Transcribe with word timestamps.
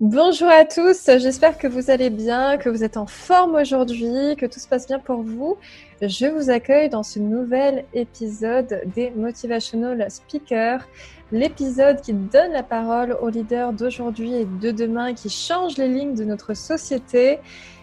Bonjour 0.00 0.46
à 0.46 0.64
tous, 0.64 1.10
j'espère 1.18 1.58
que 1.58 1.66
vous 1.66 1.90
allez 1.90 2.08
bien, 2.08 2.56
que 2.56 2.68
vous 2.68 2.84
êtes 2.84 2.96
en 2.96 3.06
forme 3.06 3.56
aujourd'hui, 3.56 4.36
que 4.36 4.46
tout 4.46 4.60
se 4.60 4.68
passe 4.68 4.86
bien 4.86 5.00
pour 5.00 5.22
vous. 5.22 5.56
Je 6.00 6.26
vous 6.26 6.50
accueille 6.50 6.88
dans 6.88 7.02
ce 7.02 7.18
nouvel 7.18 7.84
épisode 7.94 8.80
des 8.94 9.10
Motivational 9.10 10.08
Speakers, 10.08 10.86
l'épisode 11.32 12.00
qui 12.00 12.12
donne 12.12 12.52
la 12.52 12.62
parole 12.62 13.18
aux 13.20 13.28
leaders 13.28 13.72
d'aujourd'hui 13.72 14.34
et 14.34 14.44
de 14.44 14.70
demain, 14.70 15.14
qui 15.14 15.30
change 15.30 15.76
les 15.78 15.88
lignes 15.88 16.14
de 16.14 16.22
notre 16.22 16.54
société. 16.54 17.40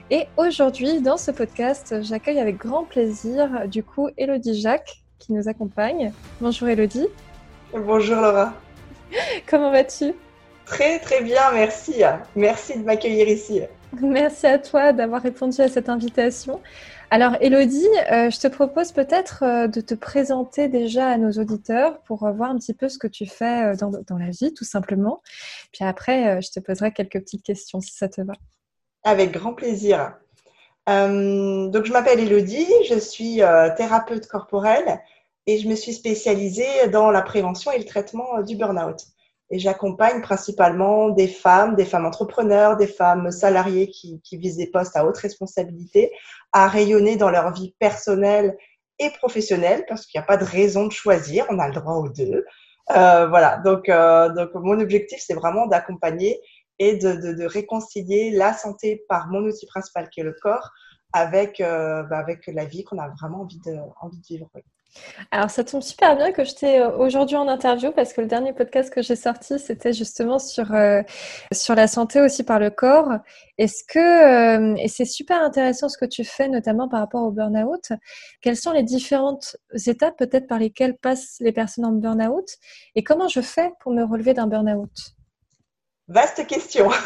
Et 0.10 0.28
aujourd'hui, 0.38 1.02
dans 1.02 1.18
ce 1.18 1.32
podcast, 1.32 2.02
j'accueille 2.02 2.40
avec 2.40 2.56
grand 2.56 2.86
plaisir 2.86 3.68
du 3.68 3.84
coup 3.84 4.08
Elodie 4.18 4.62
Jacques 4.62 5.04
qui 5.20 5.34
nous 5.34 5.50
accompagne. 5.50 6.14
Bonjour 6.40 6.70
Elodie. 6.70 7.08
Bonjour 7.74 8.22
Laura. 8.22 8.54
Comment 9.50 9.70
vas-tu? 9.70 10.14
Très 10.66 11.00
très 11.00 11.22
bien, 11.22 11.52
merci. 11.54 12.02
Merci 12.36 12.80
de 12.80 12.84
m'accueillir 12.84 13.28
ici. 13.28 13.62
Merci 14.02 14.48
à 14.48 14.60
toi 14.60 14.94
d'avoir 14.94 15.22
répondu 15.22 15.62
à 15.62 15.68
cette 15.68 15.90
invitation. 15.90 16.60
Alors 17.12 17.36
Elodie, 17.40 17.88
euh, 18.12 18.30
je 18.30 18.40
te 18.40 18.48
propose 18.48 18.92
peut-être 18.92 19.44
euh, 19.44 19.68
de 19.68 19.80
te 19.80 19.94
présenter 19.94 20.68
déjà 20.68 21.08
à 21.08 21.18
nos 21.18 21.32
auditeurs 21.32 22.02
pour 22.02 22.24
euh, 22.24 22.32
voir 22.32 22.50
un 22.50 22.58
petit 22.58 22.74
peu 22.74 22.90
ce 22.90 22.98
que 22.98 23.08
tu 23.08 23.28
fais 23.28 23.76
dans, 23.78 23.92
dans, 24.08 24.18
la 24.18 24.32
vie 24.32 24.54
tout 24.54 24.66
simplement. 24.66 25.22
Puis 25.72 25.86
après, 25.86 26.42
je 26.42 26.52
te 26.52 26.60
poserai 26.60 26.92
quelques 26.92 27.20
petites 27.20 27.44
questions 27.44 27.80
si 27.80 27.94
ça 27.94 28.10
te 28.10 28.22
va. 28.22 28.34
Avec 29.04 29.32
grand 29.32 29.54
plaisir. 29.54 30.18
donc 30.88 31.86
je 31.86 31.92
m'appelle 31.92 32.20
Elodie, 32.20 32.68
je 32.90 32.98
suis 32.98 33.42
thérapeute 33.78 34.28
corporelle 34.28 35.00
et 35.46 35.60
je 35.60 35.68
me 35.68 35.76
suis 35.76 35.94
spécialisée 35.94 36.88
dans 36.92 37.12
la 37.12 37.22
prévention 37.22 37.72
et 37.72 37.78
le 37.78 37.86
traitement 37.86 38.42
du 38.42 38.56
burn-out. 38.56 38.98
Et 39.52 39.60
j'accompagne 39.60 40.22
principalement 40.22 41.10
des 41.10 41.28
femmes, 41.28 41.76
des 41.76 41.86
femmes 41.86 42.06
entrepreneurs, 42.06 42.78
des 42.78 42.88
femmes 42.88 43.32
salariées 43.32 43.88
qui, 43.90 44.20
qui 44.24 44.38
visent 44.38 44.58
des 44.58 44.72
postes 44.72 44.96
à 44.96 45.06
haute 45.06 45.18
responsabilité, 45.18 46.12
à 46.52 46.68
rayonner 46.68 47.16
dans 47.16 47.30
leur 47.30 47.54
vie 47.54 47.76
personnelle 47.80 48.58
et 48.98 49.10
professionnelle, 49.12 49.86
parce 49.88 50.06
qu'il 50.06 50.20
n'y 50.20 50.24
a 50.24 50.28
pas 50.28 50.38
de 50.38 50.46
raison 50.46 50.88
de 50.88 50.92
choisir, 50.92 51.46
on 51.50 51.60
a 51.60 51.68
le 51.68 51.74
droit 51.74 51.96
aux 51.96 52.10
deux. 52.10 52.46
Euh, 52.92 53.28
voilà, 53.28 53.58
donc, 53.58 53.90
euh, 53.90 54.30
donc 54.30 54.52
mon 54.56 54.80
objectif, 54.80 55.20
c'est 55.26 55.34
vraiment 55.34 55.66
d'accompagner 55.68 56.40
et 56.78 56.98
de, 56.98 57.14
de, 57.14 57.34
de, 57.34 57.46
réconcilier 57.46 58.32
la 58.32 58.54
santé 58.54 59.04
par 59.10 59.28
mon 59.28 59.44
outil 59.44 59.66
principal 59.66 60.10
qui 60.10 60.20
est 60.20 60.24
le 60.24 60.36
corps 60.42 60.72
avec, 61.14 61.62
euh, 61.62 62.04
bah 62.04 62.18
avec 62.18 62.46
la 62.48 62.66
vie 62.66 62.84
qu'on 62.84 63.00
a 63.00 63.08
vraiment 63.20 63.42
envie 63.42 63.60
de, 63.60 63.78
envie 64.02 64.20
de 64.20 64.26
vivre. 64.26 64.50
Alors, 65.32 65.50
ça 65.50 65.64
tombe 65.64 65.82
super 65.82 66.16
bien 66.16 66.32
que 66.32 66.44
je 66.44 66.54
t'ai 66.54 66.80
euh, 66.80 66.98
aujourd'hui 66.98 67.36
en 67.36 67.48
interview 67.48 67.92
parce 67.92 68.14
que 68.14 68.22
le 68.22 68.28
dernier 68.28 68.54
podcast 68.54 68.94
que 68.94 69.02
j'ai 69.02 69.16
sorti, 69.16 69.60
c'était 69.60 69.94
justement 69.94 70.40
sur, 70.40 70.74
euh, 70.74 71.02
sur 71.52 71.76
la 71.76 71.88
santé 71.88 72.22
aussi 72.22 72.44
par 72.44 72.60
le 72.60 72.70
corps. 72.70 73.10
Est-ce 73.58 73.84
que, 73.84 74.00
euh, 74.00 74.76
et 74.78 74.88
c'est 74.88 75.06
super 75.06 75.42
intéressant 75.42 75.90
ce 75.90 75.98
que 75.98 76.06
tu 76.06 76.24
fais, 76.24 76.48
notamment 76.48 76.88
par 76.88 77.00
rapport 77.00 77.24
au 77.24 77.32
burn-out, 77.32 77.92
quelles 78.42 78.58
sont 78.58 78.72
les 78.72 78.84
différentes 78.84 79.58
étapes 79.86 80.18
peut-être 80.18 80.48
par 80.48 80.60
lesquelles 80.60 80.98
passent 80.98 81.38
les 81.40 81.52
personnes 81.52 81.86
en 81.86 81.92
burn-out? 81.92 82.48
Et 82.96 83.04
comment 83.04 83.28
je 83.28 83.42
fais 83.42 83.72
pour 83.82 83.92
me 83.92 84.04
relever 84.04 84.34
d'un 84.34 84.48
burn-out? 84.48 84.92
Vaste 86.08 86.46
question. 86.46 86.90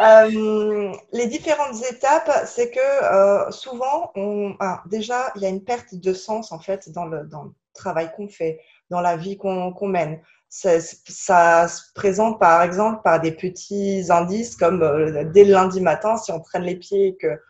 Euh, 0.00 0.92
les 1.12 1.26
différentes 1.26 1.80
étapes, 1.88 2.30
c'est 2.46 2.70
que 2.70 2.80
euh, 2.80 3.50
souvent, 3.50 4.10
on, 4.16 4.56
déjà, 4.86 5.32
il 5.36 5.42
y 5.42 5.46
a 5.46 5.48
une 5.48 5.62
perte 5.62 5.94
de 5.94 6.12
sens 6.12 6.50
en 6.50 6.58
fait 6.58 6.90
dans 6.90 7.04
le, 7.04 7.24
dans 7.24 7.44
le 7.44 7.52
travail 7.74 8.10
qu'on 8.16 8.28
fait, 8.28 8.60
dans 8.90 9.00
la 9.00 9.16
vie 9.16 9.36
qu'on 9.36 9.86
mène. 9.86 10.20
Ça, 10.48 10.80
ça, 10.80 11.68
se 11.68 11.92
présente 11.94 12.38
par 12.38 12.62
exemple 12.62 13.02
par 13.02 13.20
des 13.20 13.32
petits 13.32 14.04
indices 14.10 14.56
comme 14.56 14.82
euh, 14.82 15.24
dès 15.24 15.44
le 15.44 15.52
lundi 15.52 15.80
matin, 15.80 16.16
si 16.16 16.32
on 16.32 16.40
traîne 16.40 16.62
les 16.62 16.76
pieds, 16.76 17.16
que, 17.20 17.40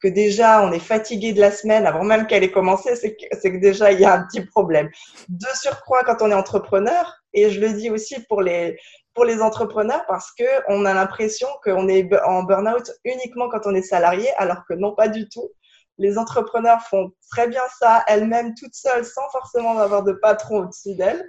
que 0.00 0.08
déjà 0.08 0.62
on 0.62 0.72
est 0.72 0.78
fatigué 0.78 1.32
de 1.32 1.40
la 1.40 1.50
semaine 1.50 1.86
avant 1.86 2.04
même 2.04 2.26
qu'elle 2.26 2.44
ait 2.44 2.50
commencé, 2.50 2.94
c'est 2.96 3.16
que, 3.16 3.48
que 3.48 3.60
déjà 3.60 3.92
il 3.92 4.00
y 4.00 4.04
a 4.04 4.14
un 4.14 4.24
petit 4.24 4.44
problème. 4.44 4.88
De 5.28 5.46
surcroît, 5.54 6.02
quand 6.04 6.22
on 6.22 6.30
est 6.30 6.34
entrepreneur, 6.34 7.14
et 7.34 7.50
je 7.50 7.60
le 7.60 7.72
dis 7.72 7.90
aussi 7.90 8.20
pour 8.28 8.42
les, 8.42 8.78
pour 9.14 9.24
les 9.24 9.42
entrepreneurs 9.42 10.04
parce 10.06 10.32
qu'on 10.32 10.84
a 10.84 10.94
l'impression 10.94 11.48
qu'on 11.64 11.88
est 11.88 12.08
en 12.24 12.44
burn-out 12.44 12.90
uniquement 13.04 13.48
quand 13.48 13.66
on 13.66 13.74
est 13.74 13.82
salarié, 13.82 14.28
alors 14.36 14.64
que 14.68 14.74
non, 14.74 14.94
pas 14.94 15.08
du 15.08 15.28
tout. 15.28 15.50
Les 15.98 16.16
entrepreneurs 16.18 16.82
font 16.82 17.10
très 17.30 17.48
bien 17.48 17.62
ça 17.80 18.04
elles-mêmes, 18.06 18.54
toutes 18.54 18.74
seules, 18.74 19.04
sans 19.04 19.28
forcément 19.30 19.78
avoir 19.78 20.04
de 20.04 20.12
patron 20.12 20.60
au-dessus 20.60 20.94
d'elles. 20.94 21.28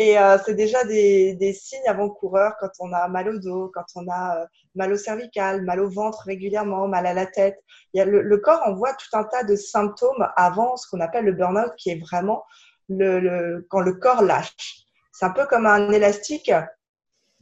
Et 0.00 0.16
euh, 0.16 0.38
c'est 0.46 0.54
déjà 0.54 0.84
des, 0.84 1.52
signes 1.60 1.88
avant-coureurs 1.88 2.54
quand 2.60 2.70
on 2.78 2.92
a 2.92 3.08
mal 3.08 3.28
au 3.28 3.38
dos, 3.38 3.70
quand 3.74 3.84
on 3.96 4.06
a 4.08 4.42
euh, 4.42 4.46
mal 4.76 4.92
au 4.92 4.96
cervical, 4.96 5.62
mal 5.62 5.80
au 5.80 5.90
ventre 5.90 6.22
régulièrement, 6.24 6.86
mal 6.86 7.04
à 7.04 7.14
la 7.14 7.26
tête. 7.26 7.58
Le, 7.94 8.36
corps 8.36 8.62
envoie 8.64 8.94
tout 8.94 9.16
un 9.16 9.24
tas 9.24 9.42
de 9.42 9.56
symptômes 9.56 10.28
avant 10.36 10.76
ce 10.76 10.88
qu'on 10.88 11.00
appelle 11.00 11.24
le 11.24 11.32
burn-out, 11.32 11.72
qui 11.76 11.90
est 11.90 12.00
vraiment 12.00 12.44
quand 12.88 13.80
le 13.80 13.92
corps 14.00 14.22
lâche. 14.22 14.84
C'est 15.12 15.26
un 15.26 15.30
peu 15.30 15.46
comme 15.46 15.66
un 15.66 15.90
élastique 15.90 16.52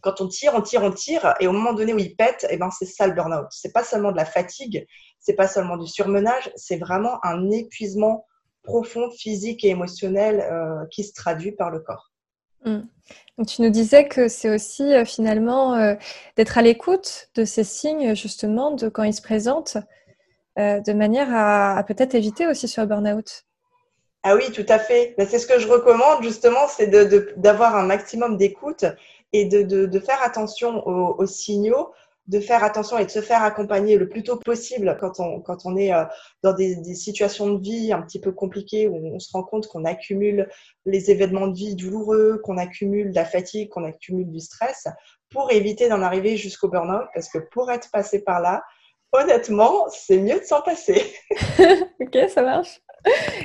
quand 0.00 0.20
on 0.20 0.28
tire, 0.28 0.54
on 0.54 0.62
tire, 0.62 0.82
on 0.82 0.92
tire, 0.92 1.34
et 1.40 1.46
au 1.46 1.52
moment 1.52 1.74
donné 1.74 1.92
où 1.92 1.98
il 1.98 2.16
pète, 2.16 2.46
eh 2.48 2.56
ben, 2.56 2.70
c'est 2.70 2.86
ça 2.86 3.06
le 3.06 3.12
burn-out. 3.12 3.48
C'est 3.50 3.72
pas 3.72 3.84
seulement 3.84 4.12
de 4.12 4.16
la 4.16 4.24
fatigue, 4.24 4.86
c'est 5.18 5.34
pas 5.34 5.48
seulement 5.48 5.76
du 5.76 5.86
surmenage, 5.86 6.50
c'est 6.56 6.78
vraiment 6.78 7.18
un 7.24 7.50
épuisement 7.50 8.24
profond, 8.62 9.10
physique 9.10 9.64
et 9.64 9.68
émotionnel 9.68 10.40
euh, 10.40 10.86
qui 10.90 11.04
se 11.04 11.12
traduit 11.12 11.52
par 11.52 11.70
le 11.70 11.80
corps. 11.80 12.12
Mmh. 12.66 12.81
Donc, 13.38 13.47
tu 13.47 13.62
nous 13.62 13.71
disais 13.71 14.09
que 14.09 14.28
c'est 14.28 14.50
aussi 14.50 14.93
euh, 14.93 15.04
finalement 15.04 15.75
euh, 15.75 15.94
d'être 16.37 16.59
à 16.59 16.62
l'écoute 16.62 17.28
de 17.34 17.44
ces 17.44 17.65
signes, 17.65 18.15
justement, 18.15 18.72
de 18.72 18.88
quand 18.88 19.04
ils 19.04 19.15
se 19.15 19.22
présentent, 19.22 19.78
de 20.59 20.93
manière 20.94 21.28
à, 21.34 21.84
peut-être 21.87 22.15
éviter 22.15 22.47
aussi 22.47 22.66
ce 22.66 22.81
burn-out. 22.81 23.44
Ah 24.22 24.34
oui, 24.34 24.50
tout 24.53 24.65
à 24.71 24.78
fait. 24.78 25.15
C'est 25.28 25.38
ce 25.38 25.47
que 25.47 25.59
je 25.59 25.69
recommande, 25.69 26.22
justement, 26.22 26.66
c'est 26.66 26.87
d'avoir 27.37 27.77
un 27.77 27.84
maximum 27.84 28.38
d'écoute 28.38 28.87
et 29.33 29.44
de, 29.44 29.62
de, 29.62 29.87
de 29.87 29.98
faire 30.00 30.22
attention 30.22 30.87
aux, 30.87 31.27
signaux, 31.27 31.93
de 32.28 32.41
faire 32.41 32.64
attention 32.64 32.98
et 32.98 33.04
de 33.04 33.10
se 33.10 33.20
faire 33.20 33.42
accompagner 33.42 33.97
le 33.97 34.09
plus 34.09 34.22
tôt 34.22 34.37
possible 34.37 34.97
quand 35.00 35.20
on, 35.20 35.41
quand 35.41 35.64
on 35.64 35.76
est 35.76 35.92
euh, 35.92 36.04
dans 36.42 36.53
des, 36.53 36.75
situations 36.94 37.50
de 37.50 37.62
vie 37.62 37.92
un 37.92 38.03
petit 38.03 38.20
peu 38.20 38.32
compliquées 38.32 38.88
où 38.88 38.97
on 39.14 39.19
se 39.19 39.31
rend 39.32 39.44
compte 39.44 39.69
qu'on 39.69 39.84
accumule 39.84 40.48
les 40.84 41.10
événements 41.10 41.47
de 41.47 41.56
vie 41.56 41.76
douloureux, 41.76 42.41
qu'on 42.42 42.59
accumule 42.59 43.10
de 43.10 43.15
la 43.15 43.25
fatigue, 43.25 43.69
qu'on 43.69 43.84
accumule 43.84 44.31
du 44.31 44.41
stress 44.41 44.88
pour 45.31 45.53
éviter 45.53 45.88
d'en 45.88 46.03
arriver 46.03 46.36
jusqu'au 46.36 46.69
burn-out 46.69 47.06
parce 47.15 47.28
que 47.28 47.38
pour 47.38 47.70
être 47.70 47.91
passé 47.91 48.22
par 48.22 48.41
là, 48.41 48.62
honnêtement, 49.12 49.86
c'est 49.91 50.19
mieux 50.19 50.41
de 50.41 50.44
s'en 50.44 50.62
passer. 50.62 51.03
ok, 52.00 52.19
ça 52.28 52.42
marche. 52.42 52.81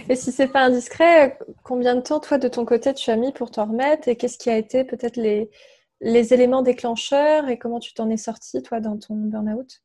Et 0.09 0.15
si 0.15 0.31
c'est 0.31 0.47
pas 0.47 0.61
indiscret, 0.61 1.37
combien 1.63 1.95
de 1.95 2.01
temps, 2.01 2.19
toi, 2.19 2.39
de 2.39 2.47
ton 2.47 2.65
côté, 2.65 2.95
tu 2.95 3.11
as 3.11 3.15
mis 3.15 3.31
pour 3.31 3.51
t'en 3.51 3.65
remettre 3.65 4.07
et 4.07 4.15
qu'est-ce 4.15 4.39
qui 4.39 4.49
a 4.49 4.57
été 4.57 4.83
peut-être 4.83 5.17
les, 5.17 5.51
les 6.01 6.33
éléments 6.33 6.63
déclencheurs 6.63 7.47
et 7.47 7.57
comment 7.57 7.79
tu 7.79 7.93
t'en 7.93 8.09
es 8.09 8.17
sorti, 8.17 8.61
toi, 8.61 8.79
dans 8.79 8.97
ton 8.97 9.15
burn-out? 9.15 9.81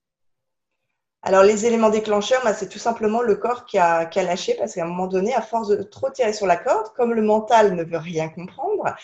Alors, 1.22 1.42
les 1.42 1.66
éléments 1.66 1.90
déclencheurs, 1.90 2.40
bah, 2.44 2.54
c'est 2.54 2.68
tout 2.68 2.78
simplement 2.78 3.20
le 3.20 3.34
corps 3.34 3.66
qui 3.66 3.78
a, 3.78 4.08
lâché 4.14 4.54
parce 4.58 4.74
qu'à 4.74 4.84
un 4.84 4.88
moment 4.88 5.08
donné, 5.08 5.34
à 5.34 5.42
force 5.42 5.68
de 5.68 5.82
trop 5.82 6.10
tirer 6.10 6.32
sur 6.32 6.46
la 6.46 6.56
corde, 6.56 6.92
comme 6.94 7.14
le 7.14 7.22
mental 7.22 7.74
ne 7.74 7.82
veut 7.82 7.98
rien 7.98 8.28
comprendre, 8.28 8.94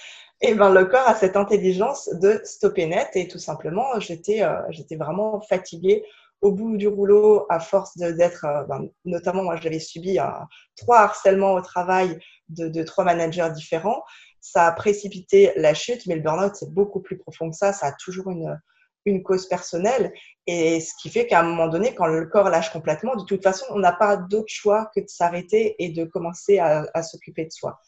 et 0.40 0.50
eh 0.50 0.54
ben, 0.54 0.72
le 0.72 0.84
corps 0.84 1.08
a 1.08 1.14
cette 1.14 1.36
intelligence 1.36 2.08
de 2.14 2.40
stopper 2.44 2.86
net 2.86 3.10
et 3.14 3.28
tout 3.28 3.38
simplement, 3.38 3.98
j'étais 4.00 4.42
euh, 4.42 4.60
vraiment 4.98 5.40
fatiguée 5.40 6.04
au 6.40 6.50
bout 6.50 6.76
du 6.76 6.88
rouleau, 6.88 7.46
à 7.48 7.60
force 7.60 7.96
d'être, 7.96 8.44
euh, 8.44 8.64
ben, 8.64 8.88
notamment 9.04 9.44
moi 9.44 9.56
j'avais 9.56 9.78
subi 9.78 10.18
un, 10.18 10.48
trois 10.76 10.98
harcèlements 10.98 11.54
au 11.54 11.60
travail 11.60 12.18
de, 12.48 12.82
trois 12.82 13.04
managers 13.04 13.50
différents, 13.54 14.02
ça 14.42 14.66
a 14.66 14.72
précipité 14.72 15.52
la 15.56 15.72
chute, 15.72 16.06
mais 16.06 16.16
le 16.16 16.20
burn-out 16.20 16.54
c'est 16.54 16.70
beaucoup 16.70 17.00
plus 17.00 17.16
profond 17.16 17.50
que 17.50 17.56
ça, 17.56 17.72
ça 17.72 17.86
a 17.86 17.92
toujours 17.92 18.28
une, 18.30 19.22
cause 19.24 19.48
personnelle, 19.48 20.12
et 20.46 20.80
ce 20.80 20.92
qui 21.00 21.08
fait 21.08 21.26
qu'à 21.26 21.40
un 21.40 21.42
moment 21.44 21.68
donné, 21.68 21.94
quand 21.94 22.06
le 22.06 22.26
corps 22.26 22.50
lâche 22.50 22.70
complètement, 22.70 23.16
de 23.16 23.24
toute 23.24 23.42
façon, 23.42 23.64
on 23.70 23.78
n'a 23.78 23.92
pas 23.92 24.16
d'autre 24.16 24.52
choix 24.52 24.90
que 24.94 25.00
de 25.00 25.08
s'arrêter 25.08 25.74
et 25.78 25.88
de 25.88 26.04
commencer 26.04 26.58
à, 26.58 26.86
à 26.94 27.02
s'occuper 27.02 27.44
de 27.44 27.50
soi. 27.50 27.80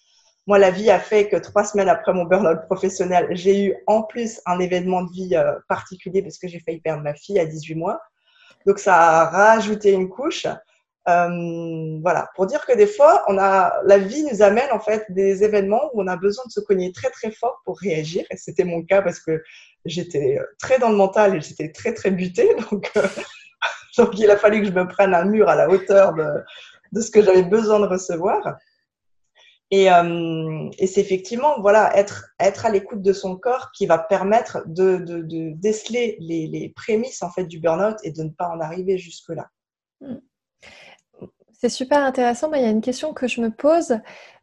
Moi, 0.46 0.58
la 0.58 0.70
vie 0.70 0.90
a 0.90 1.00
fait 1.00 1.28
que 1.28 1.36
trois 1.36 1.64
semaines 1.64 1.88
après 1.88 2.12
mon 2.12 2.24
burn-out 2.24 2.66
professionnel, 2.66 3.28
j'ai 3.30 3.64
eu 3.64 3.76
en 3.86 4.02
plus 4.02 4.42
un 4.44 4.58
événement 4.58 5.02
de 5.02 5.10
vie 5.10 5.34
euh, 5.34 5.54
particulier 5.68 6.22
parce 6.22 6.36
que 6.36 6.48
j'ai 6.48 6.60
failli 6.60 6.80
perdre 6.80 7.02
ma 7.02 7.14
fille 7.14 7.38
à 7.38 7.46
18 7.46 7.74
mois. 7.76 8.00
Donc, 8.66 8.78
ça 8.78 8.94
a 8.94 9.30
rajouté 9.30 9.92
une 9.92 10.10
couche. 10.10 10.46
Euh, 11.06 11.98
voilà, 12.00 12.30
pour 12.34 12.46
dire 12.46 12.64
que 12.64 12.72
des 12.72 12.86
fois, 12.86 13.24
on 13.28 13.36
a, 13.38 13.74
la 13.84 13.98
vie 13.98 14.24
nous 14.24 14.42
amène 14.42 14.72
en 14.72 14.80
fait 14.80 15.04
des 15.10 15.44
événements 15.44 15.90
où 15.92 16.02
on 16.02 16.06
a 16.06 16.16
besoin 16.16 16.44
de 16.46 16.50
se 16.50 16.60
cogner 16.60 16.92
très 16.92 17.10
très 17.10 17.30
fort 17.30 17.60
pour 17.64 17.78
réagir. 17.78 18.24
Et 18.30 18.36
c'était 18.36 18.64
mon 18.64 18.82
cas 18.82 19.02
parce 19.02 19.20
que 19.20 19.42
j'étais 19.84 20.38
très 20.58 20.78
dans 20.78 20.88
le 20.88 20.96
mental 20.96 21.36
et 21.36 21.40
j'étais 21.42 21.72
très 21.72 21.92
très 21.92 22.10
butée. 22.10 22.54
Donc, 22.70 22.90
euh, 22.96 23.06
donc, 23.98 24.18
il 24.18 24.30
a 24.30 24.36
fallu 24.36 24.60
que 24.60 24.66
je 24.66 24.72
me 24.72 24.88
prenne 24.88 25.14
un 25.14 25.24
mur 25.24 25.48
à 25.48 25.54
la 25.54 25.68
hauteur 25.68 26.14
de, 26.14 27.00
ce 27.00 27.10
que 27.10 27.22
j'avais 27.22 27.42
besoin 27.42 27.80
de 27.80 27.86
recevoir. 27.86 28.56
Et, 29.70 29.90
euh, 29.90 30.70
c'est 30.78 31.00
effectivement 31.00 31.60
voilà 31.60 31.96
être 31.96 32.26
être 32.38 32.66
à 32.66 32.70
l'écoute 32.70 33.02
de 33.02 33.12
son 33.12 33.36
corps 33.36 33.72
qui 33.72 33.86
va 33.86 33.98
permettre 33.98 34.62
de, 34.66 34.98
de, 34.98 35.52
déceler 35.56 36.16
les, 36.20 36.46
les, 36.46 36.68
prémices 36.70 37.22
en 37.22 37.30
fait 37.30 37.44
du 37.44 37.60
burn-out 37.60 37.96
et 38.04 38.10
de 38.10 38.22
ne 38.22 38.30
pas 38.30 38.48
en 38.48 38.60
arriver 38.60 38.98
jusque 38.98 39.30
là. 39.30 39.48
Hmm. 40.00 40.18
C'est 41.64 41.70
super 41.70 42.00
intéressant. 42.00 42.50
Mais 42.50 42.60
il 42.60 42.62
y 42.62 42.66
a 42.66 42.70
une 42.70 42.82
question 42.82 43.14
que 43.14 43.26
je 43.26 43.40
me 43.40 43.48
pose. 43.50 43.98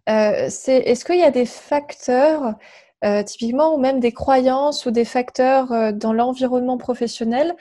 Euh, 0.09 0.47
c'est 0.49 0.77
est-ce 0.77 1.05
qu'il 1.05 1.19
y 1.19 1.23
a 1.23 1.29
des 1.29 1.45
facteurs 1.45 2.55
euh, 3.03 3.21
typiquement, 3.21 3.75
ou 3.75 3.77
même 3.77 3.99
des 3.99 4.11
croyances 4.11 4.87
ou 4.87 4.91
des 4.91 5.05
facteurs 5.05 5.71
euh, 5.71 5.91
dans 5.91 6.13
l'environnement 6.13 6.79
professionnel? 6.79 7.55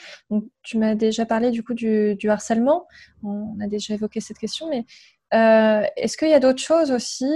Tu 0.63 0.79
m'as 0.79 0.95
déjà 0.95 1.27
parlé 1.27 1.51
du 1.51 1.63
coup 1.63 1.75
du, 1.75 2.17
harcèlement. 2.31 2.87
On 3.23 3.61
a 3.63 3.67
déjà 3.67 3.93
évoqué 3.93 4.23
cette 4.23 4.39
question, 4.39 4.67
mais 4.71 4.87
est-ce 5.31 6.17
qu'il 6.17 6.31
y 6.31 6.35
a 6.35 6.41
d'autres 6.41 6.63
choses 6.63 6.91
aussi, 6.91 7.31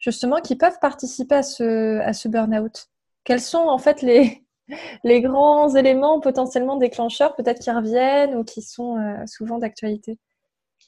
justement, 0.00 0.40
qui 0.40 0.56
peuvent 0.56 0.80
participer 0.80 1.36
à 1.36 1.42
ce, 1.44 2.28
burn-out? 2.28 2.88
Quels 3.22 3.40
sont 3.40 3.68
en 3.68 3.78
fait 3.78 4.02
les, 4.02 4.42
les 5.04 5.20
grands 5.20 5.72
éléments 5.76 6.18
potentiellement 6.18 6.76
déclencheurs, 6.76 7.36
peut-être 7.36 7.60
qui 7.60 7.70
reviennent 7.70 8.34
ou 8.34 8.42
qui 8.42 8.62
sont 8.62 8.96
souvent 9.26 9.58
d'actualité? 9.58 10.18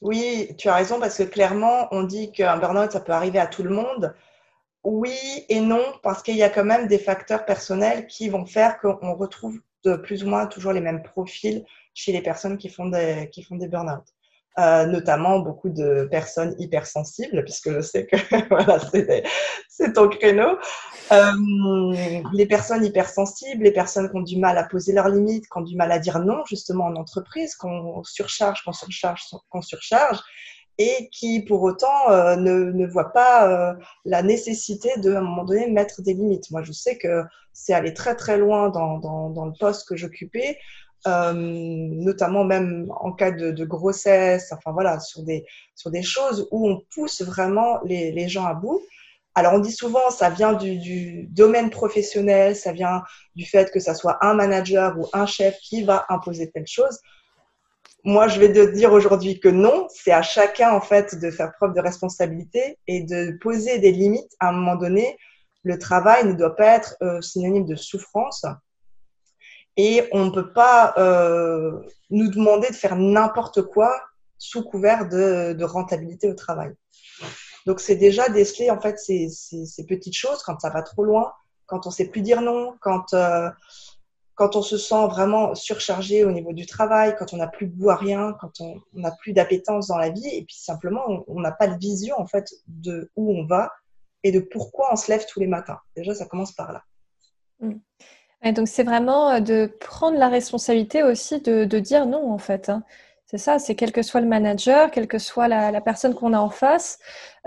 Oui, 0.01 0.55
tu 0.57 0.69
as 0.69 0.75
raison, 0.75 0.99
parce 0.99 1.17
que 1.17 1.23
clairement, 1.23 1.87
on 1.91 2.03
dit 2.03 2.31
qu'un 2.31 2.57
burn-out, 2.57 2.91
ça 2.91 3.01
peut 3.01 3.11
arriver 3.11 3.39
à 3.39 3.47
tout 3.47 3.63
le 3.63 3.69
monde. 3.69 4.15
Oui 4.83 5.17
et 5.49 5.61
non, 5.61 5.83
parce 6.03 6.23
qu'il 6.23 6.37
y 6.37 6.43
a 6.43 6.49
quand 6.49 6.65
même 6.65 6.87
des 6.87 6.99
facteurs 6.99 7.45
personnels 7.45 8.07
qui 8.07 8.29
vont 8.29 8.45
faire 8.45 8.79
qu'on 8.79 9.15
retrouve 9.15 9.61
de 9.85 9.95
plus 9.97 10.23
ou 10.23 10.27
moins 10.29 10.47
toujours 10.47 10.73
les 10.73 10.81
mêmes 10.81 11.03
profils 11.03 11.65
chez 11.93 12.11
les 12.13 12.21
personnes 12.21 12.57
qui 12.57 12.69
font 12.69 12.87
des, 12.87 13.29
qui 13.31 13.43
font 13.43 13.57
des 13.57 13.67
burn-out. 13.67 14.05
Euh, 14.59 14.85
notamment 14.87 15.39
beaucoup 15.39 15.69
de 15.69 16.05
personnes 16.11 16.53
hypersensibles, 16.59 17.45
puisque 17.45 17.71
je 17.71 17.79
sais 17.79 18.05
que 18.05 18.17
voilà, 18.49 18.77
c'est 19.69 19.93
ton 19.93 20.09
créneau. 20.09 20.57
Euh, 21.13 21.93
les 22.33 22.45
personnes 22.45 22.83
hypersensibles, 22.83 23.63
les 23.63 23.71
personnes 23.71 24.09
qui 24.09 24.17
ont 24.17 24.21
du 24.21 24.37
mal 24.37 24.57
à 24.57 24.65
poser 24.65 24.91
leurs 24.91 25.07
limites, 25.07 25.45
qui 25.45 25.57
ont 25.57 25.61
du 25.61 25.77
mal 25.77 25.93
à 25.93 25.99
dire 25.99 26.19
non 26.19 26.43
justement 26.45 26.85
en 26.85 26.95
entreprise, 26.97 27.55
qu'on 27.55 28.03
surcharge, 28.03 28.61
qu'on 28.65 28.73
surcharge, 28.73 29.21
qu'on 29.49 29.61
surcharge, 29.61 30.19
et 30.77 31.09
qui 31.13 31.41
pour 31.41 31.61
autant 31.61 32.09
euh, 32.09 32.35
ne, 32.35 32.71
ne 32.73 32.85
voient 32.85 33.13
pas 33.13 33.75
la 34.03 34.23
nécessité 34.23 34.89
de, 34.97 35.13
à 35.13 35.19
un 35.19 35.21
moment 35.21 35.45
donné, 35.45 35.69
mettre 35.69 36.01
des 36.01 36.15
limites. 36.15 36.51
Moi, 36.51 36.63
je 36.63 36.73
sais 36.73 36.97
que 36.97 37.23
c'est 37.53 37.73
aller 37.73 37.93
très 37.93 38.15
très 38.15 38.37
loin 38.37 38.67
dans, 38.67 38.97
dans 38.97 39.45
le 39.45 39.53
poste 39.57 39.87
que 39.87 39.95
j'occupais, 39.95 40.57
euh, 41.07 41.33
notamment 41.33 42.43
même 42.43 42.87
en 42.89 43.11
cas 43.11 43.31
de, 43.31 43.65
grossesse, 43.65 44.51
enfin 44.51 44.71
voilà, 44.71 44.99
sur 44.99 45.23
des, 45.23 45.45
sur 45.75 45.91
des 45.91 46.03
choses 46.03 46.47
où 46.51 46.69
on 46.69 46.81
pousse 46.93 47.21
vraiment 47.21 47.79
les, 47.83 48.11
les 48.11 48.27
gens 48.27 48.45
à 48.45 48.53
bout. 48.53 48.81
Alors 49.35 49.53
on 49.53 49.59
dit 49.59 49.71
souvent 49.71 50.09
ça 50.09 50.29
vient 50.29 50.53
du, 50.53 50.77
du, 50.77 51.27
domaine 51.27 51.69
professionnel, 51.69 52.55
ça 52.55 52.73
vient 52.73 53.03
du 53.35 53.45
fait 53.45 53.71
que 53.71 53.79
ça 53.79 53.93
soit 53.93 54.17
un 54.25 54.33
manager 54.33 54.97
ou 54.99 55.07
un 55.13 55.25
chef 55.25 55.57
qui 55.59 55.83
va 55.83 56.05
imposer 56.09 56.49
telle 56.51 56.67
chose. 56.67 56.99
Moi, 58.05 58.29
je 58.29 58.39
vais 58.39 58.51
te 58.51 58.73
dire 58.73 58.93
aujourd'hui 58.93 59.39
que 59.39 59.49
non, 59.49 59.87
c'est 59.89 60.11
à 60.11 60.21
chacun 60.21 60.71
en 60.71 60.79
fait 60.79 61.19
de 61.19 61.31
faire 61.31 61.51
preuve 61.53 61.73
de 61.73 61.81
responsabilité 61.81 62.77
et 62.87 63.03
de 63.03 63.37
poser 63.41 63.79
des 63.79 63.91
limites. 63.91 64.31
À 64.39 64.49
un 64.49 64.51
moment 64.53 64.77
donné, 64.77 65.17
le 65.63 65.77
travail 65.77 66.25
ne 66.25 66.33
doit 66.33 66.55
pas 66.55 66.77
être 66.77 66.95
euh, 67.01 67.19
synonyme 67.21 67.65
de 67.65 67.75
souffrance 67.75 68.45
et 69.81 70.09
on 70.11 70.25
ne 70.25 70.29
peut 70.29 70.51
pas 70.51 70.93
euh, 70.97 71.71
nous 72.09 72.29
demander 72.29 72.67
de 72.67 72.75
faire 72.75 72.97
n'importe 72.97 73.61
quoi 73.61 73.97
sous 74.37 74.61
couvert 74.61 75.07
de, 75.07 75.63
rentabilité 75.63 76.29
au 76.29 76.33
travail. 76.33 76.73
Donc 77.65 77.79
c'est 77.79 77.95
déjà 77.95 78.27
déceler 78.27 78.69
en 78.71 78.81
fait 78.81 78.99
ces, 78.99 79.29
petites 79.87 80.17
choses 80.17 80.43
quand 80.43 80.59
ça 80.59 80.69
va 80.69 80.81
trop 80.81 81.05
loin, 81.05 81.31
quand 81.65 81.87
on 81.87 81.91
sait 81.91 82.09
plus 82.09 82.21
dire 82.21 82.41
non, 82.41 82.75
quand 82.81 83.13
euh, 83.13 83.49
quand 84.35 84.57
on 84.57 84.61
se 84.61 84.77
sent 84.77 85.07
vraiment 85.07 85.55
surchargé 85.55 86.25
au 86.25 86.31
niveau 86.31 86.51
du 86.51 86.65
travail, 86.65 87.15
quand 87.17 87.31
on 87.33 87.37
n'a 87.37 87.47
plus 87.47 87.67
goût 87.67 87.89
à 87.89 87.95
rien, 87.95 88.35
quand 88.41 88.59
on 88.59 88.81
n'a 88.93 89.11
plus 89.11 89.31
d'appétence 89.31 89.87
dans 89.87 89.97
la 89.97 90.09
vie, 90.09 90.27
et 90.27 90.43
puis 90.43 90.57
simplement 90.57 91.23
on 91.25 91.39
n'a 91.39 91.53
pas 91.53 91.67
de 91.67 91.79
vision 91.79 92.19
en 92.19 92.27
fait 92.27 92.51
de 92.67 93.09
où 93.15 93.33
on 93.33 93.45
va 93.45 93.71
et 94.23 94.33
de 94.33 94.41
pourquoi 94.41 94.89
on 94.91 94.97
se 94.97 95.09
lève 95.09 95.25
tous 95.25 95.39
les 95.39 95.47
matins. 95.47 95.79
Déjà, 95.95 96.13
ça 96.13 96.25
commence 96.25 96.51
par 96.51 96.73
là. 96.73 96.83
Donc 98.43 98.67
c'est 98.67 98.83
vraiment 98.83 99.31
euh, 99.31 99.39
de 99.41 99.65
prendre 99.79 100.17
la 100.17 100.29
responsabilité 100.29 101.03
aussi 101.03 101.41
de, 101.41 101.65
dire 101.79 102.05
non 102.05 102.31
en 102.31 102.37
fait. 102.37 102.69
Hein. 102.69 102.83
C'est 103.25 103.37
ça, 103.37 103.59
c'est 103.59 103.75
quel 103.75 103.91
que 103.91 104.01
soit 104.01 104.21
le 104.21 104.27
manager, 104.27 104.89
quelle 104.91 105.07
que 105.07 105.19
soit 105.19 105.47
la, 105.47 105.71
la 105.71 105.81
personne 105.81 106.15
qu'on 106.15 106.33
a 106.33 106.39
en 106.39 106.49
face, 106.49 106.97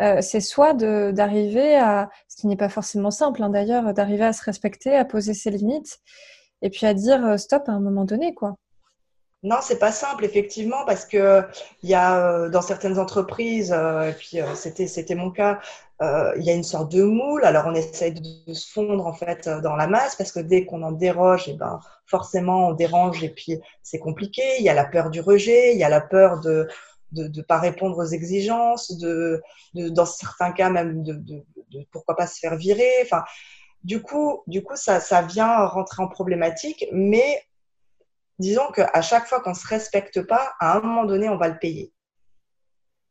euh, 0.01 0.21
c'est 0.21 0.41
soit 0.41 0.75
d'arriver 0.75 1.77
à, 1.77 2.09
ce 2.29 2.37
qui 2.37 2.47
n'est 2.47 2.57
pas 2.57 2.69
forcément 2.69 3.11
simple 3.11 3.43
hein, 3.43 3.49
d'ailleurs, 3.51 3.93
d'arriver 3.93 4.25
à 4.25 4.33
se 4.33 4.45
respecter, 4.45 4.95
à 4.95 5.05
poser 5.05 5.35
ses 5.35 5.51
limites 5.51 5.99
et 6.63 6.71
puis 6.71 6.87
à 6.87 6.95
dire 6.95 7.25
euh, 7.27 7.37
stop 7.37 7.69
à 7.69 7.73
un 7.73 7.81
moment 7.81 8.05
donné, 8.05 8.35
quoi. 8.35 8.57
Non, 9.45 9.57
c'est 9.61 9.79
pas 9.81 9.91
simple 9.91 10.25
effectivement 10.25 10.85
parce 10.87 11.05
que 11.05 11.43
il 11.83 11.91
y 11.91 11.95
a 11.95 12.45
euh, 12.45 12.49
dans 12.49 12.63
certaines 12.63 12.99
entreprises, 13.01 13.73
euh, 13.77 14.11
et 14.11 14.13
puis 14.13 14.39
c'était 14.55 14.87
c'était 14.87 15.17
mon 15.17 15.33
cas, 15.33 15.61
il 16.01 16.43
y 16.43 16.51
a 16.51 16.55
une 16.55 16.65
sorte 16.65 16.91
de 16.93 17.03
moule. 17.03 17.45
Alors 17.45 17.67
on 17.67 17.75
essaye 17.75 18.13
de, 18.13 18.55
se 18.55 18.73
fondre 18.73 19.07
en 19.07 19.13
fait 19.13 19.49
dans 19.49 19.77
la 19.77 19.87
masse 19.89 20.17
parce 20.17 20.33
que 20.33 20.41
dès 20.41 20.65
qu'on 20.65 20.83
en 20.83 20.93
déroge, 20.93 21.49
et 21.49 21.53
eh 21.53 21.57
ben 21.57 21.81
forcément 22.07 22.69
on 22.69 22.73
dérange 22.73 23.23
et 23.25 23.31
puis 23.31 23.61
c'est 23.83 23.99
compliqué. 23.99 24.43
Il 24.59 24.65
y 24.65 24.69
a 24.69 24.75
la 24.75 24.85
peur 24.85 25.11
du 25.11 25.21
rejet, 25.21 25.73
il 25.75 25.79
y 25.79 25.85
a 25.85 25.89
la 25.89 26.01
peur 26.01 26.41
de 26.41 26.69
de 27.13 27.29
ne 27.29 27.43
pas 27.43 27.59
répondre 27.59 27.99
aux 27.99 28.07
exigences, 28.07 28.97
de, 28.99 29.43
de, 29.75 29.89
dans 29.91 30.07
certains 30.07 30.53
cas 30.53 30.71
même 30.71 31.03
de, 31.03 31.13
de, 31.15 31.45
de 31.73 31.87
pourquoi 31.93 32.17
pas 32.17 32.27
se 32.27 32.39
faire 32.39 32.57
virer. 32.57 32.91
Enfin, 33.03 33.23
du 33.85 34.03
coup, 34.03 34.43
du 34.47 34.63
coup 34.63 34.77
ça, 34.77 35.01
ça 35.01 35.23
vient 35.23 35.67
rentrer 35.67 36.03
en 36.03 36.09
problématique, 36.09 36.87
mais 36.93 37.43
disons 38.39 38.71
qu'à 38.75 39.03
chaque 39.03 39.27
fois 39.27 39.41
qu'on 39.41 39.51
ne 39.51 39.55
se 39.55 39.67
respecte 39.67 40.23
pas, 40.23 40.53
à 40.61 40.77
un 40.77 40.81
moment 40.81 41.05
donné, 41.05 41.29
on 41.29 41.37
va 41.37 41.49
le 41.49 41.59
payer. 41.59 41.93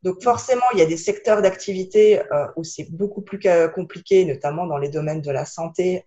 Donc 0.03 0.21
forcément, 0.23 0.65
il 0.73 0.79
y 0.79 0.81
a 0.81 0.87
des 0.87 0.97
secteurs 0.97 1.41
d'activité 1.41 2.19
euh, 2.19 2.47
où 2.55 2.63
c'est 2.63 2.91
beaucoup 2.91 3.21
plus 3.21 3.39
compliqué, 3.73 4.25
notamment 4.25 4.65
dans 4.65 4.77
les 4.77 4.89
domaines 4.89 5.21
de 5.21 5.31
la 5.31 5.45
santé. 5.45 6.05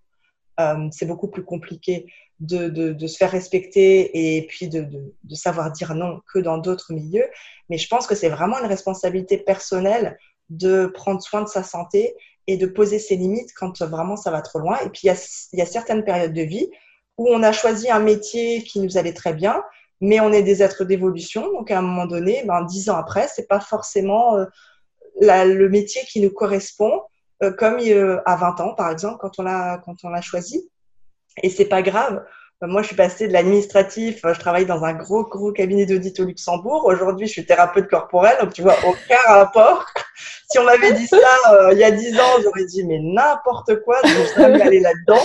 Euh, 0.60 0.88
c'est 0.90 1.06
beaucoup 1.06 1.28
plus 1.28 1.44
compliqué 1.44 2.06
de, 2.40 3.06
se 3.06 3.16
faire 3.16 3.30
respecter 3.30 4.36
et 4.36 4.46
puis 4.46 4.68
de, 4.68 4.86
savoir 5.34 5.70
dire 5.70 5.94
non 5.94 6.20
que 6.32 6.38
dans 6.38 6.58
d'autres 6.58 6.92
milieux. 6.92 7.28
Mais 7.68 7.78
je 7.78 7.88
pense 7.88 8.06
que 8.06 8.14
c'est 8.14 8.28
vraiment 8.28 8.58
une 8.58 8.66
responsabilité 8.66 9.38
personnelle 9.38 10.18
de 10.50 10.86
prendre 10.86 11.22
soin 11.22 11.42
de 11.42 11.48
sa 11.48 11.62
santé 11.62 12.14
et 12.46 12.56
de 12.56 12.66
poser 12.66 12.98
ses 12.98 13.16
limites 13.16 13.52
quand 13.54 13.80
vraiment 13.82 14.16
ça 14.16 14.30
va 14.30 14.42
trop 14.42 14.58
loin. 14.58 14.78
Et 14.84 14.90
puis, 14.90 15.02
il 15.04 15.58
y 15.58 15.62
a 15.62 15.66
certaines 15.66 16.04
périodes 16.04 16.34
de 16.34 16.42
vie 16.42 16.68
où 17.18 17.28
on 17.28 17.42
a 17.42 17.52
choisi 17.52 17.90
un 17.90 18.00
métier 18.00 18.62
qui 18.62 18.80
nous 18.80 18.96
allait 18.96 19.12
très 19.12 19.32
bien, 19.32 19.62
mais 20.00 20.20
on 20.20 20.32
est 20.32 20.42
des 20.42 20.62
êtres 20.62 20.84
d'évolution. 20.84 21.50
Donc, 21.52 21.70
à 21.70 21.78
un 21.78 21.82
moment 21.82 22.06
donné, 22.06 22.42
ben, 22.44 22.62
dix 22.64 22.88
ans 22.90 22.96
après, 22.96 23.28
c'est 23.28 23.48
pas 23.48 23.60
forcément 23.60 24.36
euh, 24.36 24.44
la, 25.20 25.44
le 25.44 25.68
métier 25.68 26.02
qui 26.02 26.20
nous 26.20 26.30
correspond, 26.30 27.02
euh, 27.42 27.52
comme 27.52 27.78
euh, 27.80 28.20
à 28.26 28.36
20 28.36 28.60
ans, 28.60 28.74
par 28.74 28.90
exemple, 28.90 29.18
quand 29.20 29.38
on 29.38 29.42
l'a, 29.42 30.20
choisi. 30.20 30.68
Et 31.42 31.50
c'est 31.50 31.64
pas 31.64 31.82
grave. 31.82 32.24
Moi, 32.62 32.80
je 32.82 32.88
suis 32.88 32.96
passée 32.96 33.28
de 33.28 33.32
l'administratif. 33.32 34.20
Je 34.24 34.38
travaille 34.38 34.64
dans 34.64 34.84
un 34.84 34.94
gros, 34.94 35.24
gros 35.24 35.52
cabinet 35.52 35.84
d'audit 35.84 36.18
au 36.20 36.24
Luxembourg. 36.24 36.84
Aujourd'hui, 36.86 37.26
je 37.26 37.32
suis 37.32 37.44
thérapeute 37.44 37.88
corporelle. 37.88 38.36
Donc, 38.40 38.54
tu 38.54 38.62
vois, 38.62 38.76
aucun 38.86 39.18
rapport. 39.26 39.84
si 40.50 40.58
on 40.58 40.64
m'avait 40.64 40.92
dit 40.92 41.06
ça 41.06 41.18
euh, 41.52 41.72
il 41.72 41.78
y 41.78 41.84
a 41.84 41.90
dix 41.90 42.18
ans, 42.18 42.40
j'aurais 42.42 42.64
dit, 42.64 42.86
mais 42.86 43.00
n'importe 43.00 43.82
quoi, 43.82 43.98
je 44.04 44.40
jamais 44.40 44.62
aller 44.62 44.80
là-dedans. 44.80 45.22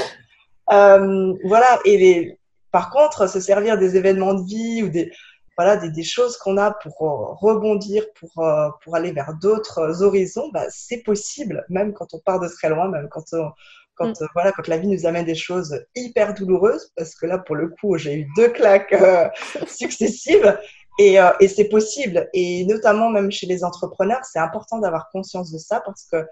Euh, 0.71 1.33
voilà. 1.43 1.79
Et 1.85 1.97
les... 1.97 2.39
par 2.71 2.89
contre, 2.89 3.27
se 3.27 3.39
servir 3.39 3.77
des 3.77 3.95
événements 3.95 4.33
de 4.33 4.45
vie 4.45 4.83
ou 4.83 4.89
des, 4.89 5.11
voilà, 5.57 5.75
des, 5.75 5.89
des 5.91 6.03
choses 6.03 6.37
qu'on 6.37 6.57
a 6.57 6.71
pour 6.71 7.01
euh, 7.01 7.33
rebondir, 7.33 8.05
pour, 8.19 8.43
euh, 8.43 8.69
pour 8.83 8.95
aller 8.95 9.11
vers 9.11 9.33
d'autres 9.41 10.03
horizons, 10.03 10.49
bah, 10.53 10.65
c'est 10.69 11.03
possible, 11.03 11.65
même 11.69 11.93
quand 11.93 12.13
on 12.13 12.19
part 12.19 12.39
de 12.39 12.47
très 12.47 12.69
loin, 12.69 12.87
même 12.87 13.09
quand 13.09 13.25
on, 13.33 13.51
quand, 13.95 14.21
mm. 14.21 14.27
voilà, 14.33 14.51
quand 14.51 14.67
la 14.67 14.77
vie 14.77 14.87
nous 14.87 15.05
amène 15.05 15.25
des 15.25 15.35
choses 15.35 15.85
hyper 15.95 16.33
douloureuses, 16.33 16.91
parce 16.95 17.13
que 17.13 17.25
là, 17.25 17.37
pour 17.37 17.55
le 17.55 17.67
coup, 17.67 17.97
j'ai 17.97 18.15
eu 18.15 18.27
deux 18.35 18.49
claques 18.49 18.95
successives. 19.67 20.57
Et, 20.99 21.19
euh, 21.19 21.31
et 21.39 21.47
c'est 21.47 21.69
possible. 21.69 22.29
Et 22.33 22.65
notamment, 22.65 23.09
même 23.09 23.31
chez 23.31 23.47
les 23.47 23.63
entrepreneurs, 23.63 24.23
c'est 24.23 24.39
important 24.39 24.79
d'avoir 24.79 25.09
conscience 25.11 25.51
de 25.51 25.57
ça 25.57 25.81
parce 25.85 26.05
que 26.11 26.25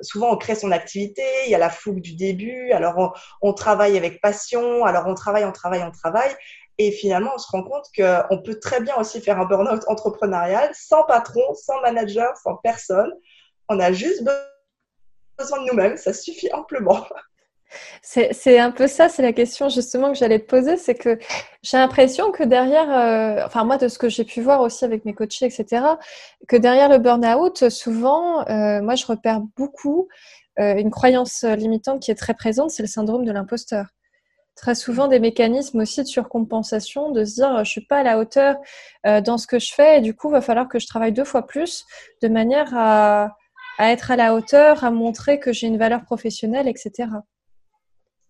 souvent, 0.00 0.32
on 0.32 0.36
crée 0.36 0.54
son 0.54 0.70
activité, 0.72 1.22
il 1.46 1.50
y 1.50 1.54
a 1.54 1.58
la 1.58 1.70
fougue 1.70 2.00
du 2.00 2.14
début, 2.14 2.72
alors 2.72 2.94
on, 2.98 3.10
on 3.42 3.52
travaille 3.52 3.96
avec 3.96 4.20
passion, 4.20 4.84
alors 4.84 5.06
on 5.06 5.14
travaille, 5.14 5.44
on 5.44 5.52
travaille, 5.52 5.82
on 5.82 5.90
travaille. 5.90 6.34
Et 6.78 6.92
finalement, 6.92 7.32
on 7.34 7.38
se 7.38 7.50
rend 7.50 7.64
compte 7.64 7.86
qu'on 7.96 8.42
peut 8.42 8.58
très 8.60 8.80
bien 8.80 8.96
aussi 8.96 9.20
faire 9.20 9.40
un 9.40 9.46
burn-out 9.46 9.82
entrepreneurial 9.88 10.70
sans 10.74 11.02
patron, 11.04 11.42
sans 11.54 11.80
manager, 11.80 12.36
sans 12.36 12.56
personne. 12.56 13.12
On 13.68 13.80
a 13.80 13.92
juste 13.92 14.22
besoin 15.38 15.60
de 15.62 15.66
nous-mêmes, 15.70 15.96
ça 15.96 16.12
suffit 16.12 16.50
amplement. 16.52 17.04
C'est 18.02 18.58
un 18.58 18.70
peu 18.70 18.86
ça, 18.86 19.08
c'est 19.08 19.22
la 19.22 19.32
question 19.32 19.68
justement 19.68 20.12
que 20.12 20.18
j'allais 20.18 20.38
te 20.38 20.46
poser, 20.46 20.76
c'est 20.76 20.94
que 20.94 21.18
j'ai 21.62 21.76
l'impression 21.76 22.32
que 22.32 22.42
derrière, 22.42 22.90
euh, 22.90 23.44
enfin 23.44 23.64
moi 23.64 23.76
de 23.76 23.88
ce 23.88 23.98
que 23.98 24.08
j'ai 24.08 24.24
pu 24.24 24.40
voir 24.40 24.60
aussi 24.60 24.84
avec 24.84 25.04
mes 25.04 25.14
coachés, 25.14 25.46
etc., 25.46 25.82
que 26.48 26.56
derrière 26.56 26.88
le 26.88 26.98
burn-out, 26.98 27.68
souvent, 27.68 28.46
euh, 28.48 28.80
moi 28.82 28.94
je 28.94 29.06
repère 29.06 29.40
beaucoup 29.56 30.08
euh, 30.58 30.76
une 30.76 30.90
croyance 30.90 31.44
limitante 31.44 32.00
qui 32.02 32.10
est 32.10 32.14
très 32.16 32.34
présente, 32.34 32.70
c'est 32.70 32.82
le 32.82 32.88
syndrome 32.88 33.24
de 33.24 33.32
l'imposteur. 33.32 33.86
Très 34.56 34.74
souvent 34.74 35.06
des 35.06 35.20
mécanismes 35.20 35.80
aussi 35.80 36.02
de 36.02 36.08
surcompensation, 36.08 37.10
de 37.12 37.24
se 37.24 37.34
dire 37.36 37.64
je 37.64 37.70
suis 37.70 37.86
pas 37.86 37.98
à 37.98 38.02
la 38.02 38.18
hauteur 38.18 38.56
dans 39.04 39.38
ce 39.38 39.46
que 39.46 39.60
je 39.60 39.72
fais 39.72 39.98
et 39.98 40.00
du 40.00 40.16
coup 40.16 40.30
il 40.30 40.32
va 40.32 40.40
falloir 40.40 40.68
que 40.68 40.80
je 40.80 40.88
travaille 40.88 41.12
deux 41.12 41.24
fois 41.24 41.46
plus 41.46 41.84
de 42.22 42.28
manière 42.28 42.74
à 42.76 43.36
être 43.78 44.10
à 44.10 44.16
la 44.16 44.34
hauteur, 44.34 44.82
à 44.82 44.90
montrer 44.90 45.38
que 45.38 45.52
j'ai 45.52 45.68
une 45.68 45.78
valeur 45.78 46.04
professionnelle, 46.04 46.66
etc. 46.66 47.06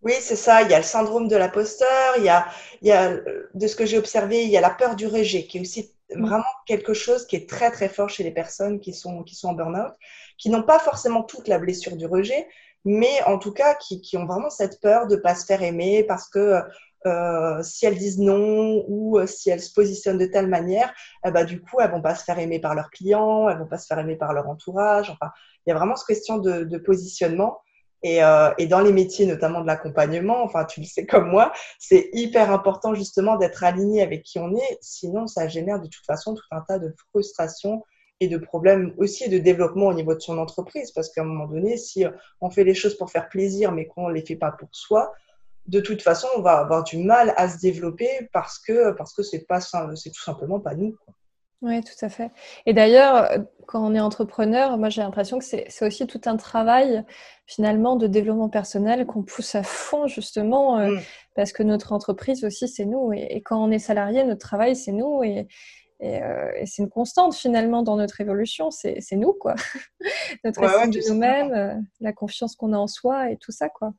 Oui, 0.09 0.15
c'est 0.21 0.37
ça. 0.37 0.63
Il 0.63 0.71
y 0.71 0.75
a 0.75 0.79
le 0.79 0.85
syndrome 0.85 1.29
de 1.29 1.37
l'imposteur. 1.37 2.15
Il 2.17 2.25
y 2.25 2.31
a, 2.31 2.47
il 2.81 2.89
y 2.89 2.93
a, 2.93 3.15
de 3.53 3.67
ce 3.67 3.77
que 3.77 3.85
j'ai 3.85 3.99
observé, 3.99 4.43
il 4.43 4.49
y 4.49 4.57
a 4.57 4.63
la 4.63 4.71
peur 4.71 4.97
du 4.97 5.07
rejet, 5.07 5.47
qui 5.47 5.59
est 5.59 5.61
aussi 5.61 5.93
mm. 6.15 6.27
vraiment 6.27 6.45
quelque 6.65 6.95
chose 6.95 7.27
qui 7.27 7.37
est 7.37 7.47
très 7.47 7.71
très 7.71 7.91
fort 7.91 8.09
chez 8.09 8.25
les 8.25 8.31
personnes 8.31 8.81
qui 8.81 8.95
sont 8.95 9.23
qui 9.23 9.35
sont 9.35 9.49
en 9.49 9.53
burn-out, 9.53 9.93
qui 10.39 10.49
n'ont 10.49 10.63
pas 10.63 10.79
forcément 10.79 11.23
toute 11.25 11.47
la 11.47 11.59
blessure 11.59 11.95
du 11.95 12.07
rejet, 12.07 12.49
mais 12.87 13.23
en 13.27 13.39
tout 13.39 13.53
cas 13.53 13.75
qui, 13.75 14.01
qui 14.01 14.17
ont 14.17 14.25
vraiment 14.25 14.49
cette 14.49 14.81
peur 14.81 15.09
de 15.09 15.17
pas 15.17 15.35
se 15.35 15.45
faire 15.45 15.63
aimer 15.63 16.05
parce 16.05 16.27
que 16.31 16.63
euh, 17.07 17.63
si 17.63 17.85
elles 17.85 17.99
disent 17.99 18.19
non 18.19 18.85
ou 18.89 19.19
euh, 19.19 19.27
si 19.27 19.51
elles 19.51 19.61
se 19.61 19.75
positionnent 19.75 20.17
de 20.17 20.25
telle 20.25 20.49
manière, 20.49 20.91
eh 21.27 21.31
ben, 21.31 21.45
du 21.45 21.61
coup, 21.61 21.81
elles 21.81 21.91
vont 21.91 22.03
pas 22.03 22.15
se 22.15 22.25
faire 22.25 22.39
aimer 22.39 22.61
par 22.61 22.75
leurs 22.75 22.91
clients, 22.91 23.49
elles 23.49 23.59
vont 23.59 23.69
pas 23.69 23.79
se 23.79 23.87
faire 23.87 23.99
aimer 23.99 24.17
par 24.17 24.33
leur 24.33 24.49
entourage. 24.49 25.11
Enfin, 25.11 25.31
il 25.67 25.71
y 25.71 25.73
a 25.73 25.77
vraiment 25.77 25.97
cette 25.97 26.09
question 26.09 26.39
de, 26.39 26.65
de 26.65 26.79
positionnement. 26.79 27.61
Et, 28.03 28.23
euh, 28.23 28.51
et, 28.59 28.67
dans 28.67 28.81
les 28.81 28.93
métiers, 28.93 29.27
notamment 29.27 29.61
de 29.61 29.67
l'accompagnement, 29.67 30.43
enfin, 30.45 30.65
tu 30.65 30.81
le 30.81 30.87
sais 30.87 31.05
comme 31.05 31.29
moi, 31.29 31.53
c'est 31.79 32.11
hyper 32.13 32.53
important 32.53 32.95
justement 32.95 33.37
d'être 33.37 33.65
aligné 33.65 34.03
avec 34.03 34.23
qui 34.23 34.39
on 34.39 34.55
est. 34.55 34.79
Sinon, 34.81 35.27
ça 35.27 35.49
génère 35.49 35.81
de 35.81 35.89
toute 35.89 36.07
façon 36.07 36.35
tout 36.35 36.45
un 36.53 36.61
tas 36.61 36.79
de 36.79 36.95
frustrations 37.11 37.85
et 38.21 38.29
de 38.29 38.39
problèmes 38.39 38.95
aussi 38.99 39.29
de 39.29 39.39
développement 39.39 39.87
au 39.87 39.95
niveau 39.95 40.15
de 40.15 40.21
son 40.21 40.39
entreprise. 40.39 40.93
Parce 40.93 41.11
qu'à 41.11 41.23
un 41.23 41.25
moment 41.25 41.47
donné, 41.47 41.77
si 41.77 42.05
on 42.41 42.51
fait 42.51 42.65
les 42.65 42.75
choses 42.75 42.97
pour 42.97 43.11
faire 43.11 43.29
plaisir, 43.29 43.73
mais 43.73 43.87
qu'on 43.87 44.09
ne 44.09 44.15
les 44.15 44.25
fait 44.25 44.37
pas 44.37 44.53
pour 44.53 44.69
soi, 44.73 45.13
de 45.67 45.81
toute 45.81 46.03
façon, 46.03 46.29
on 46.37 46.41
va 46.41 46.59
avoir 46.59 46.83
du 46.83 46.99
mal 46.99 47.35
à 47.37 47.49
se 47.49 47.59
développer 47.59 48.29
parce 48.33 48.59
que 48.59 48.93
parce 48.93 49.13
que 49.13 49.23
c'est 49.23 49.47
pas 49.47 49.61
c'est 49.61 50.11
tout 50.11 50.23
simplement 50.23 50.61
pas 50.61 50.75
nous. 50.75 50.97
Quoi. 51.05 51.15
Oui, 51.61 51.83
tout 51.83 52.05
à 52.05 52.09
fait. 52.09 52.31
Et 52.67 52.73
d'ailleurs, 52.73 53.29
quand 53.67 53.85
on 53.85 53.95
est 53.95 54.01
entrepreneur, 54.01 54.79
moi 54.79 54.89
j'ai 54.89 55.03
l'impression 55.03 55.39
que 55.39 55.45
c'est 55.45 55.69
aussi 55.83 56.07
tout 56.07 56.21
un 56.25 56.37
travail 56.37 57.05
finalement 57.47 57.97
de 57.97 58.07
développement 58.07 58.49
personnel 58.49 59.07
qu'on 59.07 59.23
pousse 59.23 59.55
à 59.55 59.63
fond 59.63 60.07
justement 60.07 60.79
euh, 60.79 60.93
mm. 60.93 61.01
parce 61.35 61.53
que 61.53 61.63
notre 61.63 61.93
entreprise 61.93 62.45
aussi 62.45 62.69
c'est 62.69 62.85
nous 62.85 63.13
et, 63.13 63.43
quand 63.45 63.63
on 63.63 63.71
est 63.71 63.79
salarié, 63.79 64.23
notre 64.25 64.41
travail 64.41 64.77
c'est 64.77 64.93
nous 64.93 65.23
et, 65.25 65.49
euh, 66.03 66.51
et, 66.57 66.67
c'est 66.67 66.83
une 66.83 66.89
constante 66.89 67.35
finalement 67.35 67.83
dans 67.83 67.97
notre 67.97 68.21
évolution, 68.21 68.71
c'est 68.71 69.05
nous 69.13 69.33
quoi. 69.33 69.55
notre 70.45 70.63
estime 70.63 70.91
de 70.91 71.09
nous-mêmes, 71.09 71.53
euh, 71.53 71.75
la 72.01 72.13
confiance 72.13 72.55
qu'on 72.55 72.73
a 72.73 72.79
en 72.79 72.87
soi 72.87 73.33
et 73.33 73.37
tout 73.37 73.53
ça 73.53 73.69
quoi. 73.69 73.93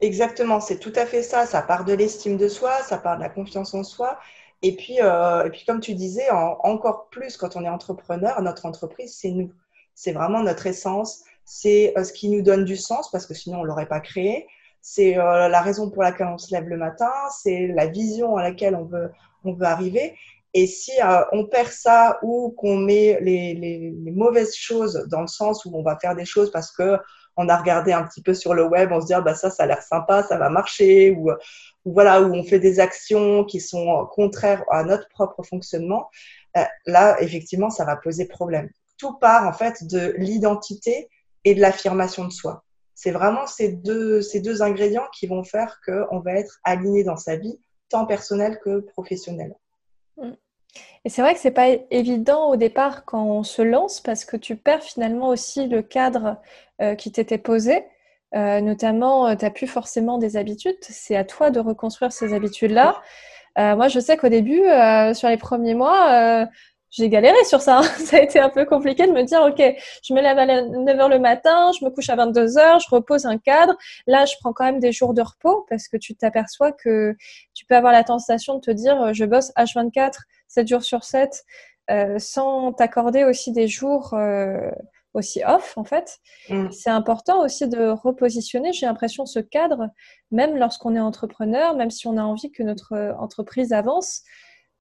Exactement, 0.00 0.60
c'est 0.60 0.78
tout 0.78 0.92
à 0.94 1.06
fait 1.06 1.22
ça. 1.22 1.44
Ça 1.44 1.60
part 1.60 1.84
de 1.84 1.92
l'estime 1.92 2.36
de 2.36 2.48
soi, 2.48 2.72
ça 2.82 2.98
part 2.98 3.16
de 3.16 3.22
la 3.22 3.28
confiance 3.28 3.74
en 3.74 3.82
soi 3.82 4.18
et 4.62 4.74
puis, 4.74 5.00
euh, 5.00 5.44
et 5.44 5.50
puis 5.50 5.64
comme 5.64 5.80
tu 5.80 5.94
disais, 5.94 6.30
encore 6.30 7.08
plus 7.10 7.36
quand 7.36 7.56
on 7.56 7.64
est 7.64 7.68
entrepreneur, 7.68 8.40
notre 8.42 8.66
entreprise, 8.66 9.16
c'est 9.16 9.30
nous. 9.30 9.52
C'est 9.94 10.12
vraiment 10.12 10.42
notre 10.42 10.66
essence. 10.66 11.22
C'est 11.44 11.96
euh, 11.96 12.04
ce 12.04 12.12
qui 12.12 12.28
nous 12.28 12.42
donne 12.42 12.64
du 12.64 12.76
sens 12.76 13.10
parce 13.10 13.26
que 13.26 13.34
sinon, 13.34 13.58
on 13.58 13.62
ne 13.62 13.68
l'aurait 13.68 13.88
pas 13.88 14.00
créé. 14.00 14.46
C'est 14.80 15.18
euh, 15.18 15.48
la 15.48 15.60
raison 15.60 15.90
pour 15.90 16.02
laquelle 16.02 16.28
on 16.28 16.38
se 16.38 16.52
lève 16.54 16.68
le 16.68 16.76
matin. 16.76 17.12
C'est 17.36 17.68
la 17.68 17.86
vision 17.86 18.36
à 18.36 18.42
laquelle 18.42 18.74
on 18.74 18.84
veut, 18.84 19.10
on 19.44 19.52
veut 19.52 19.66
arriver. 19.66 20.16
Et 20.54 20.66
si 20.66 20.92
on 21.32 21.44
perd 21.44 21.68
ça 21.68 22.18
ou 22.22 22.50
qu'on 22.56 22.78
met 22.78 23.18
les, 23.20 23.54
les, 23.54 23.92
les, 23.94 24.10
mauvaises 24.10 24.56
choses 24.56 25.06
dans 25.10 25.20
le 25.20 25.26
sens 25.26 25.64
où 25.66 25.70
on 25.76 25.82
va 25.82 25.98
faire 25.98 26.16
des 26.16 26.24
choses 26.24 26.50
parce 26.50 26.72
que 26.72 26.98
on 27.38 27.48
a 27.48 27.56
regardé 27.56 27.92
un 27.92 28.02
petit 28.02 28.20
peu 28.20 28.34
sur 28.34 28.52
le 28.52 28.64
web, 28.64 28.90
on 28.92 29.00
se 29.00 29.06
dit 29.06 29.14
ah, 29.14 29.22
bah 29.22 29.34
ça 29.34 29.48
ça 29.48 29.62
a 29.62 29.66
l'air 29.66 29.82
sympa, 29.82 30.22
ça 30.24 30.36
va 30.36 30.50
marcher 30.50 31.12
ou 31.12 31.30
voilà, 31.84 32.22
où 32.22 32.34
on 32.34 32.44
fait 32.44 32.58
des 32.58 32.80
actions 32.80 33.44
qui 33.44 33.60
sont 33.60 34.06
contraires 34.12 34.64
à 34.70 34.84
notre 34.84 35.08
propre 35.08 35.42
fonctionnement, 35.42 36.10
euh, 36.56 36.64
là, 36.86 37.20
effectivement, 37.22 37.70
ça 37.70 37.84
va 37.84 37.96
poser 37.96 38.26
problème. 38.26 38.70
Tout 38.98 39.14
part, 39.14 39.46
en 39.46 39.52
fait, 39.52 39.84
de 39.84 40.14
l'identité 40.18 41.08
et 41.44 41.54
de 41.54 41.60
l'affirmation 41.60 42.24
de 42.24 42.32
soi. 42.32 42.64
C'est 42.94 43.12
vraiment 43.12 43.46
ces 43.46 43.68
deux, 43.68 44.62
ingrédients 44.62 45.06
qui 45.12 45.26
vont 45.26 45.44
faire 45.44 45.80
qu'on 45.86 46.18
va 46.20 46.32
être 46.32 46.58
aligné 46.64 47.04
dans 47.04 47.16
sa 47.16 47.36
vie, 47.36 47.60
tant 47.88 48.06
personnelle 48.06 48.58
que 48.62 48.80
professionnelle. 48.80 49.54
Mm. 50.16 50.32
Et 51.04 51.10
c'est 51.10 51.22
vrai 51.22 51.34
que 51.34 51.40
c'est 51.40 51.50
pas 51.50 51.68
évident 51.90 52.50
au 52.50 52.56
départ 52.56 53.04
quand 53.04 53.24
on 53.24 53.42
se 53.42 53.62
lance 53.62 54.00
parce 54.00 54.24
que 54.24 54.36
tu 54.36 54.56
perds 54.56 54.82
finalement 54.82 55.28
aussi 55.28 55.66
le 55.66 55.82
cadre 55.82 56.36
euh, 56.80 56.94
qui 56.94 57.12
t'était 57.12 57.38
posé. 57.38 57.84
Euh, 58.34 58.60
notamment, 58.60 59.26
euh, 59.28 59.34
tu 59.36 59.44
n'as 59.44 59.50
plus 59.50 59.66
forcément 59.66 60.18
des 60.18 60.36
habitudes. 60.36 60.76
C'est 60.82 61.16
à 61.16 61.24
toi 61.24 61.50
de 61.50 61.60
reconstruire 61.60 62.12
ces 62.12 62.34
habitudes-là. 62.34 63.00
Euh, 63.58 63.74
moi, 63.76 63.88
je 63.88 64.00
sais 64.00 64.16
qu'au 64.16 64.28
début, 64.28 64.62
sur 65.14 65.28
les 65.28 65.36
premiers 65.36 65.74
mois, 65.74 66.46
j'ai 66.90 67.08
galéré 67.08 67.42
sur 67.44 67.60
ça. 67.60 67.78
Hein. 67.78 67.82
ça 67.98 68.18
a 68.18 68.20
été 68.20 68.38
un 68.38 68.50
peu 68.50 68.64
compliqué 68.64 69.06
de 69.06 69.12
me 69.12 69.22
dire, 69.22 69.42
OK, 69.42 69.62
je 70.02 70.14
me 70.14 70.20
lève 70.20 70.38
à 70.38 70.46
9h 70.46 71.10
le 71.10 71.18
matin, 71.18 71.70
je 71.78 71.84
me 71.84 71.90
couche 71.90 72.10
à 72.10 72.16
22h, 72.16 72.82
je 72.82 72.94
repose 72.94 73.26
un 73.26 73.38
cadre. 73.38 73.74
Là, 74.06 74.24
je 74.26 74.34
prends 74.40 74.52
quand 74.52 74.64
même 74.64 74.80
des 74.80 74.92
jours 74.92 75.14
de 75.14 75.22
repos 75.22 75.66
parce 75.68 75.88
que 75.88 75.96
tu 75.96 76.14
t'aperçois 76.14 76.72
que 76.72 77.16
tu 77.54 77.64
peux 77.66 77.76
avoir 77.76 77.92
la 77.92 78.04
tentation 78.04 78.56
de 78.56 78.60
te 78.60 78.70
dire, 78.70 79.12
je 79.14 79.24
bosse 79.24 79.52
H24, 79.56 80.12
7 80.48 80.68
jours 80.68 80.82
sur 80.82 81.04
7, 81.04 81.44
sans 82.18 82.72
t'accorder 82.72 83.24
aussi 83.24 83.52
des 83.52 83.68
jours 83.68 84.14
aussi 85.14 85.42
off 85.46 85.76
en 85.76 85.84
fait. 85.84 86.18
Mm. 86.48 86.70
C'est 86.70 86.90
important 86.90 87.44
aussi 87.44 87.68
de 87.68 87.88
repositionner, 87.88 88.72
j'ai 88.72 88.86
l'impression, 88.86 89.26
ce 89.26 89.40
cadre, 89.40 89.88
même 90.30 90.56
lorsqu'on 90.56 90.94
est 90.96 91.00
entrepreneur, 91.00 91.74
même 91.76 91.90
si 91.90 92.06
on 92.06 92.16
a 92.16 92.22
envie 92.22 92.50
que 92.50 92.62
notre 92.62 92.92
euh, 92.94 93.14
entreprise 93.16 93.72
avance, 93.72 94.22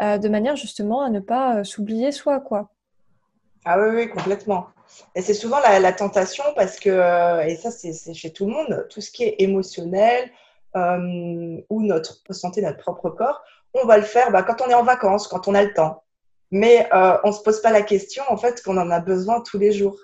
euh, 0.02 0.18
de 0.18 0.30
manière 0.30 0.56
justement 0.56 1.02
à 1.02 1.10
ne 1.10 1.20
pas 1.20 1.58
euh, 1.58 1.64
s'oublier 1.64 2.12
soi, 2.12 2.40
quoi. 2.40 2.70
Ah 3.66 3.80
oui, 3.80 3.90
oui, 3.96 4.10
complètement. 4.10 4.68
Et 5.16 5.22
c'est 5.22 5.34
souvent 5.34 5.60
la, 5.60 5.92
tentation 5.92 6.44
parce 6.56 6.80
que, 6.80 7.46
et 7.46 7.58
ça 7.58 7.72
c'est 7.72 8.14
chez 8.14 8.32
tout 8.32 8.46
le 8.46 8.54
monde, 8.54 8.88
tout 8.90 9.02
ce 9.02 9.12
qui 9.12 9.24
est 9.24 9.36
émotionnel 9.40 10.32
ou 10.74 11.82
notre 11.84 12.22
santé, 12.34 12.62
notre 12.62 12.78
propre 12.78 13.10
corps, 13.10 13.44
on 13.74 13.86
va 13.86 13.98
le 13.98 14.04
faire 14.04 14.32
bah, 14.32 14.44
quand 14.44 14.62
on 14.62 14.70
est 14.70 14.74
en 14.74 14.84
vacances, 14.84 15.28
quand 15.28 15.48
on 15.48 15.56
a 15.56 15.64
le 15.64 15.74
temps. 15.74 16.04
Mais 16.52 16.88
on 17.24 17.28
ne 17.28 17.32
se 17.34 17.42
pose 17.42 17.62
pas 17.62 17.72
la 17.72 17.82
question 17.82 18.24
en 18.30 18.38
fait 18.38 18.64
qu'on 18.64 18.78
en 18.78 18.90
a 18.90 19.00
besoin 19.02 19.42
tous 19.42 19.58
les 19.58 19.74
jours. 19.74 19.98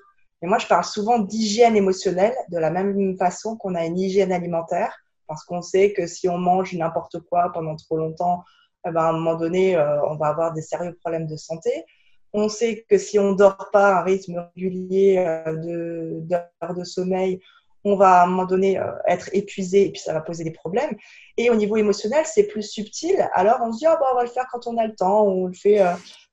Et 0.44 0.46
moi, 0.46 0.58
je 0.58 0.68
parle 0.68 0.84
souvent 0.84 1.20
d'hygiène 1.20 1.78
émotionnelle 1.78 2.36
de 2.50 2.58
la 2.58 2.70
même 2.70 3.18
façon 3.18 3.56
qu'on 3.56 3.76
a 3.76 3.86
une 3.86 3.98
hygiène 3.98 4.34
alimentaire, 4.34 4.94
parce 5.26 5.46
qu'on 5.46 5.62
sait 5.62 5.94
que 5.94 6.06
si 6.06 6.28
on 6.28 6.38
mange 6.38 6.74
n'importe 6.74 7.20
quoi 7.30 7.50
pendant 7.54 7.78
trop 7.78 7.96
longtemps, 7.96 8.44
eh 8.86 8.92
ben, 8.92 9.02
à 9.02 9.10
un 9.10 9.14
moment 9.14 9.36
donné, 9.36 9.78
euh, 9.78 10.06
on 10.06 10.16
va 10.18 10.28
avoir 10.28 10.54
des 10.54 10.62
sérieux 10.62 10.98
problèmes 11.00 11.28
de 11.28 11.38
santé. 11.38 11.86
On 12.34 12.50
sait 12.50 12.86
que 12.90 12.98
si 12.98 13.18
on 13.20 13.32
dort 13.32 13.70
pas 13.72 13.96
à 13.96 14.00
un 14.02 14.04
rythme 14.04 14.50
régulier 14.56 15.18
euh, 15.20 16.20
d'heures 16.20 16.74
de, 16.76 16.84
sommeil, 16.84 17.40
on 17.84 17.96
va 17.96 18.22
à 18.22 18.24
un 18.24 18.28
moment 18.28 18.46
donné 18.46 18.80
euh, 18.80 18.92
être 19.08 19.30
épuisé 19.34 19.88
et 19.88 19.92
puis 19.92 20.02
ça 20.02 20.14
va 20.14 20.22
poser 20.22 20.44
des 20.44 20.52
problèmes. 20.52 20.96
Et 21.38 21.50
au 21.50 21.56
niveau 21.56 21.78
émotionnel, 21.78 22.26
c'est 22.26 22.48
plus 22.48 22.64
subtil. 22.64 23.30
Alors 23.34 23.60
on 23.62 23.72
se 23.72 23.80
dit, 23.80 23.86
oh, 23.88 23.96
bah, 24.00 24.08
on 24.12 24.16
va 24.16 24.24
le 24.24 24.30
faire 24.30 24.48
quand 24.52 24.68
on 24.68 24.78
a 24.78 24.88
le 24.88 24.96
temps, 24.96 25.24
on 25.24 25.48
le 25.48 25.54
fait 25.54 25.82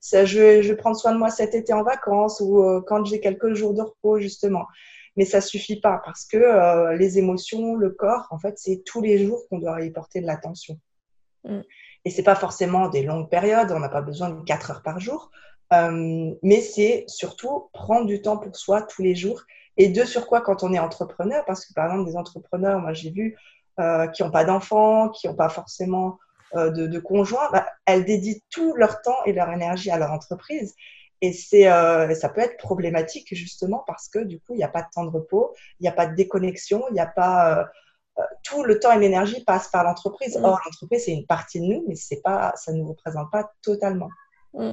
ça, 0.01 0.25
je, 0.25 0.39
vais, 0.39 0.63
je 0.63 0.73
vais 0.73 0.77
prendre 0.77 0.97
soin 0.97 1.13
de 1.13 1.19
moi 1.19 1.31
cet 1.31 1.55
été 1.55 1.75
en 1.75 1.83
vacances 1.83 2.41
ou 2.41 2.63
euh, 2.63 2.81
quand 2.81 3.05
j'ai 3.05 3.21
quelques 3.21 3.53
jours 3.53 3.75
de 3.75 3.83
repos, 3.83 4.19
justement. 4.19 4.67
Mais 5.17 5.27
ça 5.27 5.43
suffit 5.43 5.79
pas 5.79 6.01
parce 6.05 6.25
que 6.25 6.39
euh, 6.39 6.97
les 6.97 7.19
émotions, 7.19 7.75
le 7.75 7.91
corps, 7.91 8.27
en 8.31 8.39
fait, 8.39 8.59
c'est 8.59 8.83
tous 8.85 9.03
les 9.03 9.25
jours 9.25 9.43
qu'on 9.49 9.59
doit 9.59 9.83
y 9.83 9.91
porter 9.91 10.23
de 10.23 10.27
l'attention. 10.27 10.79
Mm. 11.45 11.61
Et 12.07 12.11
c'est 12.11 12.23
pas 12.23 12.35
forcément 12.35 12.89
des 12.89 13.03
longues 13.03 13.29
périodes, 13.29 13.73
on 13.73 13.79
n'a 13.79 13.91
pas 13.91 14.01
besoin 14.01 14.31
de 14.31 14.43
4 14.43 14.71
heures 14.71 14.83
par 14.83 15.01
jour, 15.01 15.31
euh, 15.75 16.35
mais 16.43 16.63
c'est 16.63 17.05
surtout 17.07 17.69
prendre 17.75 18.07
du 18.07 18.23
temps 18.23 18.39
pour 18.39 18.57
soi 18.57 18.81
tous 18.81 19.03
les 19.03 19.15
jours. 19.15 19.43
Et 19.81 19.89
de 19.89 20.05
sur 20.05 20.27
quoi 20.27 20.43
quand 20.43 20.63
on 20.63 20.75
est 20.75 20.79
entrepreneur, 20.79 21.43
parce 21.47 21.65
que 21.65 21.73
par 21.73 21.87
exemple, 21.87 22.11
des 22.11 22.17
entrepreneurs, 22.17 22.81
moi 22.81 22.93
j'ai 22.93 23.11
vu, 23.11 23.39
euh, 23.79 24.07
qui 24.09 24.23
n'ont 24.23 24.31
pas 24.31 24.45
d'enfants, 24.45 25.09
qui 25.09 25.27
n'ont 25.27 25.35
pas 25.35 25.49
forcément 25.49 26.19
euh, 26.55 26.71
de, 26.71 26.99
conjoints, 26.99 27.49
bah, 27.51 27.67
elles 27.87 28.05
dédient 28.05 28.35
tout 28.51 28.75
leur 28.75 29.01
temps 29.01 29.25
et 29.25 29.33
leur 29.33 29.49
énergie 29.51 29.91
à 29.91 29.99
leur 29.99 30.13
entreprise. 30.13 30.75
Et 31.23 31.33
c'est, 31.33 31.71
euh, 31.71 32.15
ça 32.15 32.29
peut 32.29 32.43
être 32.43 32.59
problématique 32.59 33.35
justement 33.35 33.83
parce 33.87 34.11
que 34.11 34.19
du 34.19 34.39
coup, 34.39 34.53
il 34.53 34.57
n'y 34.57 34.65
a 34.65 34.69
pas 34.69 34.83
de 34.83 34.89
temps 34.95 35.05
de 35.05 35.11
repos, 35.11 35.55
il 35.79 35.85
n'y 35.85 35.89
a 35.89 35.93
pas 35.93 36.07
de 36.07 36.15
déconnexion, 36.15 36.85
il 36.91 36.95
n'y 36.95 37.01
a 37.01 37.07
pas 37.07 37.61
euh, 38.19 38.23
tout 38.43 38.65
le 38.65 38.81
temps 38.81 38.93
et 38.93 38.99
l'énergie 38.99 39.43
passe 39.45 39.69
par 39.69 39.85
l'entreprise. 39.85 40.37
Mm. 40.37 40.45
Or, 40.45 40.61
l'entreprise, 40.65 41.05
c'est 41.07 41.13
une 41.13 41.27
partie 41.27 41.61
de 41.61 41.65
nous, 41.65 41.85
mais 41.89 41.95
c'est 41.95 42.21
pas, 42.21 42.53
ça 42.57 42.73
ne 42.73 42.83
vous 42.83 42.91
représente 42.91 43.31
pas 43.31 43.51
totalement. 43.63 44.11
Mm. 44.53 44.73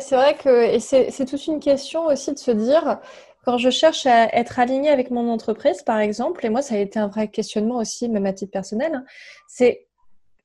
c'est 0.00 0.16
vrai 0.16 0.36
que 0.36 0.74
et 0.74 0.80
c'est 0.80 1.24
toute 1.24 1.46
une 1.46 1.60
question 1.60 2.06
aussi 2.06 2.34
de 2.34 2.38
se 2.38 2.50
dire 2.50 2.98
quand 3.44 3.58
je 3.58 3.70
cherche 3.70 4.06
à 4.06 4.26
être 4.34 4.58
alignée 4.58 4.90
avec 4.90 5.10
mon 5.10 5.30
entreprise, 5.30 5.82
par 5.82 5.98
exemple, 5.98 6.44
et 6.44 6.50
moi, 6.50 6.62
ça 6.62 6.74
a 6.74 6.78
été 6.78 6.98
un 6.98 7.08
vrai 7.08 7.28
questionnement 7.28 7.76
aussi, 7.76 8.08
même 8.08 8.26
à 8.26 8.32
titre 8.32 8.52
personnel, 8.52 8.94
hein, 8.94 9.04
c'est 9.48 9.86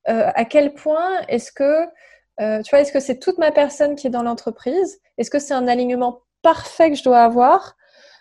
euh, 0.09 0.29
à 0.35 0.45
quel 0.45 0.73
point 0.73 1.21
est-ce 1.27 1.51
que, 1.51 1.85
euh, 2.41 2.61
tu 2.61 2.69
vois, 2.69 2.81
est-ce 2.81 2.91
que 2.91 2.99
c'est 2.99 3.19
toute 3.19 3.37
ma 3.37 3.51
personne 3.51 3.95
qui 3.95 4.07
est 4.07 4.09
dans 4.09 4.23
l'entreprise? 4.23 4.99
Est-ce 5.17 5.29
que 5.29 5.39
c'est 5.39 5.53
un 5.53 5.67
alignement 5.67 6.21
parfait 6.41 6.89
que 6.91 6.97
je 6.97 7.03
dois 7.03 7.21
avoir? 7.21 7.75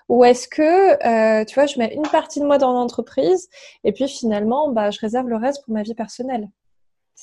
Ou 0.09 0.25
est-ce 0.25 0.47
que, 0.49 0.63
euh, 0.63 1.45
tu 1.45 1.55
vois, 1.55 1.67
je 1.67 1.79
mets 1.79 1.95
une 1.95 2.03
partie 2.03 2.41
de 2.41 2.45
moi 2.45 2.59
dans 2.59 2.73
l'entreprise 2.73 3.49
et 3.85 3.93
puis 3.93 4.09
finalement, 4.09 4.69
bah, 4.69 4.91
je 4.91 5.01
réserve 5.01 5.29
le 5.29 5.37
reste 5.37 5.65
pour 5.65 5.75
ma 5.75 5.83
vie 5.83 5.95
personnelle? 5.95 6.49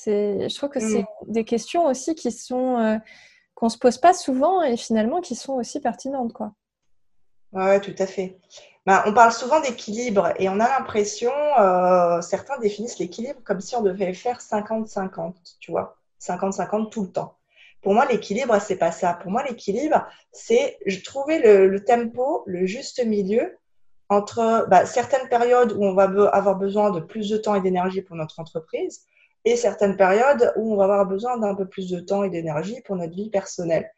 Je 0.06 0.54
trouve 0.56 0.70
que 0.70 0.80
c'est 0.80 1.02
mm. 1.02 1.06
des 1.32 1.44
questions 1.44 1.86
aussi 1.86 2.14
qui 2.14 2.32
sont 2.32 3.00
qu'on 3.54 3.68
se 3.68 3.76
pose 3.76 3.98
pas 3.98 4.14
souvent 4.14 4.62
et 4.62 4.78
finalement 4.78 5.20
qui 5.20 5.34
sont 5.34 5.52
aussi 5.52 5.80
pertinentes, 5.80 6.32
quoi. 6.32 6.54
Ouais, 7.52 7.80
tout 7.80 7.94
à 7.98 8.06
fait. 8.06 8.38
Ben, 8.86 9.02
on 9.06 9.12
parle 9.12 9.32
souvent 9.32 9.60
d'équilibre 9.60 10.32
et 10.38 10.48
on 10.48 10.58
a 10.60 10.68
l'impression, 10.68 11.32
euh, 11.58 12.20
certains 12.22 12.58
définissent 12.58 12.98
l'équilibre 12.98 13.40
comme 13.44 13.60
si 13.60 13.76
on 13.76 13.82
devait 13.82 14.14
faire 14.14 14.40
50-50, 14.40 15.34
tu 15.60 15.70
vois, 15.70 15.96
50-50 16.20 16.90
tout 16.90 17.02
le 17.02 17.10
temps. 17.10 17.36
Pour 17.82 17.94
moi, 17.94 18.06
l'équilibre, 18.06 18.58
c'est 18.60 18.76
pas 18.76 18.92
ça. 18.92 19.14
Pour 19.14 19.30
moi, 19.30 19.42
l'équilibre, 19.42 20.06
c'est 20.32 20.78
trouver 21.04 21.38
le, 21.38 21.84
tempo, 21.84 22.42
le 22.46 22.66
juste 22.66 23.04
milieu 23.04 23.58
entre 24.08 24.66
bah, 24.68 24.86
certaines 24.86 25.28
périodes 25.28 25.72
où 25.72 25.84
on 25.84 25.94
va 25.94 26.04
avoir 26.32 26.56
besoin 26.56 26.90
de 26.90 27.00
plus 27.00 27.30
de 27.30 27.36
temps 27.36 27.54
et 27.54 27.60
d'énergie 27.60 28.02
pour 28.02 28.16
notre 28.16 28.40
entreprise 28.40 29.06
et 29.44 29.56
certaines 29.56 29.96
périodes 29.96 30.52
où 30.56 30.74
on 30.74 30.76
va 30.76 30.84
avoir 30.84 31.06
besoin 31.06 31.38
d'un 31.38 31.54
peu 31.54 31.66
plus 31.66 31.88
de 31.90 32.00
temps 32.00 32.24
et 32.24 32.30
d'énergie 32.30 32.80
pour 32.82 32.96
notre 32.96 33.14
vie 33.14 33.30
personnelle. 33.30 33.90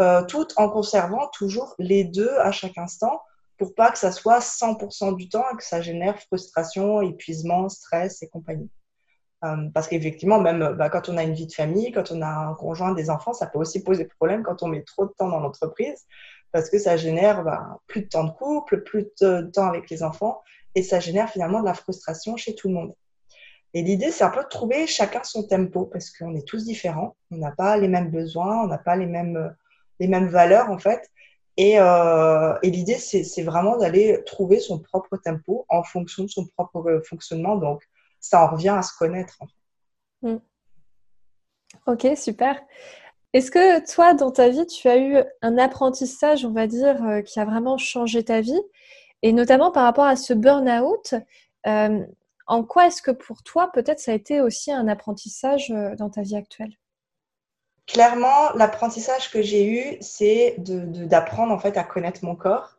Euh, 0.00 0.22
tout 0.22 0.46
en 0.56 0.68
conservant 0.68 1.28
toujours 1.32 1.74
les 1.80 2.04
deux 2.04 2.30
à 2.38 2.52
chaque 2.52 2.78
instant 2.78 3.20
pour 3.56 3.74
pas 3.74 3.90
que 3.90 3.98
ça 3.98 4.12
soit 4.12 4.38
100% 4.38 5.16
du 5.16 5.28
temps 5.28 5.44
et 5.52 5.56
que 5.56 5.64
ça 5.64 5.80
génère 5.80 6.20
frustration, 6.20 7.02
épuisement, 7.02 7.68
stress 7.68 8.22
et 8.22 8.28
compagnie. 8.28 8.70
Euh, 9.44 9.68
parce 9.74 9.88
qu'effectivement, 9.88 10.40
même 10.40 10.74
bah, 10.76 10.88
quand 10.88 11.08
on 11.08 11.16
a 11.16 11.24
une 11.24 11.34
vie 11.34 11.48
de 11.48 11.52
famille, 11.52 11.90
quand 11.90 12.12
on 12.12 12.22
a 12.22 12.28
un 12.28 12.54
conjoint, 12.54 12.92
des 12.92 13.10
enfants, 13.10 13.32
ça 13.32 13.46
peut 13.46 13.58
aussi 13.58 13.82
poser 13.82 14.04
problème 14.04 14.44
quand 14.44 14.62
on 14.62 14.68
met 14.68 14.82
trop 14.82 15.06
de 15.06 15.12
temps 15.18 15.28
dans 15.28 15.40
l'entreprise, 15.40 16.06
parce 16.52 16.70
que 16.70 16.78
ça 16.78 16.96
génère 16.96 17.42
bah, 17.42 17.78
plus 17.88 18.02
de 18.02 18.08
temps 18.08 18.24
de 18.24 18.30
couple, 18.30 18.82
plus 18.82 19.06
de 19.20 19.50
temps 19.52 19.66
avec 19.66 19.90
les 19.90 20.04
enfants, 20.04 20.42
et 20.76 20.82
ça 20.84 21.00
génère 21.00 21.28
finalement 21.28 21.60
de 21.60 21.66
la 21.66 21.74
frustration 21.74 22.36
chez 22.36 22.54
tout 22.54 22.68
le 22.68 22.74
monde. 22.74 22.94
Et 23.74 23.82
l'idée, 23.82 24.10
c'est 24.10 24.24
un 24.24 24.30
peu 24.30 24.42
de 24.42 24.48
trouver 24.48 24.86
chacun 24.86 25.22
son 25.24 25.46
tempo, 25.46 25.86
parce 25.86 26.10
qu'on 26.10 26.34
est 26.34 26.46
tous 26.46 26.64
différents, 26.64 27.16
on 27.30 27.36
n'a 27.36 27.52
pas 27.52 27.76
les 27.76 27.88
mêmes 27.88 28.10
besoins, 28.10 28.62
on 28.62 28.66
n'a 28.68 28.78
pas 28.78 28.96
les 28.96 29.06
mêmes, 29.06 29.54
les 30.00 30.08
mêmes 30.08 30.28
valeurs 30.28 30.70
en 30.70 30.78
fait. 30.78 31.10
Et, 31.56 31.80
euh, 31.80 32.54
l'idée, 32.62 32.94
c'est 32.94 33.42
vraiment 33.42 33.76
d'aller 33.76 34.22
trouver 34.24 34.60
son 34.60 34.78
propre 34.78 35.16
tempo 35.16 35.66
en 35.68 35.82
fonction 35.82 36.22
de 36.22 36.28
son 36.28 36.46
propre 36.46 37.02
fonctionnement. 37.04 37.56
Donc, 37.56 37.82
ça 38.20 38.44
en 38.44 38.52
revient 38.52 38.68
à 38.68 38.82
se 38.82 38.96
connaître. 38.96 39.38
Mm. 40.22 40.36
Ok, 41.86 42.06
super. 42.16 42.60
Est-ce 43.32 43.50
que 43.50 43.84
toi, 43.92 44.14
dans 44.14 44.30
ta 44.30 44.48
vie, 44.48 44.66
tu 44.66 44.88
as 44.88 44.98
eu 44.98 45.22
un 45.42 45.58
apprentissage, 45.58 46.44
on 46.44 46.52
va 46.52 46.66
dire, 46.66 47.04
euh, 47.04 47.22
qui 47.22 47.38
a 47.40 47.44
vraiment 47.44 47.76
changé 47.76 48.24
ta 48.24 48.40
vie? 48.40 48.60
Et 49.22 49.32
notamment 49.32 49.70
par 49.70 49.84
rapport 49.84 50.04
à 50.04 50.16
ce 50.16 50.32
burn-out, 50.32 51.14
euh, 51.66 52.06
en 52.46 52.64
quoi 52.64 52.86
est-ce 52.86 53.02
que 53.02 53.10
pour 53.10 53.42
toi, 53.42 53.70
peut-être, 53.72 54.00
ça 54.00 54.12
a 54.12 54.14
été 54.14 54.40
aussi 54.40 54.72
un 54.72 54.88
apprentissage 54.88 55.70
euh, 55.70 55.94
dans 55.96 56.08
ta 56.08 56.22
vie 56.22 56.36
actuelle? 56.36 56.72
Clairement, 57.88 58.52
l'apprentissage 58.54 59.30
que 59.30 59.40
j'ai 59.40 59.66
eu, 59.66 59.96
c'est 60.00 60.56
d'apprendre 60.58 61.52
en 61.52 61.58
fait 61.58 61.76
à 61.78 61.84
connaître 61.84 62.22
mon 62.22 62.36
corps 62.36 62.78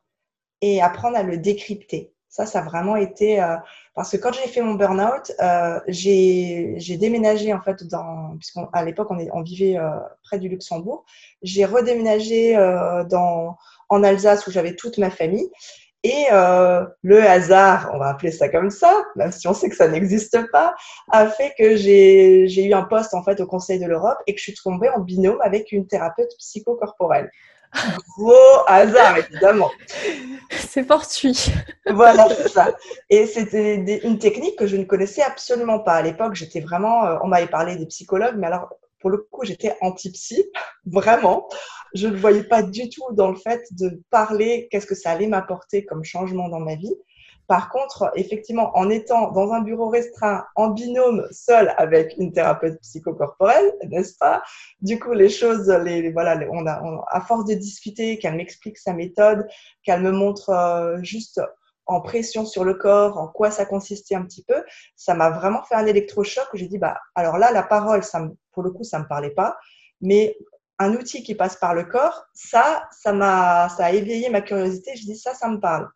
et 0.62 0.82
apprendre 0.82 1.18
à 1.18 1.24
le 1.24 1.38
décrypter. 1.38 2.14
Ça, 2.30 2.46
ça 2.46 2.60
a 2.60 2.62
vraiment 2.62 2.96
été 2.96 3.42
euh, 3.42 3.56
parce 3.96 4.12
que 4.12 4.18
quand 4.18 4.32
j'ai 4.32 4.48
fait 4.48 4.62
mon 4.62 4.76
burn-out, 4.76 5.32
euh, 5.42 5.80
j'ai 5.88 6.98
déménagé 7.00 7.52
en 7.54 7.62
fait 7.62 7.84
dans 7.86 8.38
puisqu'à 8.38 8.86
l'époque 8.86 9.10
on, 9.10 9.18
on, 9.34 9.42
vivait 9.42 9.78
euh, 9.78 9.90
près 10.22 10.38
du 10.38 10.48
Luxembourg. 10.48 11.06
J'ai 11.42 11.66
redéménagé 11.66 12.56
euh, 12.56 13.04
dans 13.04 13.58
en 13.90 14.04
Alsace 14.04 14.46
où 14.46 14.52
j'avais 14.52 14.76
toute 14.76 15.00
ma 15.00 15.10
famille. 15.10 15.50
Et 16.04 16.28
euh, 16.32 16.86
le 17.04 17.22
hasard, 17.22 17.92
on 17.94 18.00
va 18.00 18.08
appeler 18.08 18.32
ça 18.32 18.48
comme 18.48 18.70
ça, 18.70 19.04
même 19.16 19.34
si 19.34 19.48
on 19.48 19.54
sait 19.54 19.70
que 19.70 19.76
ça 19.76 19.90
n'existe 19.90 20.50
pas, 20.52 20.74
a 21.12 21.28
fait 21.28 21.54
que 21.58 21.76
j'ai 21.76 22.64
eu 22.64 22.74
un 22.74 22.84
poste 22.84 23.14
en 23.14 23.24
fait 23.24 23.42
au 23.42 23.46
Conseil 23.46 23.80
de 23.80 23.86
l'Europe 23.86 24.18
et 24.26 24.34
que 24.34 24.40
je 24.40 24.44
suis 24.44 24.54
tombée 24.54 24.90
en 24.90 25.00
binôme 25.00 25.40
avec 25.42 25.74
une 25.74 25.88
thérapeute 25.88 26.32
psychocorporelle. 26.38 27.30
Gros 28.18 28.34
hasard, 28.68 29.18
évidemment. 29.18 29.70
C'est 30.52 30.88
fortuit. 30.88 31.52
Voilà, 31.86 32.28
c'est 32.30 32.48
ça. 32.48 32.74
Et 33.10 33.26
c'était 33.26 33.76
une 34.04 34.18
technique 34.20 34.58
que 34.58 34.68
je 34.68 34.78
ne 34.78 34.86
connaissais 34.86 35.22
absolument 35.22 35.80
pas. 35.80 35.96
À 35.96 36.02
l'époque, 36.02 36.34
j'étais 36.34 36.62
vraiment, 36.62 37.06
euh, 37.06 37.18
on 37.24 37.28
m'avait 37.28 37.48
parlé 37.48 37.76
des 37.76 37.86
psychologues, 37.86 38.36
mais 38.38 38.48
alors, 38.48 38.70
pour 39.00 39.10
le 39.10 39.18
coup, 39.18 39.46
j'étais 39.46 39.76
anti-psy, 39.82 40.50
vraiment. 40.86 41.48
Je 41.94 42.08
ne 42.08 42.18
voyais 42.18 42.44
pas 42.44 42.64
du 42.64 42.90
tout 42.90 43.14
dans 43.14 43.30
le 43.30 43.36
fait 43.36 43.62
de 43.72 44.02
parler 44.10 44.68
qu'est-ce 44.72 44.86
que 44.86 44.96
ça 44.96 45.12
allait 45.12 45.28
m'apporter 45.28 45.86
comme 45.86 46.04
changement 46.04 46.50
dans 46.50 46.60
ma 46.60 46.76
vie. 46.76 46.96
Par 47.48 47.72
contre, 47.72 48.12
effectivement, 48.16 48.70
en 48.78 48.92
étant 48.92 49.32
dans 49.32 49.54
un 49.54 49.62
bureau 49.62 49.90
restreint, 49.90 50.46
en 50.56 50.70
binôme, 50.70 51.28
seul 51.32 51.74
avec 51.78 52.14
une 52.20 52.32
thérapeute 52.32 52.80
psychocorporelle, 52.82 53.74
n'est-ce 53.90 54.16
pas? 54.20 54.44
Du 54.82 55.00
coup, 55.00 55.14
les 55.14 55.30
choses, 55.30 55.68
les, 55.68 56.12
voilà, 56.12 56.40
on 56.52 56.68
a, 56.68 56.80
à 57.08 57.22
force 57.22 57.46
de 57.46 57.56
discuter, 57.56 58.20
qu'elle 58.20 58.36
m'explique 58.36 58.78
sa 58.78 58.94
méthode, 58.94 59.48
qu'elle 59.82 60.02
me 60.02 60.12
montre 60.12 60.52
euh, 60.52 61.00
juste 61.02 61.42
en 61.88 62.02
pression 62.02 62.46
sur 62.46 62.64
le 62.64 62.76
corps, 62.76 63.18
en 63.18 63.28
quoi 63.28 63.50
ça 63.50 63.66
consistait 63.66 64.14
un 64.14 64.24
petit 64.24 64.44
peu, 64.44 64.64
ça 64.96 65.16
m'a 65.16 65.32
vraiment 65.32 65.64
fait 65.64 65.74
un 65.74 65.88
électrochoc 65.88 66.46
où 66.54 66.58
j'ai 66.58 66.68
dit, 66.68 66.78
bah, 66.78 67.00
alors 67.16 67.40
là, 67.40 67.52
la 67.52 67.64
parole, 67.64 68.04
ça 68.04 68.30
pour 68.52 68.62
le 68.62 68.70
coup, 68.70 68.84
ça 68.84 69.00
me 69.00 69.08
parlait 69.08 69.32
pas, 69.32 69.58
mais 70.02 70.38
un 70.80 70.94
outil 70.94 71.24
qui 71.24 71.36
passe 71.36 71.58
par 71.58 71.74
le 71.74 71.84
corps, 71.84 72.26
ça, 72.34 72.88
ça 72.92 73.14
m'a, 73.14 73.66
a 73.66 73.92
éveillé 73.92 74.30
ma 74.30 74.42
curiosité. 74.42 74.96
Je 74.96 75.04
dis, 75.04 75.18
ça, 75.18 75.34
ça 75.34 75.50
me 75.50 75.60
parle. 75.60 75.90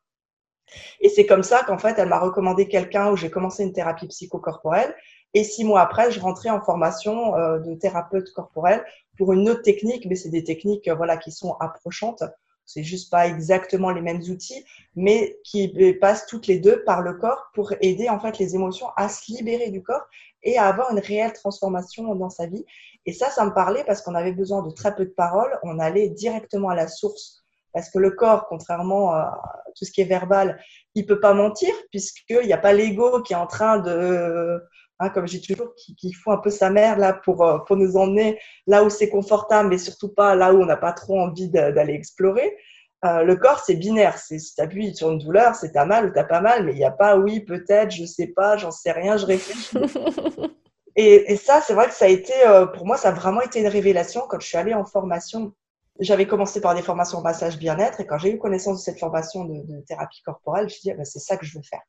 Et 0.99 1.09
c'est 1.09 1.25
comme 1.25 1.43
ça 1.43 1.63
qu'en 1.63 1.77
fait, 1.77 1.97
elle 1.97 2.09
m'a 2.09 2.19
recommandé 2.19 2.67
quelqu'un 2.67 3.11
où 3.11 3.17
j'ai 3.17 3.29
commencé 3.29 3.63
une 3.63 3.73
thérapie 3.73 4.07
psychocorporelle. 4.07 4.95
Et 5.33 5.43
six 5.43 5.63
mois 5.63 5.81
après, 5.81 6.11
je 6.11 6.19
rentrais 6.19 6.49
en 6.49 6.61
formation 6.61 7.35
euh, 7.35 7.59
de 7.59 7.73
thérapeute 7.75 8.31
corporelle 8.33 8.85
pour 9.17 9.33
une 9.33 9.49
autre 9.49 9.61
technique, 9.61 10.05
mais 10.05 10.15
c'est 10.15 10.29
des 10.29 10.43
techniques 10.43 10.87
euh, 10.87 10.95
voilà 10.95 11.17
qui 11.17 11.31
sont 11.31 11.55
approchantes. 11.59 12.23
C'est 12.65 12.83
juste 12.83 13.11
pas 13.11 13.27
exactement 13.27 13.89
les 13.89 14.01
mêmes 14.01 14.21
outils, 14.29 14.63
mais 14.95 15.37
qui 15.43 15.67
passent 15.99 16.25
toutes 16.27 16.47
les 16.47 16.59
deux 16.59 16.83
par 16.85 17.01
le 17.01 17.13
corps 17.13 17.51
pour 17.53 17.73
aider 17.81 18.07
en 18.07 18.19
fait 18.19 18.37
les 18.39 18.55
émotions 18.55 18.87
à 18.95 19.09
se 19.09 19.31
libérer 19.31 19.69
du 19.69 19.83
corps 19.83 20.05
et 20.43 20.57
à 20.57 20.67
avoir 20.67 20.91
une 20.91 20.99
réelle 20.99 21.33
transformation 21.33 22.15
dans 22.15 22.29
sa 22.29 22.45
vie. 22.45 22.65
Et 23.05 23.13
ça, 23.13 23.29
ça 23.29 23.45
me 23.45 23.53
parlait 23.53 23.83
parce 23.85 24.01
qu'on 24.01 24.15
avait 24.15 24.31
besoin 24.31 24.61
de 24.63 24.71
très 24.71 24.95
peu 24.95 25.05
de 25.05 25.11
paroles. 25.11 25.59
On 25.63 25.79
allait 25.79 26.09
directement 26.09 26.69
à 26.69 26.75
la 26.75 26.87
source 26.87 27.43
parce 27.73 27.89
que 27.89 27.99
le 27.99 28.11
corps, 28.11 28.47
contrairement 28.47 29.11
à 29.11 29.41
tout 29.75 29.85
ce 29.85 29.91
qui 29.91 30.01
est 30.01 30.05
verbal, 30.05 30.61
il 30.95 31.05
peut 31.05 31.19
pas 31.19 31.33
mentir 31.33 31.73
puisqu'il 31.89 32.45
n'y 32.45 32.53
a 32.53 32.57
pas 32.57 32.73
l'ego 32.73 33.21
qui 33.21 33.33
est 33.33 33.37
en 33.37 33.47
train 33.47 33.79
de, 33.79 34.61
hein, 34.99 35.09
comme 35.09 35.27
j'ai 35.27 35.41
toujours, 35.41 35.73
qui, 35.75 35.95
qui 35.95 36.13
fout 36.13 36.33
un 36.33 36.37
peu 36.37 36.51
sa 36.51 36.69
mère 36.69 36.97
là 36.97 37.13
pour, 37.13 37.43
euh, 37.43 37.57
pour 37.59 37.75
nous 37.75 37.97
emmener 37.97 38.39
là 38.67 38.83
où 38.83 38.89
c'est 38.89 39.09
confortable, 39.09 39.69
mais 39.69 39.79
surtout 39.79 40.09
pas 40.09 40.35
là 40.35 40.53
où 40.53 40.61
on 40.61 40.65
n'a 40.65 40.77
pas 40.77 40.93
trop 40.93 41.19
envie 41.19 41.49
d'aller 41.49 41.93
explorer. 41.93 42.55
Euh, 43.05 43.23
le 43.23 43.35
corps, 43.35 43.59
c'est 43.59 43.75
binaire. 43.75 44.17
C'est 44.17 44.39
si 44.39 44.55
tu 44.55 44.61
appuies 44.61 44.95
sur 44.95 45.11
une 45.11 45.19
douleur, 45.19 45.55
c'est 45.55 45.73
t'as 45.73 45.85
mal 45.85 46.05
ou 46.07 46.11
t'as 46.13 46.23
pas 46.23 46.39
mal, 46.39 46.63
mais 46.63 46.71
il 46.71 46.77
n'y 46.77 46.85
a 46.85 46.91
pas 46.91 47.17
oui, 47.17 47.41
peut-être, 47.41 47.91
je 47.91 48.05
sais 48.05 48.27
pas, 48.27 48.55
j'en 48.55 48.71
sais 48.71 48.91
rien, 48.91 49.17
je 49.17 49.25
réfléchis. 49.25 49.77
et, 50.95 51.31
et, 51.31 51.37
ça, 51.37 51.61
c'est 51.65 51.73
vrai 51.73 51.87
que 51.87 51.93
ça 51.93 52.05
a 52.05 52.09
été, 52.09 52.33
euh, 52.45 52.65
pour 52.65 52.85
moi, 52.85 52.97
ça 52.97 53.09
a 53.09 53.11
vraiment 53.11 53.41
été 53.41 53.59
une 53.59 53.67
révélation 53.67 54.21
quand 54.27 54.39
je 54.39 54.47
suis 54.47 54.57
allée 54.57 54.73
en 54.73 54.85
formation. 54.85 55.53
J'avais 55.99 56.27
commencé 56.27 56.61
par 56.61 56.75
des 56.75 56.81
formations 56.81 57.19
en 57.19 57.21
massage 57.21 57.57
bien-être 57.57 57.99
et 57.99 58.05
quand 58.05 58.17
j'ai 58.17 58.31
eu 58.31 58.39
connaissance 58.39 58.79
de 58.79 58.83
cette 58.83 58.99
formation 58.99 59.45
de, 59.45 59.61
de 59.63 59.81
thérapie 59.81 60.21
corporelle, 60.23 60.61
je 60.61 60.65
me 60.65 60.69
suis 60.69 60.81
dit, 60.81 60.91
ah 60.91 60.95
ben, 60.95 61.05
c'est 61.05 61.19
ça 61.19 61.37
que 61.37 61.45
je 61.45 61.57
veux 61.57 61.63
faire. 61.63 61.81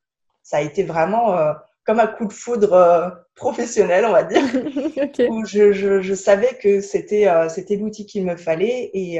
Ça 0.43 0.57
a 0.57 0.61
été 0.61 0.83
vraiment 0.83 1.37
euh, 1.37 1.53
comme 1.85 1.99
un 1.99 2.07
coup 2.07 2.25
de 2.25 2.33
foudre 2.33 2.73
euh, 2.73 3.09
professionnel, 3.35 4.05
on 4.05 4.11
va 4.11 4.23
dire, 4.23 4.43
où 5.29 5.45
je, 5.45 5.71
je, 5.71 6.01
je, 6.01 6.13
savais 6.13 6.55
que 6.61 6.81
c'était 6.81 7.27
euh, 7.27 7.49
c'était 7.49 7.77
l'outil 7.77 8.05
qu'il 8.05 8.25
me 8.25 8.37
fallait 8.37 8.91
et, 8.93 9.19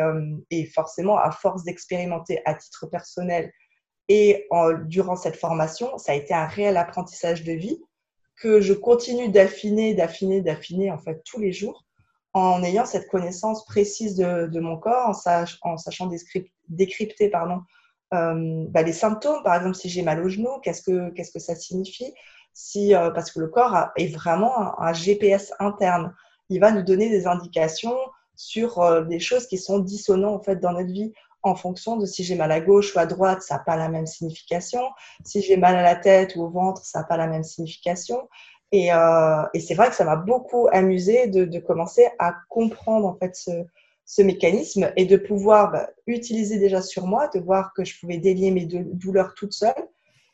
et 0.52 0.66
forcément, 0.66 1.18
à 1.18 1.32
force 1.32 1.64
d'expérimenter 1.64 2.42
à 2.46 2.54
titre 2.54 2.86
personnel 2.88 3.52
et 4.08 4.46
en, 4.52 4.74
durant 4.74 5.16
cette 5.16 5.36
formation, 5.36 5.98
ça 5.98 6.12
a 6.12 6.16
été 6.16 6.34
un 6.34 6.46
réel 6.46 6.78
apprentissage 6.78 7.44
de 7.44 7.54
vie 7.54 7.82
que 8.36 8.62
je 8.62 8.74
continue 8.74 9.30
d'affiner, 9.30 9.94
d'affiner, 9.94 10.42
d'affiner 10.42 10.92
en 10.92 10.98
fait 10.98 11.24
tous 11.24 11.40
les 11.40 11.54
jours 11.54 11.86
en 12.34 12.62
ayant 12.64 12.86
cette 12.86 13.08
connaissance 13.08 13.66
précise 13.66 14.16
de, 14.16 14.60
mon 14.60 14.78
corps, 14.78 15.18
en, 15.62 15.78
sachant 15.78 16.10
décrypter 16.68 17.30
pardon, 17.30 17.62
euh, 18.14 18.66
bah, 18.70 18.82
les 18.82 18.92
symptômes. 18.92 19.42
Par 19.44 19.56
exemple, 19.56 19.76
si 19.76 19.88
j'ai 19.88 20.02
mal 20.02 20.24
au 20.24 20.28
genou, 20.28 20.50
qu'est-ce 20.62 20.82
que, 20.82 21.12
qu'est-ce 21.12 21.32
que 21.32 21.40
ça 21.40 21.56
signifie? 21.56 22.14
Si, 22.54 22.94
euh, 22.94 23.10
Parce 23.12 23.32
que 23.32 23.40
le 23.40 23.48
corps 23.48 23.90
est 23.96 24.14
vraiment 24.14 24.78
un, 24.82 24.92
GPS 24.92 25.54
interne. 25.60 26.14
Il 26.50 26.60
va 26.60 26.72
nous 26.72 26.84
donner 26.84 27.10
des 27.10 27.26
indications 27.26 27.98
sur 28.36 28.82
euh, 28.82 29.04
des 29.06 29.20
choses 29.20 29.48
qui 29.48 29.58
sont 29.58 29.80
dissonantes 29.80 30.42
en 30.42 30.44
fait, 30.44 30.58
dans 30.58 30.74
notre 30.74 30.92
vie 30.92 31.14
en 31.46 31.56
fonction 31.56 31.96
de 31.96 32.06
si 32.06 32.24
j'ai 32.24 32.36
mal 32.36 32.52
à 32.52 32.60
gauche 32.60 32.96
ou 32.96 33.00
à 33.00 33.06
droite, 33.06 33.42
ça 33.42 33.56
n'a 33.56 33.60
pas 33.60 33.78
la 33.78 33.88
même 33.88 34.06
signification. 34.06 34.82
Si 35.24 35.42
j'ai 35.42 35.58
mal 35.58 35.76
à 35.76 35.84
la 35.84 35.96
tête 35.96 36.36
ou 36.36 36.44
au 36.44 36.50
ventre, 36.50 36.84
ça 36.84 37.00
n'a 37.00 37.06
pas 37.06 37.18
la 37.18 37.28
même 37.28 37.44
signification. 37.44 38.28
Et, 38.72 38.92
euh, 38.92 39.44
c'est 39.60 39.76
vrai 39.76 39.90
que 39.90 39.96
ça 39.96 40.06
m'a 40.06 40.16
beaucoup 40.16 40.68
amusé 40.72 41.28
de, 41.28 41.60
commencer 41.60 42.08
à 42.20 42.34
comprendre 42.50 43.06
en 43.08 43.16
fait 43.16 43.36
ce, 43.36 44.22
mécanisme 44.22 44.92
et 44.96 45.06
de 45.06 45.18
pouvoir 45.18 45.72
bah, 45.72 45.90
utiliser 46.08 46.58
déjà 46.58 46.82
sur 46.82 47.06
moi, 47.06 47.28
de 47.28 47.40
voir 47.40 47.74
que 47.74 47.86
je 47.86 48.00
pouvais 48.00 48.18
délier 48.18 48.52
mes 48.52 48.66
douleurs 48.66 49.34
toute 49.36 49.54
seule 49.54 49.88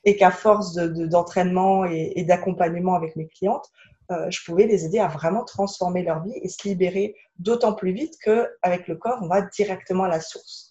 et 0.04 0.16
qu'à 0.16 0.32
force 0.32 0.74
d'entraînement 0.74 1.84
de, 1.84 1.92
et, 1.92 2.20
et 2.20 2.24
d'accompagnement 2.24 2.96
avec 2.96 3.16
mes 3.16 3.28
clientes, 3.28 3.70
euh, 4.12 4.30
je 4.30 4.44
pouvais 4.44 4.66
les 4.66 4.86
aider 4.86 5.00
à 5.00 5.08
vraiment 5.08 5.44
transformer 5.44 6.04
leur 6.04 6.24
vie 6.24 6.34
et 6.42 6.50
se 6.50 6.68
libérer 6.68 7.16
d'autant 7.38 7.74
plus 7.74 7.92
vite 7.92 8.18
qu'avec 8.24 8.88
le 8.88 8.96
corps, 8.96 9.20
on 9.22 9.28
va 9.28 9.42
directement 9.42 10.04
à 10.04 10.10
la 10.10 10.20
source. 10.20 10.71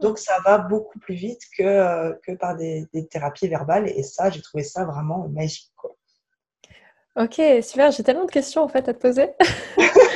Donc 0.00 0.18
ça 0.18 0.38
va 0.44 0.58
beaucoup 0.58 0.98
plus 0.98 1.14
vite 1.14 1.40
que, 1.56 1.62
euh, 1.62 2.12
que 2.24 2.32
par 2.32 2.56
des, 2.56 2.86
des, 2.92 3.06
thérapies 3.06 3.48
verbales 3.48 3.88
et 3.88 4.02
ça, 4.02 4.30
j'ai 4.30 4.40
trouvé 4.42 4.62
ça 4.62 4.84
vraiment 4.84 5.28
magique. 5.28 5.72
Quoi. 5.76 5.96
Ok, 7.16 7.40
super. 7.62 7.90
J'ai 7.90 8.04
tellement 8.04 8.26
de 8.26 8.30
questions 8.30 8.62
en 8.62 8.68
fait 8.68 8.88
à 8.88 8.94
te 8.94 8.98
poser. 9.00 9.30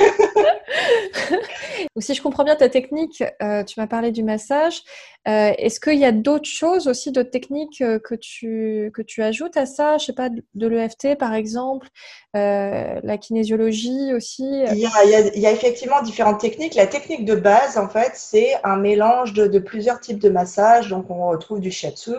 Si 1.99 2.13
je 2.13 2.21
comprends 2.21 2.43
bien 2.43 2.55
ta 2.55 2.69
technique, 2.69 3.23
euh, 3.41 3.63
tu 3.63 3.79
m'as 3.79 3.87
parlé 3.87 4.11
du 4.11 4.23
massage. 4.23 4.81
Euh, 5.27 5.51
Est-ce 5.57 5.79
qu'il 5.79 5.99
y 5.99 6.05
a 6.05 6.11
d'autres 6.11 6.49
choses 6.49 6.87
aussi, 6.87 7.11
d'autres 7.11 7.29
techniques 7.29 7.81
euh, 7.81 7.99
que 7.99 8.15
tu, 8.15 8.91
que 8.93 9.01
tu 9.01 9.21
ajoutes 9.21 9.55
à 9.57 9.65
ça? 9.65 9.97
Je 9.97 10.05
sais 10.05 10.13
pas, 10.13 10.29
de 10.29 10.67
l'EFT 10.67 11.17
par 11.17 11.33
exemple, 11.33 11.87
la 12.33 13.17
kinésiologie 13.17 14.13
aussi? 14.13 14.43
Il 14.71 14.77
y, 14.77 15.45
a, 15.45 15.51
effectivement 15.51 16.01
différentes 16.01 16.39
techniques. 16.39 16.75
La 16.75 16.87
technique 16.87 17.25
de 17.25 17.35
base, 17.35 17.77
en 17.77 17.87
fait, 17.87 18.11
c'est 18.15 18.53
un 18.63 18.77
mélange 18.77 19.33
de, 19.33 19.59
plusieurs 19.59 19.99
types 19.99 20.19
de 20.19 20.29
massages. 20.29 20.89
Donc, 20.89 21.09
on 21.09 21.27
retrouve 21.27 21.59
du 21.59 21.71
shiatsu, 21.71 22.15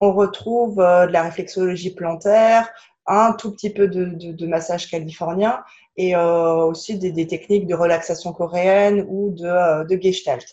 on 0.00 0.12
retrouve 0.12 0.76
de 0.76 1.10
la 1.10 1.22
réflexologie 1.22 1.94
plantaire, 1.94 2.68
un 3.06 3.32
tout 3.32 3.50
petit 3.52 3.70
peu 3.70 3.88
de 3.88 4.46
massage 4.46 4.90
californien 4.90 5.60
et 5.96 6.14
euh, 6.14 6.64
aussi 6.64 6.98
des, 6.98 7.26
techniques 7.26 7.66
de 7.66 7.74
relaxation 7.74 8.32
coréenne 8.32 9.06
ou 9.08 9.30
de, 9.30 9.46
euh, 9.46 10.00
gestalt. 10.00 10.46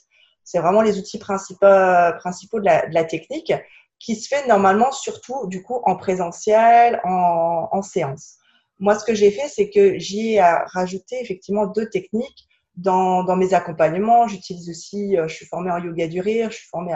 C'est 0.43 0.59
vraiment 0.59 0.81
les 0.81 0.97
outils 0.97 1.19
principaux, 1.19 1.67
de 1.67 2.93
la, 2.93 3.03
technique 3.03 3.53
qui 3.99 4.15
se 4.15 4.27
fait 4.27 4.45
normalement 4.47 4.91
surtout 4.91 5.47
du 5.47 5.63
coup 5.63 5.79
en 5.85 5.95
présentiel, 5.95 6.99
en, 7.05 7.81
séance. 7.81 8.37
Moi, 8.79 8.97
ce 8.99 9.05
que 9.05 9.13
j'ai 9.13 9.31
fait, 9.31 9.47
c'est 9.47 9.69
que 9.69 9.97
j'y 9.97 10.33
ai 10.33 10.41
rajouté 10.41 11.21
effectivement 11.21 11.67
deux 11.67 11.89
techniques 11.89 12.47
dans, 12.75 13.23
mes 13.35 13.53
accompagnements. 13.53 14.27
J'utilise 14.27 14.69
aussi, 14.69 15.17
euh, 15.17 15.27
je 15.27 15.35
suis 15.35 15.45
formée 15.45 15.71
en 15.71 15.77
yoga 15.77 16.07
du 16.07 16.19
rire, 16.19 16.51
je 16.51 16.57
suis 16.57 16.67
formée 16.67 16.93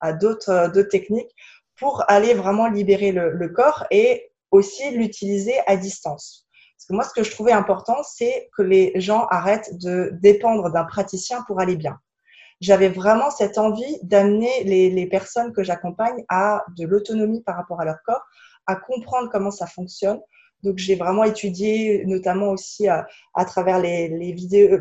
à, 0.00 0.12
d'autres 0.14 0.82
techniques 0.90 1.34
pour 1.76 2.04
aller 2.08 2.32
vraiment 2.32 2.68
libérer 2.68 3.12
le 3.12 3.48
corps 3.48 3.86
et 3.90 4.30
aussi 4.50 4.90
l'utiliser 4.90 5.54
à 5.66 5.76
distance. 5.76 6.49
Moi, 6.90 7.04
ce 7.04 7.12
que 7.12 7.22
je 7.22 7.30
trouvais 7.30 7.52
important, 7.52 8.02
c'est 8.02 8.50
que 8.56 8.62
les 8.62 8.92
gens 8.96 9.26
arrêtent 9.30 9.78
de 9.78 10.10
dépendre 10.20 10.70
d'un 10.70 10.84
praticien 10.84 11.42
pour 11.46 11.60
aller 11.60 11.76
bien. 11.76 11.98
J'avais 12.60 12.88
vraiment 12.88 13.30
cette 13.30 13.56
envie 13.56 13.98
d'amener 14.02 14.64
les, 14.64 14.90
les, 14.90 15.06
personnes 15.06 15.52
que 15.52 15.62
j'accompagne 15.62 16.24
à 16.28 16.62
de 16.76 16.86
l'autonomie 16.86 17.42
par 17.42 17.56
rapport 17.56 17.80
à 17.80 17.84
leur 17.84 18.02
corps, 18.04 18.22
à 18.66 18.76
comprendre 18.76 19.30
comment 19.32 19.50
ça 19.50 19.66
fonctionne. 19.66 20.20
Donc, 20.62 20.76
j'ai 20.76 20.94
vraiment 20.94 21.24
étudié, 21.24 22.04
notamment 22.04 22.50
aussi 22.50 22.86
à, 22.86 23.06
à 23.34 23.46
travers 23.46 23.78
les, 23.78 24.08
les, 24.08 24.32
vidéos, 24.32 24.78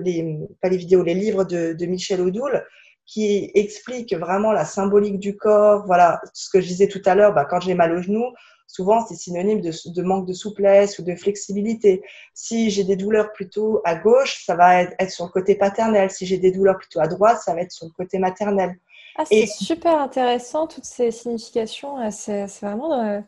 pas 0.61 0.67
les 0.67 0.77
vidéos, 0.77 1.03
les 1.03 1.13
livres 1.13 1.45
de, 1.45 1.71
de 1.71 1.85
Michel 1.85 2.19
Odoul, 2.19 2.65
qui 3.05 3.49
explique 3.55 4.13
vraiment 4.13 4.51
la 4.51 4.65
symbolique 4.65 5.19
du 5.19 5.37
corps. 5.37 5.85
Voilà, 5.85 6.19
ce 6.33 6.49
que 6.49 6.59
je 6.59 6.67
disais 6.67 6.87
tout 6.87 7.01
à 7.05 7.15
l'heure, 7.15 7.33
bah, 7.33 7.45
quand 7.45 7.61
j'ai 7.61 7.75
mal 7.75 7.93
au 7.93 8.01
genou, 8.01 8.25
souvent 8.69 9.03
c'est 9.05 9.15
synonyme 9.15 9.61
de, 9.61 9.71
de, 9.85 10.01
manque 10.03 10.27
de 10.27 10.33
souplesse 10.33 10.99
ou 10.99 11.03
de 11.03 11.15
flexibilité. 11.15 12.03
Si 12.33 12.69
j'ai 12.69 12.83
des 12.83 12.95
douleurs 12.95 13.33
plutôt 13.33 13.81
à 13.83 13.95
gauche, 13.95 14.45
ça 14.45 14.55
va 14.55 14.83
être, 14.83 15.11
sur 15.11 15.25
le 15.25 15.31
côté 15.31 15.55
paternel. 15.55 16.11
Si 16.11 16.25
j'ai 16.25 16.37
des 16.37 16.51
douleurs 16.51 16.77
plutôt 16.77 16.99
à 16.99 17.07
droite, 17.07 17.39
ça 17.43 17.55
va 17.55 17.61
être 17.61 17.71
sur 17.71 17.87
le 17.87 17.91
côté 17.91 18.19
maternel. 18.19 18.77
Ah, 19.17 19.23
c'est 19.25 19.35
Et... 19.35 19.47
super 19.47 19.99
intéressant, 19.99 20.67
toutes 20.67 20.85
ces 20.85 21.09
significations. 21.11 22.09
C'est 22.11 22.45
vraiment 22.61 23.01
euh, 23.03 23.19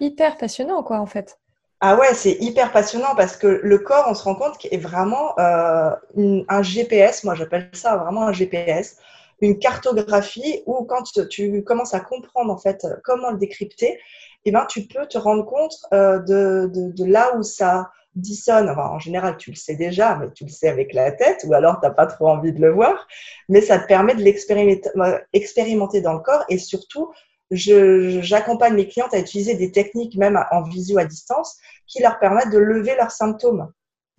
hyper 0.00 0.36
passionnant, 0.36 0.82
quoi, 0.82 0.98
en 0.98 1.06
fait. 1.06 1.38
Ah 1.80 1.96
ouais, 1.96 2.12
c'est 2.12 2.36
hyper 2.40 2.72
passionnant 2.72 3.14
parce 3.16 3.36
que 3.36 3.46
le 3.46 3.78
corps, 3.78 4.06
on 4.08 4.14
se 4.14 4.24
rend 4.24 4.34
compte 4.34 4.58
qu'il 4.58 4.74
est 4.74 4.78
vraiment 4.78 5.38
euh, 5.38 5.90
une, 6.16 6.44
un 6.48 6.60
GPS, 6.60 7.22
moi 7.22 7.36
j'appelle 7.36 7.70
ça 7.72 7.96
vraiment 7.96 8.22
un 8.22 8.32
GPS, 8.32 8.96
une 9.40 9.60
cartographie 9.60 10.64
où 10.66 10.84
quand 10.84 11.04
tu 11.28 11.62
commences 11.62 11.94
à 11.94 12.00
comprendre 12.00 12.52
en 12.52 12.58
fait 12.58 12.84
comment 13.04 13.30
le 13.30 13.38
décrypter, 13.38 14.00
eh 14.44 14.52
ben, 14.52 14.66
tu 14.66 14.86
peux 14.86 15.06
te 15.06 15.18
rendre 15.18 15.44
compte 15.44 15.74
euh, 15.92 16.18
de, 16.20 16.70
de, 16.72 16.92
de, 16.92 17.04
là 17.04 17.36
où 17.36 17.42
ça 17.42 17.90
dissonne. 18.14 18.68
Enfin, 18.68 18.88
en 18.88 18.98
général, 18.98 19.36
tu 19.36 19.50
le 19.50 19.56
sais 19.56 19.76
déjà, 19.76 20.16
mais 20.16 20.30
tu 20.32 20.44
le 20.44 20.50
sais 20.50 20.68
avec 20.68 20.92
la 20.92 21.12
tête, 21.12 21.44
ou 21.46 21.54
alors 21.54 21.80
tu 21.80 21.86
n'as 21.86 21.92
pas 21.92 22.06
trop 22.06 22.28
envie 22.28 22.52
de 22.52 22.60
le 22.60 22.72
voir. 22.72 23.06
Mais 23.48 23.60
ça 23.60 23.78
te 23.78 23.86
permet 23.86 24.14
de 24.14 24.22
l'expérimenter 24.22 26.00
dans 26.00 26.12
le 26.14 26.20
corps 26.20 26.44
et 26.48 26.58
surtout, 26.58 27.12
j'accompagne 27.50 28.74
mes 28.74 28.88
clientes 28.88 29.14
à 29.14 29.18
utiliser 29.18 29.54
des 29.54 29.72
techniques, 29.72 30.16
même 30.16 30.38
en 30.50 30.62
visio 30.62 30.98
à 30.98 31.04
distance, 31.04 31.58
qui 31.86 32.02
leur 32.02 32.18
permettent 32.18 32.50
de 32.50 32.58
lever 32.58 32.94
leurs 32.96 33.12
symptômes. 33.12 33.72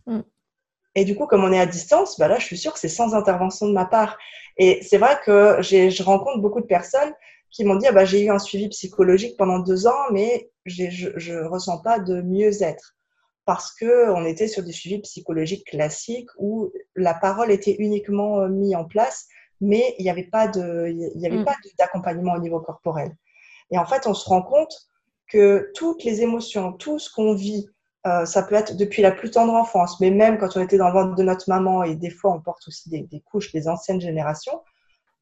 Mm. 0.05 0.21
Et 0.95 1.05
du 1.05 1.15
coup, 1.15 1.27
comme 1.27 1.43
on 1.43 1.51
est 1.51 1.59
à 1.59 1.67
distance, 1.67 2.17
là, 2.17 2.37
je 2.39 2.45
suis 2.45 2.57
sûre 2.57 2.73
que 2.73 2.79
c'est 2.79 2.89
sans 2.89 3.13
intervention 3.13 3.67
de 3.67 3.73
ma 3.73 3.85
part. 3.85 4.17
Et 4.57 4.81
c'est 4.81 4.97
vrai 4.97 5.17
que 5.23 5.61
je 5.61 6.03
rencontre 6.03 6.39
beaucoup 6.39 6.59
de 6.59 6.65
personnes 6.65 7.13
qui 7.51 7.63
m'ont 7.63 7.75
dit 7.75 7.87
ah 7.87 7.91
bah, 7.91 8.05
j'ai 8.05 8.23
eu 8.23 8.29
un 8.29 8.39
suivi 8.39 8.69
psychologique 8.69 9.37
pendant 9.37 9.59
deux 9.59 9.87
ans, 9.87 10.11
mais 10.11 10.51
je 10.65 11.31
ne 11.31 11.47
ressens 11.47 11.79
pas 11.79 11.99
de 11.99 12.21
mieux-être. 12.21 12.95
Parce 13.45 13.71
qu'on 13.75 14.25
était 14.25 14.47
sur 14.47 14.63
des 14.63 14.71
suivis 14.71 14.99
psychologiques 14.99 15.65
classiques 15.65 16.29
où 16.37 16.71
la 16.95 17.15
parole 17.15 17.51
était 17.51 17.75
uniquement 17.79 18.41
euh, 18.41 18.47
mise 18.47 18.75
en 18.75 18.85
place, 18.85 19.27
mais 19.59 19.95
il 19.97 20.03
n'y 20.03 20.09
avait 20.09 20.29
pas 20.29 20.47
mm. 20.47 21.45
d'accompagnement 21.79 22.33
au 22.33 22.39
niveau 22.39 22.59
corporel. 22.59 23.15
Et 23.71 23.77
en 23.77 23.85
fait, 23.85 24.05
on 24.05 24.13
se 24.13 24.27
rend 24.29 24.43
compte 24.43 24.73
que 25.27 25.71
toutes 25.75 26.03
les 26.03 26.21
émotions, 26.21 26.73
tout 26.73 26.99
ce 26.99 27.11
qu'on 27.11 27.33
vit, 27.33 27.67
euh, 28.07 28.25
ça 28.25 28.43
peut 28.43 28.55
être 28.55 28.77
depuis 28.77 29.01
la 29.01 29.11
plus 29.11 29.31
tendre 29.31 29.53
enfance, 29.53 29.99
mais 29.99 30.09
même 30.11 30.37
quand 30.37 30.55
on 30.55 30.61
était 30.61 30.77
dans 30.77 30.87
le 30.87 30.93
ventre 30.93 31.15
de 31.15 31.23
notre 31.23 31.49
maman, 31.49 31.83
et 31.83 31.95
des 31.95 32.09
fois 32.09 32.31
on 32.33 32.41
porte 32.41 32.67
aussi 32.67 32.89
des, 32.89 33.01
des 33.01 33.21
couches 33.21 33.51
des 33.51 33.67
anciennes 33.67 33.99
générations, 33.99 34.61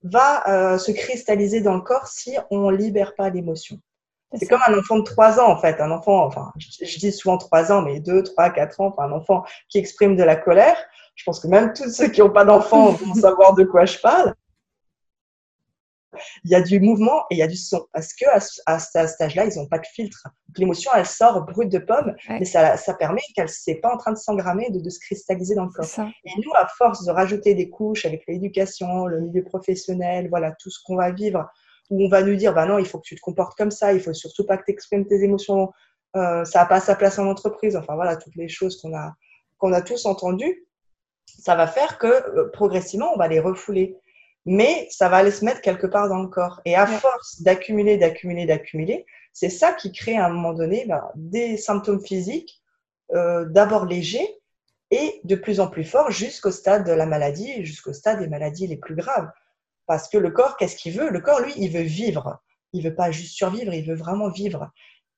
va 0.10 0.48
euh, 0.48 0.78
se 0.78 0.92
cristalliser 0.92 1.62
dans 1.62 1.76
le 1.76 1.82
corps 1.82 2.08
si 2.08 2.38
on 2.52 2.70
libère 2.70 3.16
pas 3.16 3.30
l'émotion. 3.30 3.80
C'est 4.34 4.48
comme 4.48 4.62
un 4.68 4.78
enfant 4.78 4.98
de 4.98 5.04
3 5.04 5.40
ans, 5.40 5.50
en 5.50 5.58
fait. 5.58 5.80
Un 5.80 5.92
enfant, 5.92 6.26
enfin, 6.26 6.52
je, 6.58 6.86
je 6.86 7.00
dis 7.00 7.14
souvent 7.14 7.38
3 7.38 7.72
ans, 7.72 7.82
mais 7.82 8.00
2, 8.00 8.24
3, 8.24 8.50
4 8.50 8.82
ans, 8.82 8.88
enfin, 8.88 9.10
un 9.10 9.14
enfant 9.14 9.46
qui 9.70 9.78
exprime 9.78 10.16
de 10.16 10.24
la 10.24 10.36
colère. 10.36 10.78
Je 11.16 11.24
pense 11.24 11.40
que 11.40 11.48
même 11.48 11.74
tous 11.74 11.90
ceux 11.90 12.10
qui 12.10 12.22
n'ont 12.22 12.30
pas 12.30 12.46
d'enfants 12.46 12.92
vont 12.92 13.14
savoir 13.16 13.54
de 13.54 13.64
quoi 13.64 13.86
je 13.86 13.98
parle 13.98 14.34
il 16.44 16.52
y 16.52 16.56
a 16.56 16.62
du 16.62 16.80
mouvement 16.80 17.24
et 17.30 17.36
il 17.36 17.38
y 17.38 17.42
a 17.42 17.48
du 17.48 17.56
son. 17.56 17.86
Parce 17.94 18.14
que 18.14 18.26
à, 18.26 18.40
à, 18.66 18.76
à 18.76 19.08
cet 19.08 19.22
âge-là, 19.22 19.46
ils 19.46 19.58
n'ont 19.58 19.68
pas 19.68 19.80
de 19.80 19.86
filtre. 19.86 20.28
L'émotion, 20.58 20.92
elle 20.96 21.06
sort 21.06 21.46
brute 21.46 21.70
de 21.70 21.80
pomme, 21.80 22.16
ouais. 22.30 22.40
mais 22.40 22.46
ça, 22.46 22.78
ça 22.78 22.94
permet 22.94 23.22
qu'elle 23.36 23.46
ne 23.46 23.74
pas 23.82 23.94
en 23.94 23.98
train 23.98 24.12
de 24.12 24.18
s'engrammer, 24.18 24.70
de, 24.70 24.80
de, 24.80 24.90
se 24.90 25.00
cristalliser 25.00 25.56
dans 25.56 25.66
le 25.66 25.72
corps. 25.72 26.08
Et 26.26 26.32
nous, 26.44 26.52
à 26.56 26.68
force 26.78 27.06
de 27.06 27.12
rajouter 27.12 27.54
des 27.54 27.70
couches 27.70 28.06
avec 28.06 28.24
l'éducation, 28.28 29.06
le 29.06 29.22
milieu 29.22 29.44
professionnel, 29.44 30.30
voilà, 30.30 30.52
tout 30.54 30.70
ce 30.70 30.80
qu'on 30.84 30.96
va 30.96 31.12
vivre, 31.12 31.48
où 31.90 32.06
on 32.06 32.10
va 32.10 32.24
nous 32.24 32.36
dire, 32.36 32.54
bah 32.54 32.66
non, 32.66 32.80
il 32.80 32.86
faut 32.86 32.98
que 33.00 33.08
tu 33.08 33.16
te 33.16 33.22
comportes 33.22 33.58
comme 33.58 33.72
ça, 33.72 33.94
il 33.94 34.00
faut 34.00 34.14
surtout 34.14 34.46
pas 34.46 34.58
que 34.58 34.64
tu 34.66 34.72
exprimes 34.72 35.06
tes 35.06 35.24
émotions, 35.24 35.72
euh, 36.16 36.44
ça 36.46 36.60
n'a 36.60 36.66
pas 36.66 36.80
sa 36.80 36.96
place 36.96 37.20
en 37.20 37.28
entreprise, 37.28 37.76
enfin 37.76 37.96
voilà, 37.96 38.18
toutes 38.18 38.36
les 38.36 38.48
choses 38.48 38.82
qu'on 38.82 38.96
a, 38.96 39.14
qu'on 39.58 39.74
a 39.74 39.82
tous 39.82 40.06
entendues, 40.06 40.66
ça 41.26 41.56
va 41.56 41.68
faire 41.68 41.98
que 41.98 42.08
euh, 42.08 42.50
progressivement, 42.52 43.12
on 43.14 43.18
va 43.18 43.28
les 43.28 43.40
refouler 43.40 43.98
mais 44.48 44.88
ça 44.90 45.10
va 45.10 45.18
aller 45.18 45.32
se 45.32 45.44
mettre 45.44 45.62
quelque 45.62 45.86
part 45.86 46.08
dans 46.08 46.22
le 46.22 46.30
corps. 46.30 46.62
Et 46.64 46.74
à 46.74 46.86
ouais. 46.86 46.98
force 46.98 47.42
d'accumuler, 47.42 47.98
d'accumuler, 47.98 48.46
d'accumuler, 48.46 49.06
c'est 49.34 49.50
ça 49.50 49.74
qui 49.74 49.92
crée 49.92 50.16
à 50.16 50.26
un 50.26 50.30
moment 50.30 50.54
donné 50.54 50.86
ben, 50.88 51.04
des 51.16 51.58
symptômes 51.58 52.04
physiques, 52.04 52.64
euh, 53.14 53.46
d'abord 53.46 53.86
légers 53.86 54.28
et 54.90 55.20
de 55.26 55.36
plus 55.36 55.60
en 55.60 55.68
plus 55.68 55.84
forts 55.84 56.12
jusqu'au 56.12 56.52
stade 56.52 56.88
de 56.88 56.94
la 56.94 57.06
maladie, 57.06 57.66
jusqu'au 57.66 57.92
stade 57.92 58.20
des 58.20 58.28
maladies 58.28 58.68
les 58.68 58.78
plus 58.78 58.96
graves. 58.96 59.30
Parce 59.86 60.08
que 60.08 60.18
le 60.18 60.32
corps, 60.32 60.56
qu'est-ce 60.56 60.78
qu'il 60.78 60.94
veut? 60.94 61.10
Le 61.10 61.20
corps, 61.20 61.42
lui, 61.42 61.54
il 61.58 61.70
veut 61.70 61.82
vivre. 61.82 62.40
Il 62.72 62.84
veut 62.84 62.96
pas 62.96 63.12
juste 63.12 63.36
survivre, 63.36 63.74
il 63.74 63.86
veut 63.86 63.96
vraiment 63.96 64.30
vivre. 64.30 64.72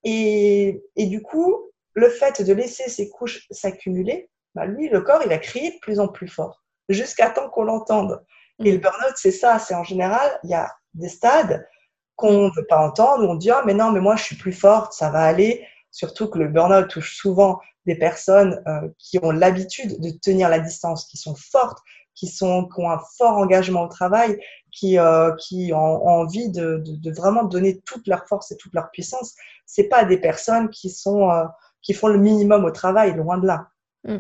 Et, 0.03 0.81
et 0.95 1.05
du 1.05 1.21
coup, 1.21 1.71
le 1.93 2.09
fait 2.09 2.41
de 2.41 2.53
laisser 2.53 2.89
ces 2.89 3.09
couches 3.09 3.45
s'accumuler, 3.51 4.29
ben 4.55 4.65
lui, 4.65 4.89
le 4.89 5.01
corps, 5.01 5.21
il 5.23 5.29
va 5.29 5.37
crier 5.37 5.71
de 5.71 5.79
plus 5.79 5.99
en 5.99 6.07
plus 6.07 6.27
fort, 6.27 6.63
jusqu'à 6.87 7.29
temps 7.29 7.49
qu'on 7.49 7.63
l'entende. 7.63 8.23
Et 8.63 8.71
le 8.71 8.77
burn-out, 8.77 9.13
c'est 9.15 9.31
ça. 9.31 9.59
C'est 9.59 9.75
en 9.75 9.83
général, 9.83 10.39
il 10.43 10.49
y 10.49 10.53
a 10.53 10.71
des 10.93 11.09
stades 11.09 11.67
qu'on 12.15 12.47
ne 12.47 12.55
veut 12.55 12.65
pas 12.67 12.85
entendre, 12.85 13.25
où 13.25 13.31
on 13.31 13.35
dit, 13.35 13.51
oh, 13.51 13.61
mais 13.65 13.73
non, 13.73 13.91
mais 13.91 14.01
moi, 14.01 14.15
je 14.17 14.23
suis 14.23 14.35
plus 14.35 14.51
forte, 14.51 14.93
ça 14.93 15.09
va 15.09 15.21
aller. 15.21 15.65
Surtout 15.91 16.29
que 16.29 16.37
le 16.37 16.49
burn-out 16.49 16.89
touche 16.89 17.15
souvent 17.15 17.59
des 17.85 17.95
personnes 17.95 18.61
euh, 18.67 18.89
qui 18.97 19.17
ont 19.23 19.31
l'habitude 19.31 19.99
de 20.01 20.09
tenir 20.09 20.49
la 20.49 20.59
distance, 20.59 21.05
qui 21.05 21.17
sont 21.17 21.35
fortes, 21.35 21.79
qui, 22.13 22.27
sont, 22.27 22.67
ont 22.77 22.89
un 22.91 22.99
fort 23.17 23.37
engagement 23.37 23.83
au 23.83 23.87
travail, 23.87 24.37
qui, 24.71 24.99
euh, 24.99 25.33
qui 25.35 25.71
ont, 25.73 26.07
envie 26.07 26.49
de, 26.49 26.83
de, 26.85 27.11
vraiment 27.11 27.43
donner 27.43 27.79
toute 27.81 28.05
leur 28.07 28.27
force 28.27 28.51
et 28.51 28.57
toute 28.57 28.73
leur 28.73 28.91
puissance. 28.91 29.33
C'est 29.65 29.87
pas 29.87 30.03
des 30.03 30.19
personnes 30.19 30.69
qui 30.69 30.89
sont 30.89 31.31
euh, 31.31 31.45
qui 31.81 31.93
font 31.93 32.07
le 32.07 32.17
minimum 32.17 32.65
au 32.65 32.71
travail, 32.71 33.15
loin 33.15 33.37
de 33.37 33.47
là. 33.47 33.67
Mm. 34.03 34.17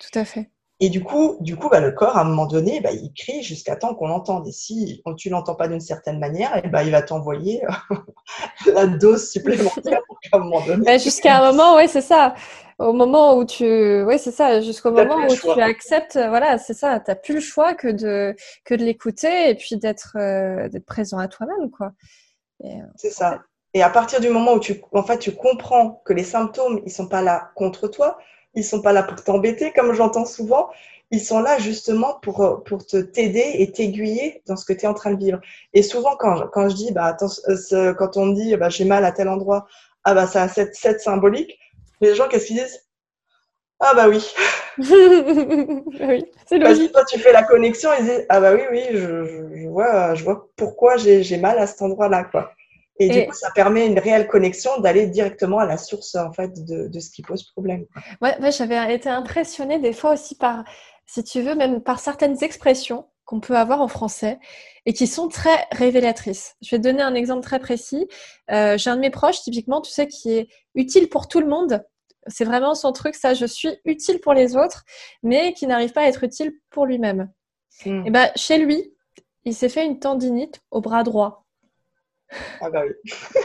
tout 0.00 0.18
à 0.18 0.24
fait. 0.24 0.50
Et 0.80 0.90
du 0.90 1.02
coup, 1.02 1.36
du 1.40 1.56
coup 1.56 1.68
bah, 1.68 1.80
le 1.80 1.90
corps, 1.90 2.16
à 2.16 2.20
un 2.20 2.24
moment 2.24 2.46
donné, 2.46 2.80
bah, 2.80 2.92
il 2.92 3.12
crie 3.12 3.42
jusqu'à 3.42 3.74
temps 3.74 3.94
qu'on 3.94 4.06
l'entende. 4.06 4.46
Et 4.46 4.52
si 4.52 5.02
tu 5.16 5.28
l'entends 5.28 5.56
pas 5.56 5.66
d'une 5.66 5.80
certaine 5.80 6.20
manière, 6.20 6.56
et 6.56 6.62
eh 6.64 6.68
bah, 6.68 6.84
il 6.84 6.92
va 6.92 7.02
t'envoyer 7.02 7.62
la 8.72 8.86
dose 8.86 9.28
supplémentaire 9.28 10.00
à 10.32 10.36
un 10.36 10.40
moment 10.40 10.64
donné. 10.64 10.84
Bah, 10.84 10.98
jusqu'à 10.98 11.38
un 11.38 11.50
moment, 11.50 11.76
oui, 11.76 11.88
c'est 11.88 12.00
ça. 12.00 12.34
Au 12.78 12.92
moment 12.92 13.36
où 13.36 13.44
tu, 13.44 14.02
oui, 14.04 14.20
c'est 14.20 14.30
ça. 14.30 14.60
Jusqu'au 14.60 14.92
moment 14.92 15.26
où 15.26 15.34
tu 15.34 15.60
acceptes, 15.60 16.16
voilà, 16.16 16.58
c'est 16.58 16.74
ça. 16.74 17.00
Tu 17.00 17.10
n'as 17.10 17.16
plus 17.16 17.34
le 17.34 17.40
choix 17.40 17.74
que 17.74 17.88
de 17.88 18.36
que 18.64 18.74
de 18.74 18.84
l'écouter 18.84 19.50
et 19.50 19.56
puis 19.56 19.76
d'être 19.76 20.16
euh, 20.16 20.68
d'être 20.68 20.86
présent 20.86 21.18
à 21.18 21.26
toi-même, 21.26 21.70
quoi. 21.72 21.90
Euh, 22.64 22.68
c'est 22.94 23.10
ça. 23.10 23.42
Et 23.74 23.82
à 23.82 23.90
partir 23.90 24.20
du 24.20 24.28
moment 24.28 24.54
où 24.54 24.60
tu, 24.60 24.80
en 24.92 25.02
fait, 25.02 25.18
tu 25.18 25.32
comprends 25.32 26.02
que 26.04 26.12
les 26.12 26.24
symptômes, 26.24 26.80
ils 26.86 26.92
sont 26.92 27.08
pas 27.08 27.20
là 27.20 27.50
contre 27.56 27.88
toi, 27.88 28.18
ils 28.58 28.64
sont 28.64 28.82
pas 28.82 28.92
là 28.92 29.02
pour 29.02 29.22
t'embêter, 29.22 29.72
comme 29.72 29.92
j'entends 29.94 30.26
souvent. 30.26 30.68
Ils 31.10 31.20
sont 31.22 31.40
là 31.40 31.58
justement 31.58 32.18
pour, 32.20 32.44
euh, 32.44 32.56
pour 32.56 32.84
te 32.84 32.98
t'aider 32.98 33.54
et 33.54 33.72
t'aiguiller 33.72 34.42
dans 34.46 34.56
ce 34.56 34.64
que 34.66 34.72
tu 34.74 34.84
es 34.84 34.88
en 34.88 34.94
train 34.94 35.12
de 35.12 35.24
vivre. 35.24 35.40
Et 35.72 35.82
souvent, 35.82 36.16
quand, 36.16 36.48
quand 36.48 36.68
je 36.68 36.74
dis, 36.74 36.92
bah, 36.92 37.04
attends, 37.06 37.28
quand 37.98 38.16
on 38.16 38.26
me 38.26 38.34
dit, 38.34 38.56
bah, 38.56 38.68
j'ai 38.68 38.84
mal 38.84 39.04
à 39.04 39.12
tel 39.12 39.28
endroit, 39.28 39.66
ah 40.04 40.14
bah, 40.14 40.26
ça 40.26 40.42
a 40.42 40.48
cette, 40.48 40.74
cette 40.74 41.00
symbolique, 41.00 41.58
les 42.00 42.14
gens, 42.14 42.28
qu'est-ce 42.28 42.46
qu'ils 42.46 42.56
disent? 42.56 42.84
Ah 43.80 43.94
bah 43.94 44.08
oui. 44.08 44.24
oui, 44.78 46.24
c'est 46.46 46.58
logique. 46.58 46.92
Toi, 46.92 47.04
tu 47.04 47.18
fais 47.18 47.32
la 47.32 47.44
connexion, 47.44 47.90
ils 47.98 48.04
disent, 48.04 48.26
ah 48.28 48.40
bah 48.40 48.52
oui, 48.54 48.62
oui, 48.70 48.82
je, 48.92 49.24
je 49.54 49.68
vois, 49.68 50.14
je 50.14 50.24
vois 50.24 50.48
pourquoi 50.56 50.96
j'ai 50.96 51.36
mal 51.36 51.58
à 51.58 51.66
cet 51.66 51.80
endroit-là, 51.82 52.24
quoi. 52.24 52.52
Et, 52.98 53.08
du 53.08 53.26
coup, 53.26 53.34
ça 53.34 53.50
permet 53.50 53.86
une 53.86 53.98
réelle 53.98 54.26
connexion 54.26 54.80
d'aller 54.80 55.06
directement 55.06 55.58
à 55.58 55.66
la 55.66 55.76
source 55.76 56.14
en 56.16 56.32
fait 56.32 56.64
de, 56.64 56.88
de 56.88 57.00
ce 57.00 57.10
qui 57.10 57.22
pose 57.22 57.44
problème. 57.52 57.86
Ouais, 58.20 58.36
j'avais 58.50 58.94
été 58.94 59.08
impressionnée 59.08 59.78
des 59.78 59.92
fois 59.92 60.12
aussi 60.14 60.34
par, 60.36 60.64
si 61.06 61.22
tu 61.22 61.42
veux, 61.42 61.54
même 61.54 61.80
par 61.80 62.00
certaines 62.00 62.42
expressions 62.42 63.06
qu'on 63.24 63.40
peut 63.40 63.56
avoir 63.56 63.82
en 63.82 63.88
français 63.88 64.38
et 64.86 64.94
qui 64.94 65.06
sont 65.06 65.28
très 65.28 65.66
révélatrices. 65.70 66.56
Je 66.62 66.74
vais 66.74 66.78
te 66.78 66.88
donner 66.88 67.02
un 67.02 67.14
exemple 67.14 67.42
très 67.42 67.58
précis. 67.58 68.08
Euh, 68.50 68.78
J'ai 68.78 68.88
un 68.88 68.96
de 68.96 69.02
mes 69.02 69.10
proches, 69.10 69.42
typiquement, 69.42 69.82
tu 69.82 69.92
sais, 69.92 70.08
qui 70.08 70.32
est 70.32 70.48
utile 70.74 71.10
pour 71.10 71.28
tout 71.28 71.40
le 71.40 71.46
monde. 71.46 71.84
C'est 72.26 72.46
vraiment 72.46 72.74
son 72.74 72.92
truc, 72.92 73.14
ça, 73.14 73.34
je 73.34 73.44
suis 73.44 73.68
utile 73.84 74.20
pour 74.20 74.32
les 74.32 74.56
autres, 74.56 74.84
mais 75.22 75.52
qui 75.52 75.66
n'arrive 75.66 75.92
pas 75.92 76.02
à 76.02 76.08
être 76.08 76.24
utile 76.24 76.52
pour 76.70 76.86
lui-même. 76.86 77.30
Hmm. 77.84 78.06
Et 78.06 78.10
ben, 78.10 78.30
chez 78.34 78.58
lui, 78.58 78.94
il 79.44 79.54
s'est 79.54 79.68
fait 79.68 79.84
une 79.84 79.98
tendinite 79.98 80.60
au 80.70 80.80
bras 80.80 81.02
droit. 81.02 81.46
Ah 82.60 82.70
bah 82.70 82.82
oui. 82.86 82.94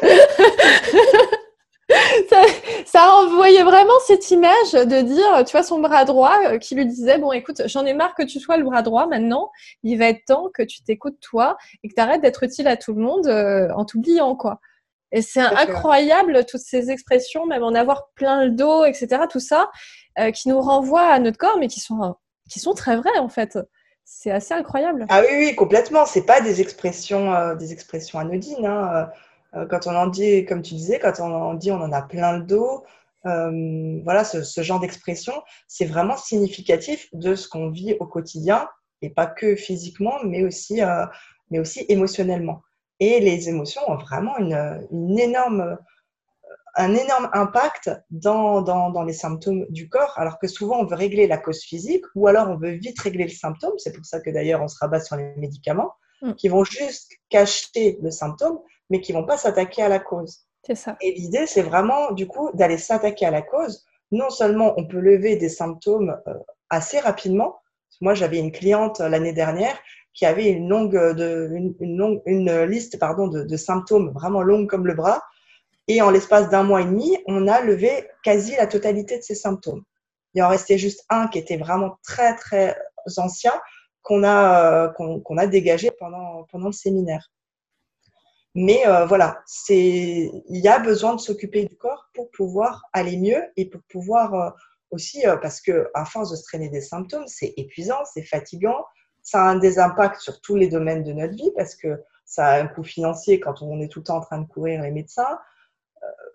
ça, 2.86 3.16
envoyait 3.16 3.64
vraiment 3.64 4.00
cette 4.06 4.30
image 4.32 4.74
de 4.74 5.02
dire, 5.02 5.46
tu 5.46 5.52
vois, 5.52 5.64
son 5.64 5.80
bras 5.80 6.06
droit 6.06 6.38
euh, 6.46 6.58
qui 6.58 6.76
lui 6.76 6.86
disait, 6.86 7.18
bon, 7.18 7.32
écoute, 7.32 7.62
j'en 7.66 7.86
ai 7.86 7.94
marre 7.94 8.16
que 8.16 8.24
tu 8.24 8.40
sois 8.40 8.58
le 8.58 8.64
bras 8.64 8.82
droit 8.82 9.08
maintenant, 9.08 9.52
il 9.84 9.98
va 9.98 10.08
être 10.08 10.26
temps 10.26 10.50
que 10.54 10.64
tu 10.64 10.84
t'écoutes 10.84 11.20
toi 11.22 11.58
et 11.84 11.90
que 11.90 11.94
tu 11.94 12.02
arrêtes 12.02 12.22
d'être 12.22 12.44
utile 12.44 12.68
à 12.68 12.78
tout 12.78 12.94
le 12.94 13.02
monde 13.02 13.28
euh, 13.28 13.70
en 13.76 13.86
t'oubliant, 13.86 14.36
quoi. 14.36 14.60
Et 15.12 15.22
c'est 15.22 15.42
incroyable, 15.42 16.44
toutes 16.46 16.62
ces 16.62 16.90
expressions, 16.90 17.46
même 17.46 17.64
en 17.64 17.76
avoir 17.76 18.10
plein 18.16 18.46
le 18.46 18.52
dos, 18.52 18.84
etc., 18.84 19.24
tout 19.30 19.40
ça, 19.40 19.70
euh, 20.20 20.32
qui 20.32 20.50
nous 20.50 20.60
renvoient 20.60 21.08
à 21.08 21.20
notre 21.20 21.38
corps, 21.38 21.58
mais 21.60 21.68
qui 21.68 21.80
sont, 21.80 22.16
qui 22.50 22.60
sont 22.60 22.74
très 22.74 22.96
vrais, 22.96 23.20
en 23.20 23.30
fait 23.30 23.60
c'est 24.06 24.32
assez 24.32 24.54
incroyable. 24.54 25.06
Ah 25.10 25.22
oui, 25.22 25.36
oui, 25.38 25.56
complètement. 25.56 26.06
C'est 26.06 26.26
pas 26.26 26.42
des 26.42 26.62
expressions, 26.62 27.34
euh, 27.34 27.56
des 27.56 27.72
expressions 27.72 28.20
anodines. 28.20 28.66
Hein. 28.66 29.10
Euh, 29.56 29.60
euh, 29.60 29.66
quand 29.68 29.88
on 29.88 29.96
en 29.96 30.08
dit, 30.08 30.46
comme 30.46 30.62
tu 30.62 30.74
disais, 30.76 31.00
quand 31.00 31.20
on 31.20 31.34
en 31.34 31.54
dit, 31.54 31.72
on 31.72 31.82
en 31.82 31.92
a 31.92 32.02
plein 32.02 32.38
le 32.38 32.44
dos. 32.44 32.84
voilà, 33.24 34.24
ce, 34.24 34.62
genre 34.62 34.80
d'expression, 34.80 35.34
c'est 35.68 35.86
vraiment 35.86 36.18
significatif 36.18 37.08
de 37.14 37.36
ce 37.36 37.48
qu'on 37.48 37.70
vit 37.70 37.96
au 38.00 38.06
quotidien 38.06 38.68
et 39.02 39.10
pas 39.10 39.28
que 39.28 39.56
physiquement, 39.56 40.16
mais 40.24 40.44
aussi, 40.44 40.82
mais 41.50 41.60
aussi 41.60 41.86
émotionnellement. 41.90 42.62
Et 43.00 43.20
les 43.20 43.50
émotions 43.50 43.82
ont 43.88 43.96
vraiment 43.96 44.38
une, 44.38 44.88
une 44.92 45.20
énorme 45.20 45.78
un 46.76 46.96
énorme 46.96 47.30
impact 47.34 47.92
dans, 48.10 48.62
dans, 48.62 48.90
dans, 48.90 49.04
les 49.04 49.14
symptômes 49.14 49.66
du 49.70 49.90
corps, 49.90 50.14
alors 50.18 50.40
que 50.40 50.48
souvent 50.48 50.80
on 50.80 50.86
veut 50.86 50.96
régler 50.96 51.28
la 51.28 51.38
cause 51.38 51.62
physique 51.62 52.04
ou 52.16 52.28
alors 52.28 52.50
on 52.50 52.58
veut 52.58 52.72
vite 52.72 53.00
régler 53.00 53.26
le 53.26 53.30
symptôme. 53.30 53.74
C'est 53.78 53.94
pour 53.94 54.06
ça 54.06 54.20
que 54.22 54.32
d'ailleurs 54.32 54.62
on 54.62 54.68
se 54.68 54.78
rabat 54.80 55.00
sur 55.00 55.16
les 55.16 55.34
médicaments 55.38 55.94
mm. 56.22 56.34
qui 56.34 56.48
vont 56.48 56.64
juste 56.64 57.12
cacher 57.30 58.00
le 58.02 58.10
symptôme, 58.10 58.60
mais 58.90 59.02
qui 59.02 59.14
vont 59.14 59.26
pas 59.26 59.38
s'attaquer 59.38 59.84
à 59.84 59.90
la 59.90 60.00
cause. 60.00 60.46
C'est 60.66 60.76
ça. 60.76 60.98
Et 61.02 61.12
l'idée, 61.12 61.46
c'est 61.46 61.62
vraiment 61.62 62.12
du 62.12 62.26
coup 62.26 62.50
d'aller 62.54 62.78
s'attaquer 62.78 63.26
à 63.26 63.32
la 63.32 63.42
cause. 63.42 63.86
Non 64.12 64.30
seulement 64.30 64.74
on 64.78 64.88
peut 64.88 65.00
lever 65.00 65.36
des 65.36 65.50
symptômes 65.50 66.16
euh, 66.28 66.34
assez 66.70 67.00
rapidement. 67.00 67.60
Moi, 68.02 68.16
j'avais 68.16 68.40
une 68.40 68.52
cliente 68.52 69.00
euh, 69.00 69.10
l'année 69.10 69.34
dernière 69.34 69.78
qui 70.14 70.26
avait 70.26 70.50
une 70.50 70.70
longue, 70.70 70.96
de, 70.96 71.50
une, 71.54 71.76
une, 71.80 71.98
longue, 71.98 72.22
une 72.26 72.64
liste 72.64 73.00
pardon, 73.00 73.28
de, 73.28 73.44
de 73.44 73.58
symptômes 73.58 74.12
vraiment 74.12 74.44
longue 74.44 74.70
comme 74.70 74.86
le 74.86 74.94
bras 74.94 75.24
et 75.88 76.02
en 76.02 76.10
l'espace 76.10 76.50
d'un 76.50 76.64
mois 76.64 76.82
et 76.82 76.86
demi, 76.86 77.18
on 77.28 77.48
a 77.48 77.62
levé 77.62 78.08
quasi 78.24 78.56
la 78.56 78.68
totalité 78.68 79.18
de 79.18 79.24
ces 79.24 79.36
symptômes. 79.36 79.84
Il 80.34 80.42
en 80.42 80.50
restait 80.50 80.78
juste 80.78 81.06
un 81.10 81.28
qui 81.28 81.38
était 81.38 81.58
vraiment 81.58 81.98
très, 82.04 82.36
très 82.36 82.76
ancien 83.18 83.54
qu'on 84.02 84.24
a, 84.24 84.86
euh, 84.86 85.20
qu'on 85.22 85.38
a 85.38 85.48
dégagé 85.48 85.92
pendant, 85.92 86.44
pendant 86.52 86.68
le 86.68 86.74
séminaire. 86.74 87.32
Mais 88.56 88.86
euh, 88.88 89.06
voilà, 89.06 89.42
c'est, 89.46 90.32
il 90.48 90.60
y 90.60 90.68
a 90.68 90.80
besoin 90.80 91.16
de 91.16 91.20
s'occuper 91.20 91.66
du 91.66 91.76
corps 91.76 92.10
pour 92.14 92.30
pouvoir 92.32 92.84
aller 92.94 93.18
mieux 93.18 93.44
et 93.58 93.70
pour 93.70 93.82
pouvoir 93.90 94.34
euh, 94.36 94.50
aussi, 94.92 95.24
parce 95.42 95.60
que 95.60 95.90
à 95.96 96.06
force 96.06 96.30
de 96.30 96.36
se 96.36 96.44
traîner 96.44 96.70
des 96.70 96.82
symptômes, 96.82 97.28
c'est 97.28 97.54
épuisant, 97.58 97.98
c'est 98.14 98.24
fatigant, 98.24 98.86
ça 99.24 99.50
a 99.50 99.56
des 99.56 99.80
impacts 99.80 100.20
sur 100.20 100.40
tous 100.42 100.56
les 100.56 100.68
domaines 100.68 101.04
de 101.04 101.14
notre 101.14 101.34
vie 101.34 101.52
parce 101.58 101.76
que 101.76 102.04
ça 102.26 102.46
a 102.46 102.62
un 102.62 102.68
coût 102.68 102.84
financier 102.84 103.40
quand 103.40 103.62
on 103.64 103.80
est 103.82 103.88
tout 103.88 104.00
le 104.00 104.06
temps 104.06 104.18
en 104.18 104.22
train 104.22 104.40
de 104.40 104.48
courir 104.48 104.84
les 104.84 104.92
médecins, 104.92 105.40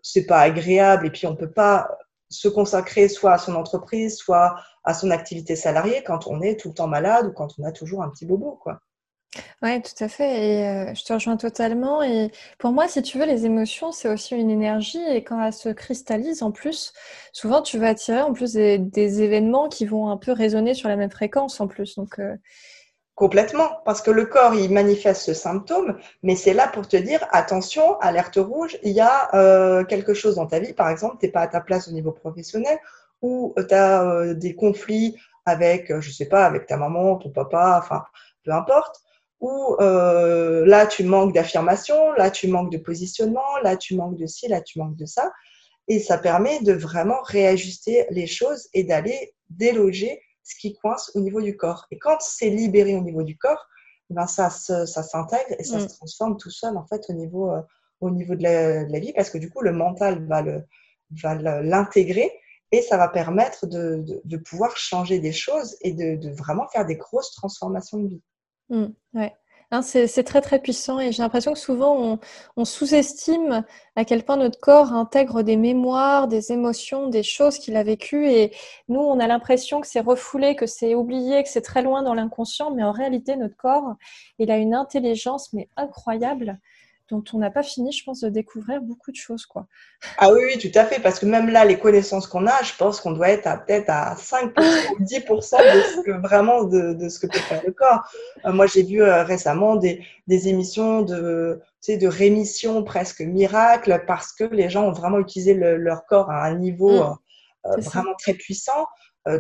c'est 0.03 0.27
pas 0.27 0.41
agréable 0.41 1.07
et 1.07 1.11
puis 1.11 1.27
on 1.27 1.37
peut 1.37 1.51
pas 1.51 1.89
se 2.31 2.49
consacrer 2.49 3.09
soit 3.09 3.33
à 3.33 3.39
son 3.39 3.55
entreprise, 3.55 4.17
soit 4.17 4.57
à 4.85 4.95
son 4.95 5.11
activité 5.11 5.57
salariée 5.57 6.03
quand 6.07 6.27
on 6.27 6.41
est 6.41 6.59
tout 6.59 6.69
le 6.69 6.75
temps 6.75 6.89
malade 6.89 7.27
ou 7.27 7.33
quand 7.33 7.55
on 7.59 7.65
a 7.65 7.73
toujours 7.73 8.03
un 8.03 8.11
petit 8.11 8.27
bobo, 8.27 8.59
quoi. 8.63 8.81
Oui, 9.63 9.83
tout 9.83 10.05
à 10.05 10.09
fait. 10.09 10.47
Et 10.47 10.69
euh, 10.69 10.95
je 10.95 11.05
te 11.05 11.13
rejoins 11.13 11.37
totalement. 11.37 12.03
Et 12.03 12.31
pour 12.59 12.73
moi, 12.73 12.89
si 12.89 13.03
tu 13.03 13.19
veux, 13.19 13.27
les 13.27 13.45
émotions, 13.45 13.93
c'est 13.93 14.09
aussi 14.09 14.35
une 14.35 14.51
énergie. 14.51 15.03
Et 15.11 15.23
quand 15.23 15.43
elles 15.45 15.53
se 15.53 15.69
cristallisent, 15.69 16.43
en 16.43 16.51
plus, 16.51 16.93
souvent, 17.33 17.63
tu 17.63 17.79
vas 17.79 17.89
attirer 17.89 18.23
en 18.23 18.33
plus 18.33 18.55
des, 18.55 19.23
événements 19.23 19.69
qui 19.69 19.85
vont 19.85 20.09
un 20.11 20.17
peu 20.17 20.33
résonner 20.33 20.75
sur 20.75 20.89
la 20.89 20.97
même 20.97 21.11
fréquence, 21.11 21.61
en 21.61 21.69
plus. 21.69 21.97
Donc, 21.97 22.19
euh, 22.19 22.37
Complètement, 23.19 23.81
parce 23.85 24.01
que 24.01 24.13
le 24.13 24.27
corps, 24.27 24.55
il 24.55 24.73
manifeste 24.73 25.23
ce 25.23 25.35
symptôme, 25.35 25.99
mais 26.23 26.37
c'est 26.37 26.55
là 26.55 26.69
pour 26.69 26.87
te 26.87 26.97
dire, 26.97 27.27
attention, 27.33 27.99
alerte 27.99 28.37
rouge, 28.37 28.79
il 28.85 28.93
y 28.93 29.01
a 29.01 29.35
euh, 29.35 29.85
quelque 29.85 30.15
chose 30.15 30.37
dans 30.37 30.47
ta 30.47 30.61
vie, 30.61 30.73
par 30.73 30.89
exemple, 30.89 31.17
tu 31.19 31.27
n'es 31.27 31.33
pas 31.33 31.41
à 31.41 31.49
ta 31.49 31.61
place 31.61 31.89
au 31.89 31.91
niveau 31.91 32.13
professionnel, 32.13 32.79
ou 33.21 33.57
tu 33.57 33.75
as 33.75 34.05
euh, 34.05 34.35
des 34.35 34.55
conflits 34.55 35.17
avec, 35.47 35.91
euh, 35.91 36.01
je 36.01 36.13
sais 36.13 36.27
pas, 36.27 36.47
avec 36.47 36.67
ta 36.67 36.77
maman, 36.77 37.17
ton 37.17 37.31
papa, 37.31 37.81
enfin, 37.83 38.05
peu 38.45 38.53
importe, 38.53 39.01
ou 39.41 39.75
là, 39.81 40.87
tu 40.87 41.03
manques 41.03 41.35
d'affirmation, 41.35 42.13
là, 42.13 42.31
tu 42.31 42.47
manques 42.47 42.71
de 42.71 42.79
positionnement, 42.79 43.59
là, 43.65 43.77
tu 43.77 43.97
manques 43.97 44.17
de 44.17 44.27
ci, 44.27 44.47
là, 44.47 44.61
tu 44.61 44.79
manques 44.79 44.97
de 44.97 45.07
ça, 45.07 45.33
et 45.89 45.99
ça 45.99 46.19
permet 46.19 46.61
de 46.61 46.73
vraiment 46.73 47.21
réajuster 47.25 48.07
les 48.11 48.29
choses 48.29 48.69
et 48.75 48.85
d'aller 48.85 49.35
déloger 49.51 50.21
ce 50.49 50.55
qui 50.59 50.75
coince 50.75 51.11
au 51.15 51.21
niveau 51.21 51.43
du 51.43 51.57
corps. 51.57 51.87
Et 51.91 51.99
quand 51.99 52.17
c'est 52.21 52.49
libéré 52.49 52.97
au 52.97 53.03
niveau 53.03 53.23
du 53.23 53.37
corps, 53.37 53.69
ben 54.11 54.27
ça, 54.27 54.49
ça 54.49 54.87
s'intègre 54.87 55.55
et 55.59 55.65
ça 55.65 55.77
mm. 55.77 55.81
se 55.81 55.97
transforme 55.97 56.37
tout 56.39 56.51
seul 56.51 56.77
en 56.79 56.87
fait 56.87 57.05
au 57.11 57.13
niveau, 57.13 57.51
euh, 57.51 57.61
au 58.01 58.11
niveau 58.11 58.35
de 58.35 58.43
la, 58.43 58.99
vie 58.99 59.13
parce 59.13 59.29
que 59.29 59.37
du 59.37 59.51
coup 59.51 59.61
le 59.61 59.73
mental 59.73 60.27
va 60.27 61.63
l'intégrer 61.63 62.33
et 62.73 62.81
ça 62.81 62.97
va 62.97 63.09
permettre 63.09 63.67
de, 63.67 64.03
de, 64.25 64.37
pouvoir 64.39 64.77
changer 64.77 65.21
des 65.21 65.33
choses 65.33 65.77
et 65.83 65.93
de, 65.93 66.17
de, 66.17 66.31
vraiment 66.31 66.67
faire 66.69 66.87
des 66.87 66.97
grosses 66.97 67.33
transformations 67.33 67.99
de 67.99 68.09
vie. 68.09 68.23
Mm, 68.71 68.87
ouais. 69.15 69.35
Hein, 69.71 69.83
c'est 69.83 70.25
très 70.25 70.41
très 70.41 70.61
puissant 70.61 70.99
et 70.99 71.13
j'ai 71.13 71.23
l'impression 71.23 71.53
que 71.53 71.59
souvent 71.59 72.19
on, 72.57 72.65
sous-estime 72.65 73.65
à 73.97 74.07
quel 74.07 74.25
point 74.25 74.39
notre 74.39 74.59
corps 74.59 74.95
intègre 74.95 75.43
des 75.43 75.59
mémoires, 75.59 76.27
des 76.27 76.53
émotions, 76.53 77.09
des 77.09 77.23
choses 77.23 77.59
qu'il 77.59 77.77
a 77.77 77.83
vécues 77.83 78.31
et 78.31 78.55
nous 78.89 79.01
on 79.01 79.21
a 79.21 79.27
l'impression 79.27 79.83
que 79.83 79.87
c'est 79.87 80.01
refoulé, 80.01 80.57
que 80.57 80.65
c'est 80.65 80.95
oublié, 80.95 81.43
que 81.43 81.51
c'est 81.51 81.61
très 81.61 81.83
loin 81.83 82.03
dans 82.03 82.15
l'inconscient, 82.15 82.71
mais 82.71 82.83
en 82.83 82.93
réalité 82.93 83.37
notre 83.37 83.59
corps 83.59 83.97
il 84.39 84.51
a 84.51 84.57
une 84.57 84.75
intelligence 84.75 85.53
mais 85.53 85.69
incroyable 85.77 86.59
dont 87.11 87.25
on 87.33 87.39
n'a 87.39 87.51
pas 87.51 87.63
fini, 87.63 87.91
je 87.93 88.05
pense, 88.05 88.21
de 88.21 88.29
découvrir 88.29 88.83
beaucoup 88.83 89.11
de 89.11 89.17
choses. 89.17 89.47
Quoi. 89.47 89.67
Ah 90.19 90.31
oui, 90.31 90.41
oui, 90.45 90.59
tout 90.59 90.79
à 90.79 90.85
fait, 90.85 91.01
parce 91.01 91.19
que 91.19 91.27
même 91.27 91.49
là, 91.49 91.65
les 91.65 91.79
connaissances 91.79 92.27
qu'on 92.27 92.47
a, 92.47 92.63
je 92.63 92.75
pense 92.77 93.01
qu'on 93.01 93.13
doit 93.13 93.31
être 93.31 93.47
à 93.47 93.57
peut-être 93.57 93.89
à 93.89 94.15
5% 94.15 94.53
ou 94.93 95.03
10% 95.03 95.07
de 95.07 95.81
ce 95.81 96.01
que 96.03 96.11
vraiment 96.21 96.65
de, 96.65 97.09
ce 97.09 97.19
que 97.19 97.27
peut 97.27 97.39
faire 97.39 97.63
le 97.65 97.73
corps. 97.73 98.03
Euh, 98.45 98.53
moi, 98.53 98.67
j'ai 98.67 98.83
vu 98.83 99.03
euh, 99.03 99.25
récemment 99.25 99.77
des, 99.77 100.05
des, 100.27 100.49
émissions 100.49 101.03
de, 101.03 101.61
tu 101.83 101.93
sais, 101.93 101.97
de 101.97 102.09
rémission 102.09 102.85
presque 102.85 103.21
miracle 103.21 104.05
parce 104.07 104.33
que 104.33 104.45
les 104.45 104.69
gens 104.69 104.85
ont 104.87 104.93
vraiment 104.93 105.19
utilisé 105.19 105.55
leur 105.55 106.05
corps 106.07 106.31
à 106.31 106.45
un 106.45 106.57
niveau 106.57 106.91
mmh. 106.91 107.17
euh, 107.67 107.77
vraiment 107.79 108.15
très 108.19 108.35
puissant, 108.35 108.87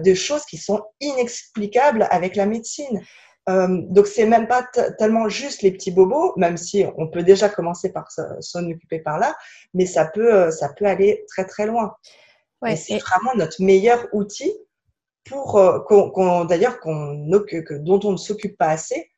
des 0.02 0.14
choses 0.14 0.44
qui 0.44 0.58
sont 0.58 0.82
inexplicables 1.00 2.06
avec 2.10 2.36
la 2.36 2.44
médecine. 2.44 3.00
Euh, 3.48 3.82
donc, 3.88 4.06
c'est 4.06 4.26
même 4.26 4.46
pas 4.46 4.66
tellement 4.98 5.28
juste 5.28 5.62
les 5.62 5.70
petits 5.70 5.90
bobos, 5.90 6.34
même 6.36 6.56
si 6.56 6.84
on 6.96 7.08
peut 7.08 7.22
déjà 7.22 7.48
commencer 7.48 7.92
par 7.92 8.10
s'en 8.10 8.68
occuper 8.70 8.98
par 8.98 9.18
là, 9.18 9.34
mais 9.74 9.86
ça 9.86 10.04
peut, 10.04 10.34
euh, 10.34 10.50
ça 10.50 10.68
peut 10.68 10.84
aller 10.84 11.24
très 11.28 11.46
très 11.46 11.66
loin. 11.66 11.94
c'est 12.76 12.98
vraiment 12.98 13.34
notre 13.36 13.62
meilleur 13.62 14.06
outil 14.12 14.52
pour 15.24 15.56
euh, 15.56 15.78
qu'on, 15.80 16.44
d'ailleurs 16.44 16.78
qu'on, 16.80 17.14
dont 17.14 18.00
on 18.04 18.12
ne 18.12 18.16
s'occupe 18.16 18.58
pas 18.58 18.68
assez 18.68 19.10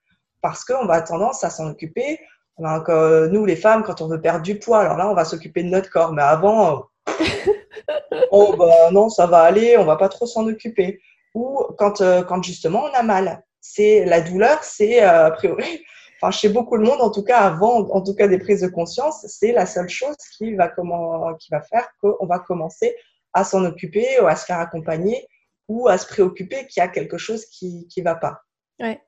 parce 0.42 0.64
qu'on 0.64 0.86
va 0.86 1.02
tendance 1.02 1.42
à 1.42 1.50
s'en 1.50 1.68
occuper. 1.70 2.20
nous, 2.58 3.44
les 3.44 3.56
femmes, 3.56 3.82
quand 3.82 4.00
on 4.00 4.08
veut 4.08 4.20
perdre 4.20 4.42
du 4.42 4.58
poids, 4.58 4.80
alors 4.80 4.96
là, 4.96 5.10
on 5.10 5.14
va 5.14 5.24
s'occuper 5.24 5.64
de 5.64 5.68
notre 5.70 5.90
corps, 5.90 6.12
mais 6.12 6.22
avant, 6.22 6.84
oh 8.30 8.54
bah 8.56 8.90
non, 8.92 9.08
ça 9.08 9.26
va 9.26 9.40
aller, 9.40 9.76
on 9.76 9.84
va 9.84 9.96
pas 9.96 10.08
trop 10.08 10.26
s'en 10.26 10.46
occuper. 10.46 11.00
Ou 11.34 11.64
quand, 11.78 11.98
quand 12.26 12.42
justement 12.42 12.84
on 12.84 12.94
a 12.94 13.02
mal 13.02 13.42
c'est 13.60 14.04
la 14.04 14.20
douleur, 14.20 14.62
c'est 14.64 15.02
euh, 15.02 15.26
a 15.26 15.30
priori, 15.30 15.84
enfin 16.20 16.30
chez 16.30 16.48
beaucoup 16.48 16.78
de 16.78 16.82
monde, 16.82 17.00
en 17.00 17.10
tout 17.10 17.22
cas 17.22 17.38
avant, 17.38 17.88
en 17.90 18.02
tout 18.02 18.14
cas 18.14 18.28
des 18.28 18.38
prises 18.38 18.62
de 18.62 18.68
conscience, 18.68 19.24
c'est 19.28 19.52
la 19.52 19.66
seule 19.66 19.88
chose 19.88 20.16
qui 20.36 20.54
va 20.54 20.68
comment, 20.68 21.34
qui 21.34 21.50
va 21.50 21.60
faire 21.62 21.88
qu'on 22.00 22.26
va 22.26 22.38
commencer 22.38 22.96
à 23.32 23.44
s'en 23.44 23.64
occuper 23.64 24.06
ou 24.20 24.26
à 24.26 24.36
se 24.36 24.44
faire 24.44 24.58
accompagner 24.58 25.26
ou 25.68 25.88
à 25.88 25.98
se 25.98 26.06
préoccuper 26.06 26.66
qu'il 26.66 26.80
y 26.80 26.84
a 26.84 26.88
quelque 26.88 27.16
chose 27.16 27.46
qui 27.46 27.86
ne 27.96 28.02
va 28.02 28.16
pas. 28.16 28.40
Ouais. 28.80 29.00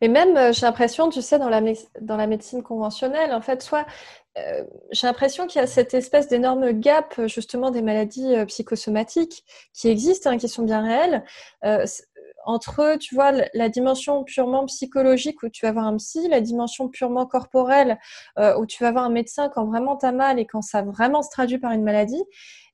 Mais 0.00 0.08
même, 0.08 0.34
euh, 0.38 0.52
j'ai 0.52 0.62
l'impression, 0.62 1.10
tu 1.10 1.20
sais, 1.20 1.38
dans 1.38 1.50
la, 1.50 1.60
dans 2.00 2.16
la 2.16 2.26
médecine 2.26 2.62
conventionnelle, 2.62 3.34
en 3.34 3.42
fait, 3.42 3.60
soit 3.60 3.84
euh, 4.38 4.64
j'ai 4.90 5.06
l'impression 5.06 5.46
qu'il 5.46 5.60
y 5.60 5.64
a 5.64 5.66
cette 5.66 5.92
espèce 5.92 6.28
d'énorme 6.28 6.72
gap, 6.72 7.20
justement, 7.26 7.70
des 7.70 7.82
maladies 7.82 8.34
psychosomatiques 8.46 9.44
qui 9.74 9.88
existent, 9.88 10.30
hein, 10.30 10.38
qui 10.38 10.48
sont 10.48 10.62
bien 10.62 10.82
réelles 10.82 11.22
entre, 12.46 12.96
tu 12.98 13.14
vois, 13.14 13.32
la 13.54 13.68
dimension 13.68 14.22
purement 14.24 14.64
psychologique 14.66 15.42
où 15.42 15.48
tu 15.48 15.66
vas 15.66 15.72
voir 15.72 15.86
un 15.86 15.96
psy, 15.96 16.28
la 16.28 16.40
dimension 16.40 16.88
purement 16.88 17.26
corporelle 17.26 17.98
euh, 18.38 18.56
où 18.58 18.66
tu 18.66 18.82
vas 18.82 18.92
voir 18.92 19.04
un 19.04 19.10
médecin 19.10 19.48
quand 19.48 19.66
vraiment 19.66 19.96
tu 19.96 20.06
as 20.06 20.12
mal 20.12 20.38
et 20.38 20.46
quand 20.46 20.62
ça 20.62 20.82
vraiment 20.82 21.22
se 21.22 21.30
traduit 21.30 21.58
par 21.58 21.72
une 21.72 21.82
maladie. 21.82 22.22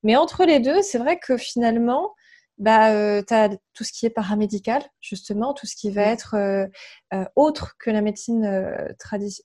Mais 0.03 0.15
entre 0.15 0.45
les 0.45 0.59
deux, 0.59 0.81
c'est 0.83 0.99
vrai 0.99 1.17
que 1.17 1.37
finalement, 1.37 2.13
bah, 2.59 2.91
euh, 2.91 3.23
tu 3.27 3.33
as 3.33 3.49
tout 3.73 3.83
ce 3.83 3.91
qui 3.91 4.05
est 4.05 4.11
paramédical, 4.11 4.83
justement, 5.01 5.53
tout 5.53 5.65
ce 5.65 5.75
qui 5.75 5.89
va 5.89 6.05
mmh. 6.05 6.13
être 6.13 6.35
euh, 6.35 7.25
autre 7.35 7.73
que 7.79 7.89
la 7.89 8.01
médecine 8.01 8.45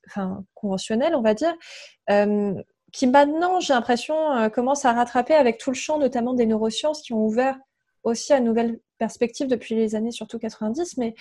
enfin, 0.09 0.45
conventionnelle, 0.55 1.14
on 1.14 1.23
va 1.23 1.33
dire, 1.33 1.55
qui 2.93 3.07
maintenant, 3.07 3.61
j'ai 3.61 3.73
l'impression, 3.73 4.51
commence 4.51 4.85
à 4.85 4.93
rattraper 4.93 5.35
avec 5.35 5.59
tout 5.59 5.71
le 5.71 5.77
champ, 5.77 5.99
notamment 5.99 6.35
des 6.35 6.47
neurosciences 6.47 7.03
qui 7.03 7.14
ont 7.14 7.25
ouvert 7.25 7.59
aussi 8.03 8.33
à 8.33 8.41
nouvelles 8.41 8.79
perspective 8.99 9.47
depuis 9.47 9.75
les 9.75 9.95
années 9.95 10.11
surtout 10.11 10.39
90, 10.39 10.97
mais, 10.97 11.15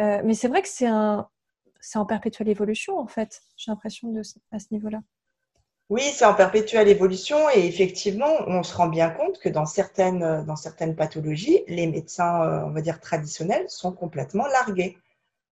euh, 0.00 0.20
mais 0.24 0.34
c'est 0.34 0.48
vrai 0.48 0.62
que 0.62 0.68
c'est 0.68 0.86
un, 0.86 1.28
c'est 1.80 1.98
en 1.98 2.06
perpétuelle 2.06 2.48
évolution 2.48 2.98
en 2.98 3.06
fait, 3.06 3.40
j'ai 3.56 3.70
l'impression 3.70 4.12
à 4.52 4.58
ce 4.58 4.66
niveau-là. 4.70 5.00
Oui, 5.90 6.02
c'est 6.14 6.24
en 6.24 6.34
perpétuelle 6.34 6.86
évolution 6.86 7.36
et 7.50 7.66
effectivement, 7.66 8.30
on 8.46 8.62
se 8.62 8.76
rend 8.76 8.86
bien 8.86 9.10
compte 9.10 9.40
que 9.40 9.48
dans 9.48 9.66
certaines, 9.66 10.44
dans 10.44 10.54
certaines 10.54 10.94
pathologies, 10.94 11.64
les 11.66 11.88
médecins, 11.88 12.42
euh, 12.44 12.62
on 12.64 12.70
va 12.70 12.80
dire 12.80 13.00
traditionnels, 13.00 13.68
sont 13.68 13.90
complètement 13.90 14.46
largués. 14.46 14.96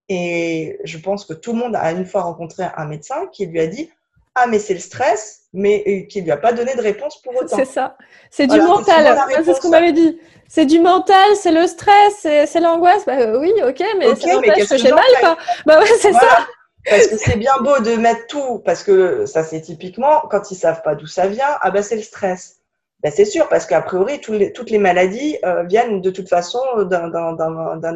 Et 0.07 0.79
je 0.85 0.97
pense 0.97 1.25
que 1.25 1.33
tout 1.33 1.51
le 1.51 1.59
monde 1.59 1.75
a 1.75 1.91
une 1.91 2.05
fois 2.05 2.21
rencontré 2.21 2.63
un 2.75 2.85
médecin 2.85 3.27
qui 3.33 3.47
lui 3.47 3.59
a 3.59 3.67
dit 3.67 3.89
ah 4.35 4.47
mais 4.47 4.59
c'est 4.59 4.73
le 4.73 4.79
stress, 4.79 5.41
mais 5.53 6.07
qui 6.07 6.21
lui 6.21 6.31
a 6.31 6.37
pas 6.37 6.53
donné 6.53 6.75
de 6.75 6.81
réponse 6.81 7.21
pour 7.21 7.35
autant. 7.35 7.55
C'est 7.55 7.65
ça, 7.65 7.97
c'est 8.29 8.47
du 8.47 8.59
mental. 8.61 9.17
C'est 9.43 9.53
ce 9.53 9.61
qu'on 9.61 9.69
m'avait 9.69 9.91
dit. 9.91 10.19
C'est 10.47 10.65
du 10.65 10.79
mental, 10.79 11.35
c'est 11.35 11.51
le 11.51 11.67
stress, 11.67 12.15
c'est 12.21 12.59
l'angoisse. 12.59 13.05
Bah, 13.05 13.19
euh, 13.19 13.39
oui, 13.39 13.53
ok, 13.63 13.83
mais 13.99 14.07
okay, 14.07 14.65
ça 14.65 14.75
que, 14.75 14.81
j'ai 14.81 14.91
mal, 14.91 15.03
quoi. 15.19 15.37
Bah 15.65 15.79
ouais, 15.79 15.85
c'est 15.99 16.13
ça. 16.13 16.47
Parce 16.89 17.07
que 17.07 17.17
c'est 17.17 17.37
bien 17.37 17.53
beau 17.61 17.79
de 17.79 17.95
mettre 17.95 18.25
tout, 18.27 18.59
parce 18.59 18.83
que 18.83 19.25
ça 19.25 19.43
c'est 19.43 19.61
typiquement 19.61 20.21
quand 20.31 20.49
ils 20.49 20.55
savent 20.55 20.81
pas 20.81 20.95
d'où 20.95 21.07
ça 21.07 21.27
vient, 21.27 21.57
ah 21.61 21.71
bah 21.71 21.83
c'est 21.83 21.97
le 21.97 22.01
stress. 22.01 22.55
Ben, 23.03 23.11
c'est 23.15 23.25
sûr, 23.25 23.47
parce 23.47 23.65
qu'a 23.65 23.81
priori, 23.81 24.19
toutes 24.19 24.69
les 24.69 24.77
maladies 24.77 25.37
euh, 25.45 25.63
viennent 25.63 26.01
de 26.01 26.09
toute 26.09 26.27
façon 26.27 26.59
d'un 26.83 27.07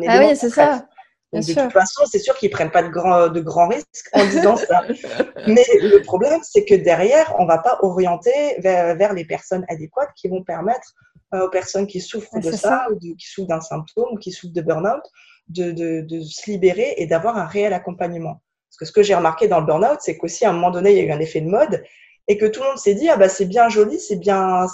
élément. 0.02 0.14
Ah 0.14 0.20
oui, 0.20 0.36
c'est 0.36 0.50
ça 0.50 0.86
de 1.42 1.54
toute 1.54 1.72
façon, 1.72 2.04
c'est 2.06 2.20
sûr 2.20 2.36
qu'ils 2.38 2.50
prennent 2.50 2.72
pas 2.72 2.84
de 2.84 2.90
grands, 2.90 3.28
de 3.28 3.42
grands 3.42 3.68
risques 3.68 4.10
en 4.14 4.26
disant 4.26 4.56
ça. 4.56 4.84
Mais 5.48 5.66
le 5.82 6.02
problème, 6.02 6.40
c'est 6.44 6.64
que 6.64 6.76
derrière, 6.76 7.36
on 7.40 7.46
va 7.46 7.58
pas 7.58 7.80
orienter 7.82 8.56
vers, 8.60 8.96
vers, 8.96 9.14
les 9.14 9.26
personnes 9.26 9.66
adéquates 9.68 10.12
qui 10.16 10.28
vont 10.28 10.44
permettre 10.44 10.94
euh, 11.34 11.48
aux 11.48 11.50
personnes 11.50 11.88
qui 11.88 12.02
souffrent 12.02 12.40
de 12.40 12.52
ça, 12.52 12.88
ou 12.92 13.00
qui 13.00 13.28
souffrent 13.28 13.48
d'un 13.48 13.62
symptôme, 13.62 14.10
ou 14.12 14.18
qui 14.18 14.32
souffrent 14.32 14.54
de 14.54 14.62
burn-out, 14.62 15.04
de, 15.50 15.72
de, 15.72 16.02
de, 16.02 16.22
se 16.22 16.50
libérer 16.50 16.94
et 16.98 17.08
d'avoir 17.08 17.38
un 17.38 17.46
réel 17.46 17.74
accompagnement. 17.74 18.42
Parce 18.70 18.78
que 18.80 18.86
ce 18.86 18.92
que 18.92 19.04
j'ai 19.04 19.16
remarqué 19.16 19.48
dans 19.48 19.60
le 19.60 19.66
burn-out, 19.66 20.00
c'est 20.02 20.18
qu'aussi 20.18 20.46
à 20.46 20.52
un 20.52 20.54
moment 20.54 20.72
donné, 20.72 20.92
il 20.92 20.98
y 20.98 21.02
a 21.02 21.04
eu 21.04 21.12
un 21.12 21.20
effet 21.20 21.42
de 21.42 21.50
mode 21.50 21.84
et 22.28 22.38
que 22.38 22.46
tout 22.46 22.62
le 22.62 22.68
monde 22.68 22.78
s'est 22.78 22.96
dit 22.96 23.10
ah 23.10 23.18
bah 23.18 23.28
c'est 23.28 23.46
bien 23.46 23.68
joli, 23.68 24.00
c'est 24.00 24.16
bien, 24.16 24.66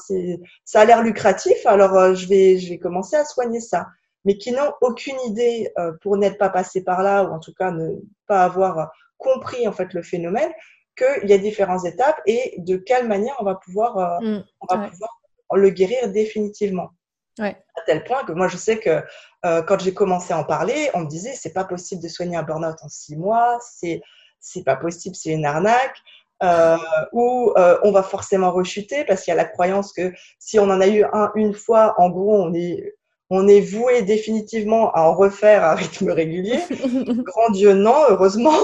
ça 0.65 0.82
a 0.82 0.86
l'air 0.86 1.02
lucratif, 1.02 1.65
alors 1.65 1.98
euh, 1.98 2.13
je 2.13 2.28
vais 2.28 2.60
je 2.60 2.69
vais 2.69 2.78
commencer 2.78 3.15
à 3.15 3.26
soigner 3.26 3.60
ça 3.60 3.88
mais 4.25 4.38
qui 4.38 4.51
n'ont 4.51 4.73
aucune 4.82 5.19
idée 5.25 5.71
euh, 5.77 5.93
pour 6.01 6.17
n'être 6.17 6.38
pas 6.38 6.49
passé 6.49 6.84
par 6.84 7.03
là 7.03 7.23
ou 7.23 7.34
en 7.34 7.39
tout 7.39 7.53
cas 7.53 7.71
ne 7.71 7.95
pas 8.27 8.43
avoir 8.43 8.91
compris 9.17 9.67
en 9.67 9.71
fait 9.71 9.93
le 9.93 10.01
phénomène 10.01 10.51
qu'il 10.97 11.29
y 11.29 11.34
a 11.34 11.38
différentes 11.38 11.86
étapes 11.86 12.21
et 12.25 12.55
de 12.58 12.77
quelle 12.77 13.08
manière 13.08 13.36
on 13.39 13.45
va 13.45 13.55
pouvoir, 13.55 13.97
euh, 13.97 14.19
mmh, 14.19 14.43
on 14.62 14.75
va 14.75 14.88
pouvoir 14.89 15.10
le 15.53 15.69
guérir 15.69 16.10
définitivement. 16.10 16.89
Ouais. 17.38 17.55
À 17.77 17.82
tel 17.86 18.03
point 18.03 18.23
que 18.25 18.34
moi 18.34 18.49
je 18.49 18.58
sais 18.58 18.79
que 18.79 19.01
euh, 19.45 19.62
quand 19.62 19.79
j'ai 19.79 19.93
commencé 19.93 20.34
à 20.34 20.38
en 20.38 20.43
parler, 20.43 20.89
on 20.93 21.01
me 21.01 21.08
disait 21.08 21.34
c'est 21.36 21.53
pas 21.53 21.63
possible 21.63 22.03
de 22.03 22.10
soigner 22.10 22.36
un 22.36 22.43
burn-out 22.43 22.77
en 22.82 22.89
six 22.89 23.15
mois, 23.15 23.60
c'est 23.62 24.01
c'est 24.41 24.63
pas 24.63 24.75
possible, 24.75 25.15
c'est 25.15 25.32
une 25.32 25.45
arnaque. 25.45 25.97
Euh, 26.41 26.77
où 27.12 27.53
on 27.84 27.91
va 27.91 28.01
forcément 28.01 28.51
rechuter 28.51 29.03
parce 29.03 29.23
qu'il 29.23 29.32
y 29.32 29.34
a 29.34 29.36
la 29.36 29.43
croyance 29.43 29.91
que 29.91 30.13
si 30.39 30.58
on 30.58 30.69
en 30.69 30.79
a 30.79 30.88
eu 30.88 31.03
un 31.12 31.32
une 31.36 31.53
fois, 31.53 31.95
en 31.97 32.10
gros, 32.10 32.34
on 32.34 32.53
est 32.53 32.95
on 33.31 33.47
est 33.47 33.61
voué 33.61 34.01
définitivement 34.01 34.91
à 34.93 35.01
en 35.01 35.13
refaire 35.13 35.63
à 35.63 35.75
rythme 35.75 36.09
régulier. 36.09 36.59
Grand 37.23 37.51
Dieu, 37.51 37.73
non, 37.73 37.95
heureusement. 38.09 38.57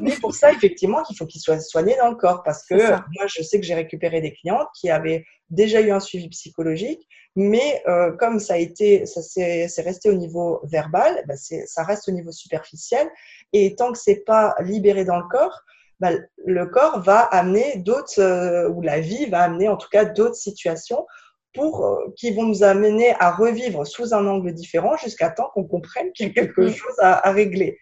Mais 0.00 0.12
pour 0.20 0.34
ça, 0.34 0.52
effectivement, 0.52 1.02
il 1.08 1.16
faut 1.16 1.24
qu'il 1.24 1.40
soit 1.40 1.60
soigné 1.60 1.96
dans 1.96 2.10
le 2.10 2.16
corps. 2.16 2.42
Parce 2.42 2.64
que 2.66 2.74
moi, 2.74 3.26
je 3.26 3.42
sais 3.42 3.58
que 3.58 3.66
j'ai 3.66 3.74
récupéré 3.74 4.20
des 4.20 4.32
clientes 4.32 4.68
qui 4.74 4.90
avaient 4.90 5.24
déjà 5.48 5.80
eu 5.80 5.90
un 5.90 6.00
suivi 6.00 6.28
psychologique, 6.28 7.06
mais 7.36 7.82
euh, 7.88 8.12
comme 8.12 8.40
ça 8.40 8.54
a 8.54 8.58
été, 8.58 9.06
ça 9.06 9.22
c'est 9.22 9.82
resté 9.82 10.10
au 10.10 10.14
niveau 10.14 10.60
verbal, 10.64 11.24
bah 11.26 11.34
ça 11.36 11.82
reste 11.82 12.08
au 12.08 12.12
niveau 12.12 12.30
superficiel. 12.30 13.08
Et 13.52 13.74
tant 13.74 13.92
que 13.92 13.98
c'est 13.98 14.24
pas 14.24 14.54
libéré 14.60 15.04
dans 15.04 15.18
le 15.18 15.28
corps, 15.30 15.62
bah, 16.00 16.10
le 16.44 16.66
corps 16.66 17.00
va 17.00 17.20
amener 17.20 17.76
d'autres, 17.76 18.20
euh, 18.20 18.68
ou 18.68 18.82
la 18.82 19.00
vie 19.00 19.26
va 19.26 19.42
amener 19.42 19.68
en 19.68 19.76
tout 19.76 19.88
cas 19.90 20.04
d'autres 20.04 20.34
situations 20.34 21.06
pour, 21.54 21.86
euh, 21.86 22.12
qui 22.16 22.32
vont 22.32 22.42
nous 22.42 22.62
amener 22.62 23.14
à 23.20 23.30
revivre 23.30 23.86
sous 23.86 24.12
un 24.12 24.26
angle 24.26 24.52
différent 24.52 24.96
jusqu'à 24.96 25.30
temps 25.30 25.50
qu'on 25.54 25.64
comprenne 25.64 26.12
qu'il 26.12 26.26
y 26.26 26.30
a 26.30 26.32
quelque 26.32 26.68
chose 26.68 26.94
à, 26.98 27.30
régler. 27.30 27.78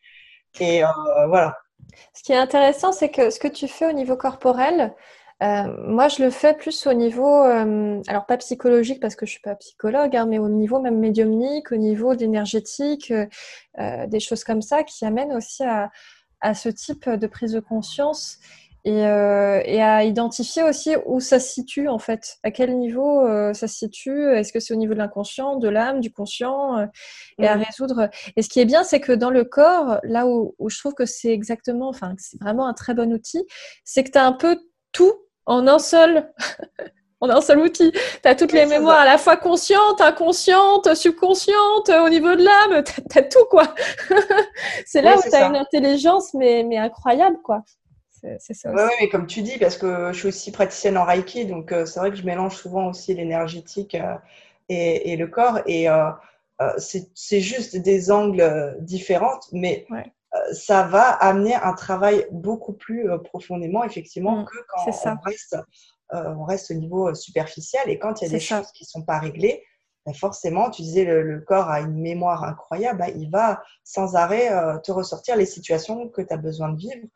Et 0.60 0.84
euh, 0.84 0.88
voilà. 1.28 1.56
Ce 2.14 2.22
qui 2.22 2.32
est 2.32 2.36
intéressant, 2.36 2.92
c'est 2.92 3.08
que 3.08 3.30
ce 3.30 3.40
que 3.40 3.48
tu 3.48 3.66
fais 3.66 3.86
au 3.86 3.92
niveau 3.92 4.16
corporel, 4.16 4.94
euh, 5.42 5.64
moi, 5.86 6.08
je 6.08 6.22
le 6.22 6.30
fais 6.30 6.54
plus 6.54 6.86
au 6.86 6.92
niveau, 6.92 7.42
alors 7.42 8.26
pas 8.28 8.36
psychologique 8.36 9.00
parce 9.00 9.16
que 9.16 9.26
je 9.26 9.32
suis 9.32 9.40
pas 9.40 9.56
psychologue, 9.56 10.14
hein, 10.14 10.26
mais 10.26 10.38
au 10.38 10.48
niveau 10.48 10.78
même 10.78 10.98
médiumnique, 10.98 11.72
au 11.72 11.76
niveau 11.76 12.14
d'énergétique, 12.14 13.12
des 14.06 14.20
choses 14.20 14.44
comme 14.44 14.62
ça 14.62 14.84
qui 14.84 15.04
amènent 15.04 15.32
aussi 15.32 15.64
à, 15.64 15.90
à, 16.40 16.54
ce 16.54 16.68
type 16.68 17.08
de 17.08 17.26
prise 17.26 17.52
de 17.52 17.60
conscience 17.60 18.38
euh, 18.84 19.60
et, 19.64 19.80
à 19.80 20.02
identifier 20.02 20.64
aussi 20.64 20.96
où 21.06 21.20
ça 21.20 21.38
se 21.38 21.52
situe 21.52 21.88
en 21.88 21.98
fait, 21.98 22.38
à 22.42 22.50
quel 22.50 22.76
niveau 22.76 23.24
euh, 23.24 23.54
ça 23.54 23.68
se 23.68 23.76
situe, 23.76 24.34
est-ce 24.34 24.52
que 24.52 24.58
c'est 24.58 24.74
au 24.74 24.76
niveau 24.76 24.94
de 24.94 24.98
l'inconscient, 24.98 25.56
de 25.56 25.68
l'âme, 25.68 26.00
du 26.00 26.12
conscient, 26.12 26.78
euh, 26.78 26.86
et 27.38 27.46
à 27.46 27.56
mmh. 27.56 27.62
résoudre? 27.62 28.10
Et 28.36 28.42
ce 28.42 28.48
qui 28.48 28.58
est 28.58 28.64
bien, 28.64 28.82
c'est 28.82 28.98
que 28.98 29.12
dans 29.12 29.30
le 29.30 29.44
corps, 29.44 30.00
là 30.02 30.26
où, 30.26 30.54
je 30.66 30.78
trouve 30.78 30.94
que 30.94 31.06
c'est 31.06 31.32
exactement, 31.32 31.88
enfin, 31.88 32.14
c'est 32.18 32.40
vraiment 32.40 32.66
un 32.66 32.74
très 32.74 32.94
bon 32.94 33.12
outil, 33.12 33.46
c'est 33.84 34.02
que 34.02 34.10
tu 34.10 34.18
as 34.18 34.26
un 34.26 34.32
peu 34.32 34.58
tout 34.90 35.14
en 35.46 35.68
un 35.68 35.78
seul. 35.78 36.32
en 37.20 37.30
un 37.30 37.40
seul 37.40 37.60
outil. 37.60 37.92
Tu 37.92 38.28
as 38.28 38.34
toutes 38.34 38.50
les 38.50 38.66
mémoires 38.66 38.98
à 38.98 39.04
la 39.04 39.16
fois 39.16 39.36
conscientes, 39.36 40.00
inconscientes, 40.00 40.92
subconscientes, 40.96 41.88
au 41.88 42.08
niveau 42.08 42.34
de 42.34 42.42
l'âme, 42.42 42.82
tu 43.10 43.18
as, 43.18 43.22
tout 43.22 43.44
quoi. 43.48 43.72
c'est 44.86 45.02
là 45.02 45.16
où 45.16 45.22
tu 45.22 45.32
as 45.32 45.46
une 45.46 45.54
intelligence 45.54 46.34
mais, 46.34 46.64
mais 46.64 46.78
incroyable 46.78 47.38
quoi. 47.44 47.62
C'est 48.38 48.54
ça. 48.54 48.72
Oui, 48.72 48.90
mais 49.00 49.08
comme 49.08 49.26
tu 49.26 49.42
dis, 49.42 49.58
parce 49.58 49.76
que 49.76 50.12
je 50.12 50.18
suis 50.18 50.28
aussi 50.28 50.52
praticienne 50.52 50.96
en 50.96 51.04
Reiki, 51.04 51.46
donc 51.46 51.74
c'est 51.86 51.98
vrai 51.98 52.10
que 52.10 52.16
je 52.16 52.24
mélange 52.24 52.56
souvent 52.56 52.88
aussi 52.88 53.14
l'énergétique 53.14 53.96
et, 54.68 55.16
le 55.16 55.26
corps. 55.26 55.60
Et 55.66 55.86
c'est 56.76 57.40
juste 57.40 57.76
des 57.76 58.10
angles 58.10 58.76
différents, 58.80 59.40
mais 59.52 59.86
ça 60.52 60.84
va 60.84 61.10
amener 61.10 61.54
un 61.54 61.74
travail 61.74 62.26
beaucoup 62.30 62.72
plus 62.72 63.08
profondément, 63.24 63.84
effectivement, 63.84 64.38
mmh, 64.38 64.44
que 64.46 64.56
quand 64.68 65.10
on 65.10 65.20
reste, 65.24 65.56
on 66.10 66.44
reste 66.44 66.70
au 66.70 66.74
niveau 66.74 67.14
superficiel. 67.14 67.88
Et 67.88 67.98
quand 67.98 68.20
il 68.20 68.24
y 68.24 68.28
a 68.28 68.30
des 68.30 68.40
choses 68.40 68.70
qui 68.72 68.84
ne 68.84 68.88
sont 68.88 69.02
pas 69.02 69.18
réglées, 69.18 69.64
ben 70.04 70.14
forcément, 70.14 70.70
tu 70.70 70.82
disais, 70.82 71.04
le, 71.04 71.40
corps 71.40 71.68
a 71.68 71.80
une 71.80 72.00
mémoire 72.00 72.44
incroyable, 72.44 72.98
ben 73.00 73.12
il 73.16 73.30
va 73.30 73.62
sans 73.84 74.16
arrêt 74.16 74.50
te 74.82 74.90
ressortir 74.90 75.36
les 75.36 75.46
situations 75.46 76.08
que 76.08 76.22
tu 76.22 76.32
as 76.32 76.36
besoin 76.36 76.70
de 76.70 76.76
vivre 76.76 77.06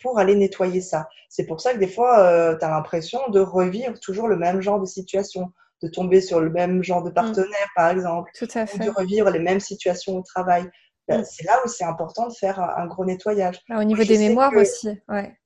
pour 0.00 0.18
aller 0.18 0.34
nettoyer 0.34 0.80
ça. 0.80 1.08
C'est 1.28 1.46
pour 1.46 1.60
ça 1.60 1.72
que 1.72 1.78
des 1.78 1.88
fois, 1.88 2.56
tu 2.58 2.64
as 2.64 2.70
l'impression 2.70 3.28
de 3.28 3.40
revivre 3.40 3.98
toujours 4.00 4.28
le 4.28 4.36
même 4.36 4.60
genre 4.60 4.80
de 4.80 4.86
situation 4.86 5.52
de 5.82 5.88
tomber 5.88 6.20
sur 6.20 6.40
le 6.40 6.50
même 6.50 6.82
genre 6.82 7.02
de 7.02 7.10
mmh. 7.10 7.14
partenaire, 7.14 7.68
par 7.74 7.90
exemple, 7.90 8.30
Tout 8.38 8.48
à 8.54 8.66
fait. 8.66 8.82
ou 8.82 8.84
de 8.84 8.90
revivre 8.90 9.30
les 9.30 9.38
mêmes 9.38 9.60
situations 9.60 10.16
au 10.16 10.22
travail. 10.22 10.68
Ben, 11.08 11.20
mmh. 11.20 11.24
C'est 11.24 11.44
là 11.44 11.58
où 11.64 11.68
c'est 11.68 11.84
important 11.84 12.28
de 12.28 12.32
faire 12.32 12.60
un, 12.60 12.86
gros 12.86 13.04
nettoyage. 13.04 13.60
Ah, 13.70 13.78
au 13.80 13.84
niveau 13.84 14.04
des 14.04 14.18
mémoires 14.18 14.52
aussi, 14.54 14.88
ouais. 15.08 15.36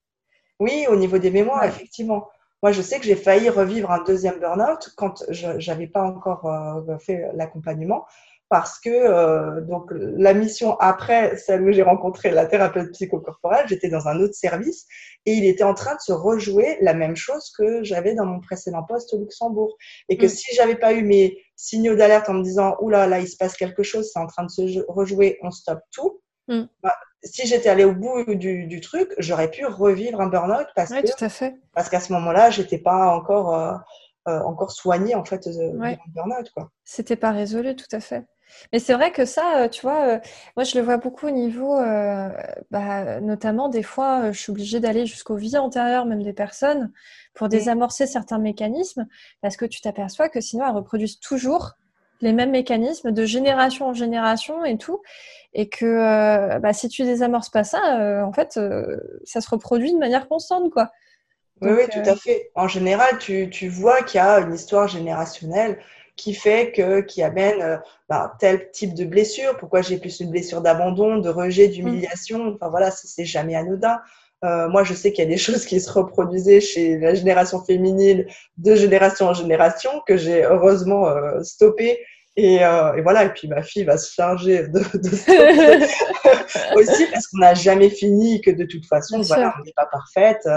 Oui, 0.59 0.87
au 0.89 0.97
niveau 0.97 1.19
des 1.19 1.31
mémoires, 1.31 1.65
effectivement. 1.65 2.29
Moi, 2.63 2.73
je 2.73 2.83
sais 2.83 2.99
que 2.99 3.07
j'ai 3.07 3.17
failli 3.17 3.49
revivre 3.49 3.91
un 3.91 4.05
deuxième 4.05 4.39
burn-out 4.39 4.91
quand 4.97 5.25
je 5.31 5.71
n'avais 5.71 5.87
pas 5.87 6.03
encore 6.03 6.45
euh, 6.47 6.99
fait 6.99 7.31
l'accompagnement 7.35 8.05
parce 8.51 8.81
que 8.81 8.91
euh, 8.91 9.61
donc 9.61 9.91
la 9.93 10.35
mission 10.35 10.77
après 10.81 11.37
celle 11.37 11.63
où 11.63 11.71
j'ai 11.71 11.83
rencontré 11.83 12.31
la 12.31 12.47
thérapeute 12.47 12.91
psychocorporelle, 12.91 13.69
j'étais 13.69 13.89
dans 13.89 14.09
un 14.09 14.21
autre 14.21 14.35
service 14.35 14.87
et 15.25 15.35
il 15.35 15.47
était 15.47 15.63
en 15.63 15.73
train 15.73 15.95
de 15.95 16.01
se 16.01 16.13
rejouer 16.13 16.77
la 16.81 16.93
même 16.93 17.15
chose 17.15 17.53
que 17.57 17.85
j'avais 17.85 18.15
dans 18.15 18.27
mon 18.27 18.41
précédent 18.41 18.83
poste 18.83 19.15
au 19.15 19.19
Luxembourg 19.19 19.77
et 20.09 20.19
que 20.19 20.27
mm. 20.27 20.31
si 20.31 20.55
j'avais 20.57 20.75
pas 20.75 20.93
eu 20.93 21.05
mes 21.05 21.39
signaux 21.55 21.95
d'alerte 21.95 22.29
en 22.29 22.35
me 22.35 22.43
disant 22.43 22.77
oula 22.81 23.07
là 23.07 23.21
il 23.21 23.29
se 23.29 23.37
passe 23.37 23.57
quelque 23.57 23.85
chose, 23.85 24.11
c'est 24.13 24.19
en 24.19 24.27
train 24.27 24.43
de 24.43 24.51
se 24.51 24.85
rejouer, 24.89 25.39
on 25.43 25.53
stoppe 25.53 25.83
tout. 25.93 26.21
Mm. 26.49 26.65
Bah, 26.83 26.97
si 27.23 27.47
j'étais 27.47 27.69
allée 27.69 27.85
au 27.85 27.95
bout 27.95 28.35
du, 28.35 28.67
du 28.67 28.81
truc, 28.81 29.15
j'aurais 29.19 29.51
pu 29.51 29.65
revivre 29.65 30.21
un 30.21 30.27
burn-out 30.27 30.67
parce 30.75 30.91
que 30.91 31.07
tout 31.07 31.25
à 31.25 31.29
fait. 31.29 31.55
parce 31.73 31.89
qu'à 31.89 32.01
ce 32.01 32.13
moment-là, 32.15 32.51
j'étais 32.51 32.79
pas 32.79 33.15
encore 33.15 33.55
euh, 33.55 33.75
euh, 34.29 34.41
encore 34.41 34.73
soignée 34.73 35.15
en 35.15 35.25
fait 35.25 35.49
de, 35.49 35.71
burn-out 36.09 36.51
quoi. 36.51 36.71
C'était 36.85 37.17
pas 37.17 37.31
résolu, 37.31 37.77
tout 37.77 37.87
à 37.93 38.01
fait. 38.01 38.27
Mais 38.73 38.79
c'est 38.79 38.95
vrai 38.95 39.13
que 39.13 39.25
ça, 39.25 39.63
euh, 39.63 39.69
tu 39.69 39.83
vois, 39.83 40.07
euh, 40.07 40.19
moi 40.57 40.65
je 40.65 40.79
le 40.79 40.85
vois 40.85 40.97
beaucoup 40.97 41.27
au 41.27 41.31
niveau, 41.31 41.77
euh, 41.77 42.29
bah, 42.71 43.21
notamment 43.21 43.69
des 43.69 43.83
fois, 43.83 44.33
je 44.33 44.39
suis 44.39 44.51
obligée 44.51 44.81
d'aller 44.81 45.07
jusqu'aux 45.07 45.37
vies 45.37 45.57
antérieures 45.57 46.07
même 46.07 46.23
des 46.23 46.33
personnes 46.33 46.93
pour 47.35 47.49
désamorcer 47.49 48.07
certains 48.07 48.39
mécanismes, 48.39 49.07
parce 49.41 49.57
que 49.57 49.65
tu 49.65 49.81
t'aperçois 49.81 50.29
que 50.29 50.41
sinon 50.41 50.67
elles 50.67 50.75
reproduisent 50.75 51.21
toujours 51.21 51.73
les 52.21 52.33
mêmes 52.33 52.51
mécanismes 52.51 53.13
de 53.13 53.25
génération 53.25 53.87
en 53.87 53.95
génération 53.95 54.65
et 54.65 54.77
tout, 54.77 55.01
et 55.55 55.69
que 55.69 56.59
bah, 56.59 56.73
si 56.73 56.89
tu 56.89 57.05
désamorces 57.05 57.49
pas 57.49 57.65
ça, 57.65 58.23
en 58.25 58.33
fait, 58.33 58.61
ça 59.25 59.41
se 59.41 59.49
reproduit 59.49 59.93
de 59.93 59.99
manière 59.99 60.29
constante, 60.29 60.71
quoi. 60.71 60.91
oui, 61.63 61.71
oui, 61.71 61.89
tout 61.91 62.09
à 62.09 62.17
fait. 62.17 62.51
En 62.55 62.69
général, 62.69 63.17
tu, 63.19 63.49
tu 63.49 63.69
vois 63.69 64.03
qu'il 64.03 64.19
y 64.19 64.23
a 64.23 64.41
une 64.41 64.53
histoire 64.53 64.89
générationnelle 64.89 65.79
qui 66.21 66.35
fait 66.35 66.71
que, 66.73 67.01
qui 67.01 67.23
amène 67.23 67.63
euh, 67.63 67.77
bah, 68.09 68.35
tel 68.39 68.71
type 68.71 68.95
de 68.95 69.05
blessure. 69.05 69.57
Pourquoi 69.57 69.81
j'ai 69.81 69.97
plus 69.99 70.21
une 70.21 70.31
blessure 70.31 70.61
d'abandon, 70.61 71.17
de 71.19 71.31
rejet, 71.31 71.69
d'humiliation. 71.69 72.45
Mm. 72.45 72.55
Enfin 72.55 72.69
voilà, 72.69 72.91
c'est 72.91 73.25
jamais 73.25 73.57
anodin. 73.57 73.99
Euh, 74.45 74.69
moi, 74.69 74.85
je 74.85 74.95
sais 74.95 75.13
qu'il 75.13 75.25
y 75.25 75.27
a 75.27 75.31
des 75.31 75.39
choses 75.47 75.65
qui 75.65 75.81
se 75.81 75.91
reproduisaient 75.91 76.61
chez 76.61 76.99
la 76.99 77.15
génération 77.15 77.65
féminine 77.65 78.27
de 78.59 78.75
génération 78.75 79.27
en 79.27 79.35
génération 79.35 79.91
que 80.07 80.17
j'ai 80.17 80.45
heureusement 80.45 81.09
euh, 81.09 81.43
stoppé. 81.43 81.99
Et, 82.37 82.57
et, 82.57 83.03
voilà, 83.03 83.25
et 83.25 83.33
puis 83.35 83.49
ma 83.49 83.61
fille 83.61 83.85
va 83.85 83.99
se 83.99 84.15
charger 84.15 84.69
de, 84.69 84.79
de 84.79 85.11
aussi 86.77 87.07
parce 87.13 87.27
qu'on 87.27 87.39
n'a 87.39 87.55
jamais 87.55 87.91
fini, 87.91 88.41
que 88.41 88.51
de 88.51 88.65
toute 88.65 88.87
façon, 88.87 89.21
voilà, 89.23 89.53
on 89.59 89.65
n'est 89.65 89.75
pas 89.75 89.87
parfaite, 89.87 90.49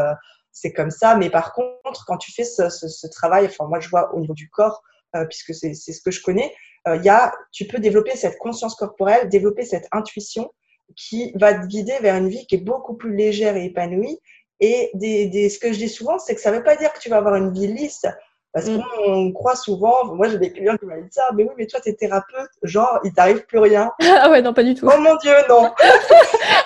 c'est 0.52 0.72
comme 0.72 0.92
ça. 0.92 1.16
Mais 1.18 1.30
par 1.30 1.52
contre, 1.52 2.06
quand 2.06 2.18
tu 2.18 2.32
fais 2.32 2.46
ce, 2.46 2.70
ce, 2.70 2.88
ce 2.88 3.08
travail, 3.08 3.48
enfin 3.48 3.68
moi 3.68 3.82
je 3.82 3.90
vois 3.90 4.14
au 4.14 4.20
niveau 4.22 4.36
du 4.36 4.50
corps, 4.50 4.82
euh, 4.82 4.93
puisque 5.30 5.54
c'est 5.54 5.74
ce 5.74 6.02
que 6.02 6.12
je 6.12 6.22
connais, 6.22 6.54
euh, 6.88 6.98
y 6.98 7.10
a, 7.10 7.34
tu 7.52 7.66
peux 7.66 7.80
développer 7.80 8.16
cette 8.16 8.38
conscience 8.38 8.76
corporelle, 8.76 9.30
développer 9.30 9.64
cette 9.64 9.88
intuition 9.92 10.52
qui 10.96 11.32
va 11.36 11.54
te 11.54 11.66
guider 11.66 11.98
vers 12.02 12.16
une 12.16 12.30
vie 12.30 12.46
qui 12.46 12.56
est 12.56 12.60
beaucoup 12.60 12.96
plus 12.96 13.16
légère 13.16 13.56
et 13.56 13.66
épanouie. 13.66 14.20
Et 14.60 14.92
des, 14.94 15.28
des, 15.28 15.50
ce 15.50 15.60
que 15.60 15.74
je 15.74 15.78
dis 15.78 15.90
souvent, 15.90 16.20
c'est 16.20 16.36
que 16.36 16.42
ça 16.42 16.52
ne 16.52 16.58
veut 16.58 16.64
pas 16.64 16.76
dire 16.76 16.94
que 16.94 17.00
tu 17.00 17.10
vas 17.10 17.18
avoir 17.18 17.36
une 17.36 17.52
vie 17.52 17.68
lisse. 17.68 18.06
Parce 18.54 18.68
mm. 18.68 18.82
qu'on 18.82 19.32
croit 19.32 19.56
souvent, 19.56 20.14
moi 20.14 20.30
j'ai 20.30 20.38
des 20.38 20.52
clients 20.52 20.78
qui 20.78 20.86
m'ont 20.86 21.02
dit 21.02 21.08
ça, 21.10 21.24
mais 21.34 21.44
oui, 21.44 21.50
mais 21.58 21.66
toi 21.66 21.80
tu 21.82 21.90
es 21.90 21.94
thérapeute, 21.94 22.52
genre 22.62 23.00
il 23.04 23.12
t'arrive 23.12 23.46
plus 23.46 23.58
rien. 23.58 23.92
Ah 24.00 24.30
ouais, 24.30 24.42
non, 24.44 24.54
pas 24.54 24.64
du 24.64 24.76
tout. 24.76 24.88
Oh 24.88 25.00
mon 25.00 25.16
Dieu, 25.16 25.34
non. 25.50 25.74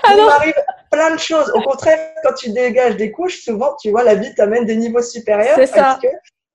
ah 0.03 0.13
il 0.15 0.25
m'arrive 0.25 0.53
plein 0.91 1.15
de 1.15 1.19
choses. 1.19 1.49
Au 1.55 1.61
contraire, 1.61 1.97
quand 2.23 2.33
tu 2.33 2.51
dégages 2.51 2.97
des 2.97 3.11
couches, 3.11 3.41
souvent 3.41 3.73
tu 3.81 3.89
vois, 3.91 4.03
la 4.03 4.15
vie 4.15 4.35
t'amène 4.35 4.65
des 4.65 4.75
niveaux 4.75 5.01
supérieurs. 5.01 5.55
C'est 5.55 5.67
ça. 5.67 5.97
Que 6.01 6.07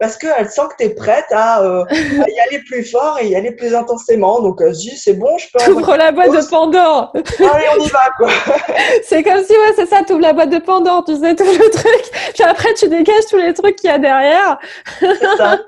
parce 0.02 0.16
qu'elle 0.16 0.50
sent 0.50 0.62
que 0.70 0.82
tu 0.82 0.90
es 0.90 0.94
prête 0.96 1.26
euh, 1.30 1.84
à, 1.84 2.28
y 2.28 2.40
aller 2.48 2.60
plus 2.66 2.84
fort 2.84 3.20
et 3.20 3.28
y 3.28 3.36
aller 3.36 3.52
plus 3.52 3.72
intensément. 3.72 4.40
Donc, 4.40 4.60
elle 4.60 4.74
se 4.74 4.80
dit, 4.80 4.96
c'est 4.96 5.12
bon, 5.12 5.38
je 5.38 5.46
peux. 5.52 5.70
Ouvre 5.70 5.96
la 5.96 6.10
boîte 6.10 6.32
de 6.32 6.50
Pandore. 6.50 7.12
Allez, 7.14 7.66
on 7.78 7.84
y 7.84 7.88
va, 7.88 8.10
quoi. 8.16 8.28
c'est 9.04 9.22
comme 9.22 9.44
si, 9.44 9.52
ouais, 9.52 9.72
c'est 9.76 9.86
ça, 9.86 10.02
tu 10.04 10.14
ouvres 10.14 10.22
la 10.22 10.32
boîte 10.32 10.50
de 10.50 10.58
Pandore, 10.58 11.04
tu 11.04 11.14
sais, 11.14 11.36
tout 11.36 11.44
le 11.44 11.70
truc. 11.70 12.32
Puis 12.34 12.42
après, 12.42 12.74
tu 12.74 12.88
dégages 12.88 13.26
tous 13.30 13.36
les 13.36 13.54
trucs 13.54 13.76
qu'il 13.76 13.90
y 13.90 13.92
a 13.92 13.98
derrière. 14.00 14.58
c'est 14.98 15.36
ça. 15.36 15.60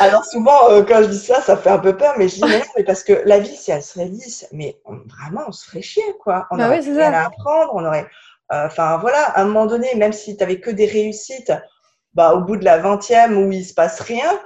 Alors, 0.00 0.24
souvent, 0.24 0.68
euh, 0.70 0.82
quand 0.82 1.04
je 1.04 1.08
dis 1.10 1.24
ça, 1.24 1.40
ça 1.40 1.56
fait 1.56 1.70
un 1.70 1.78
peu 1.78 1.96
peur, 1.96 2.14
mais 2.18 2.26
je 2.26 2.34
dis, 2.34 2.42
mais 2.42 2.58
non, 2.58 2.64
mais 2.76 2.82
parce 2.82 3.04
que 3.04 3.22
la 3.24 3.38
vie, 3.38 3.54
si 3.54 3.70
elle 3.70 3.84
serait 3.84 4.06
lisse, 4.06 4.48
mais 4.50 4.80
vraiment, 4.84 5.42
on 5.46 5.52
se 5.52 5.64
ferait 5.64 5.82
chier, 5.82 6.02
quoi. 6.18 6.48
On 6.50 6.56
bah 6.56 6.66
aurait 6.66 6.80
rien 6.80 7.12
à 7.12 7.26
apprendre, 7.26 7.70
on 7.74 7.84
aurait. 7.84 8.08
Euh, 8.52 8.66
enfin, 8.66 8.96
voilà, 8.96 9.26
à 9.26 9.42
un 9.42 9.44
moment 9.44 9.66
donné, 9.66 9.94
même 9.94 10.12
si 10.12 10.36
tu 10.36 10.42
avais 10.42 10.58
que 10.58 10.70
des 10.70 10.86
réussites, 10.86 11.52
bah, 12.14 12.34
au 12.34 12.40
bout 12.40 12.56
de 12.56 12.64
la 12.64 12.78
vingtième 12.78 13.36
où 13.36 13.52
il 13.52 13.64
se 13.64 13.74
passe 13.74 14.00
rien, 14.00 14.40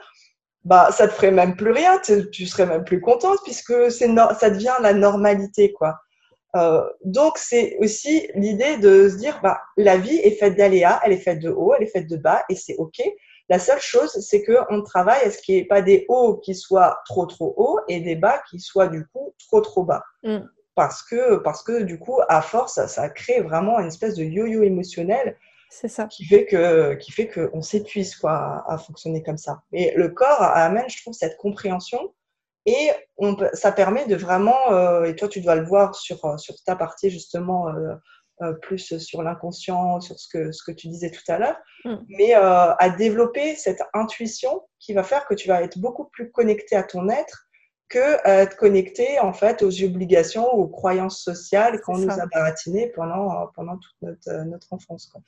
bah, 0.65 0.91
ça 0.93 1.09
te 1.09 1.13
ferait 1.13 1.31
même 1.31 1.57
plus 1.57 1.73
rien, 1.73 1.99
tu, 1.99 2.47
serais 2.47 2.67
même 2.67 2.85
plus 2.85 3.01
contente 3.01 3.39
puisque 3.45 3.91
c'est 3.91 4.09
ça 4.39 4.51
devient 4.51 4.77
la 4.81 4.95
normalité, 4.95 5.73
quoi. 5.73 5.99
Euh, 6.57 6.85
donc, 7.05 7.37
c'est 7.37 7.77
aussi 7.81 8.29
l'idée 8.35 8.77
de 8.79 9.09
se 9.09 9.17
dire, 9.17 9.41
bah, 9.43 9.61
la 9.77 9.97
vie 9.97 10.17
est 10.17 10.39
faite 10.39 10.57
d'aléas, 10.57 11.01
elle 11.05 11.13
est 11.13 11.19
faite 11.19 11.41
de 11.41 11.51
hauts, 11.51 11.75
elle 11.75 11.83
est 11.83 11.91
faite 11.91 12.09
de 12.09 12.17
bas, 12.17 12.45
et 12.49 12.55
c'est 12.55 12.77
OK. 12.77 13.03
La 13.49 13.59
seule 13.59 13.81
chose, 13.81 14.11
c'est 14.21 14.45
qu'on 14.45 14.83
travaille 14.83 15.23
à 15.25 15.31
ce 15.31 15.39
qu'il 15.39 15.57
n'y 15.57 15.63
ait 15.63 15.67
pas 15.67 15.83
des 15.83 16.07
hauts 16.09 16.37
qui 16.37 16.55
soient 16.55 17.01
trop, 17.07 17.27
trop 17.27 17.55
hauts 17.57 17.81
et 17.89 18.01
des 18.01 18.15
bas 18.15 18.41
qui 18.49 18.61
soient, 18.61 18.87
du 18.87 19.07
coup, 19.09 19.35
trop, 19.39 19.61
trop 19.61 19.83
bas. 19.83 20.03
Mm. 20.23 20.39
Parce 20.77 21.03
que, 21.03 21.37
parce 21.37 21.63
que, 21.63 21.83
du 21.83 21.99
coup, 21.99 22.21
à 22.29 22.41
force, 22.41 22.75
ça, 22.75 22.89
ça 22.89 23.09
crée 23.09 23.41
vraiment 23.41 23.79
une 23.81 23.89
espèce 23.89 24.15
de 24.15 24.25
yo-yo 24.25 24.63
émotionnel 24.63 25.37
c'est 25.75 25.89
ça. 25.89 26.07
Qui 26.07 26.25
fait 26.25 26.47
que, 26.47 26.95
qui 26.95 27.11
fait 27.11 27.29
qu'on 27.29 27.61
s'épuise 27.61 28.15
quoi 28.15 28.65
à, 28.69 28.79
fonctionner 28.79 29.23
comme 29.25 29.37
ça. 29.37 29.63
Et 29.73 29.93
le 29.97 30.09
corps 30.09 30.41
amène, 30.41 30.89
je 30.89 31.03
trouve, 31.03 31.15
cette 31.15 31.37
compréhension 31.37 32.15
et 32.65 32.91
on, 33.19 33.37
ça 33.53 33.73
permet 33.73 34.07
de 34.07 34.15
vraiment, 34.15 34.73
euh, 34.73 35.05
et 35.05 35.17
toi 35.17 35.29
tu 35.29 35.41
dois 35.41 35.57
le 35.57 35.67
voir 35.67 35.95
sur, 35.95 36.25
euh, 36.25 36.39
sur 36.39 36.55
ta 36.65 36.77
partie 36.77 37.11
justement, 37.11 37.69
euh, 37.69 38.53
plus 38.63 38.99
sur 38.99 39.23
l'inconscient, 39.23 40.01
sur 40.01 40.19
ce 40.19 40.29
que, 40.29 40.53
ce 40.53 40.63
que 40.63 40.73
tu 40.73 40.89
disais 40.89 41.11
tout 41.11 41.23
à 41.29 41.39
l'heure, 41.39 41.57
mm. 41.85 41.97
mais 42.09 42.33
à 42.35 42.91
développer 42.97 43.55
cette 43.57 43.83
intuition 43.93 44.63
qui 44.81 44.93
va 44.93 45.03
faire 45.03 45.27
que 45.27 45.35
tu 45.35 45.49
vas 45.49 45.63
être 45.63 45.79
beaucoup 45.79 46.07
plus 46.07 46.31
connecté 46.31 46.77
à 46.77 46.85
ton 46.85 47.09
être 47.09 47.49
que 47.89 48.27
être 48.27 48.57
connecté 48.57 49.19
en 49.21 49.33
fait 49.33 49.63
aux 49.63 49.83
obligations, 49.83 50.47
aux 50.53 50.67
croyances 50.67 51.23
sociales 51.23 51.81
qu'on 51.81 51.99
nous 51.99 52.11
a 52.11 52.27
baratinées 52.27 52.91
pendant, 52.95 53.47
pendant 53.55 53.77
toute 53.77 53.97
notre, 54.03 54.45
notre 54.45 54.73
enfance. 54.73 55.07
Quoi. 55.07 55.21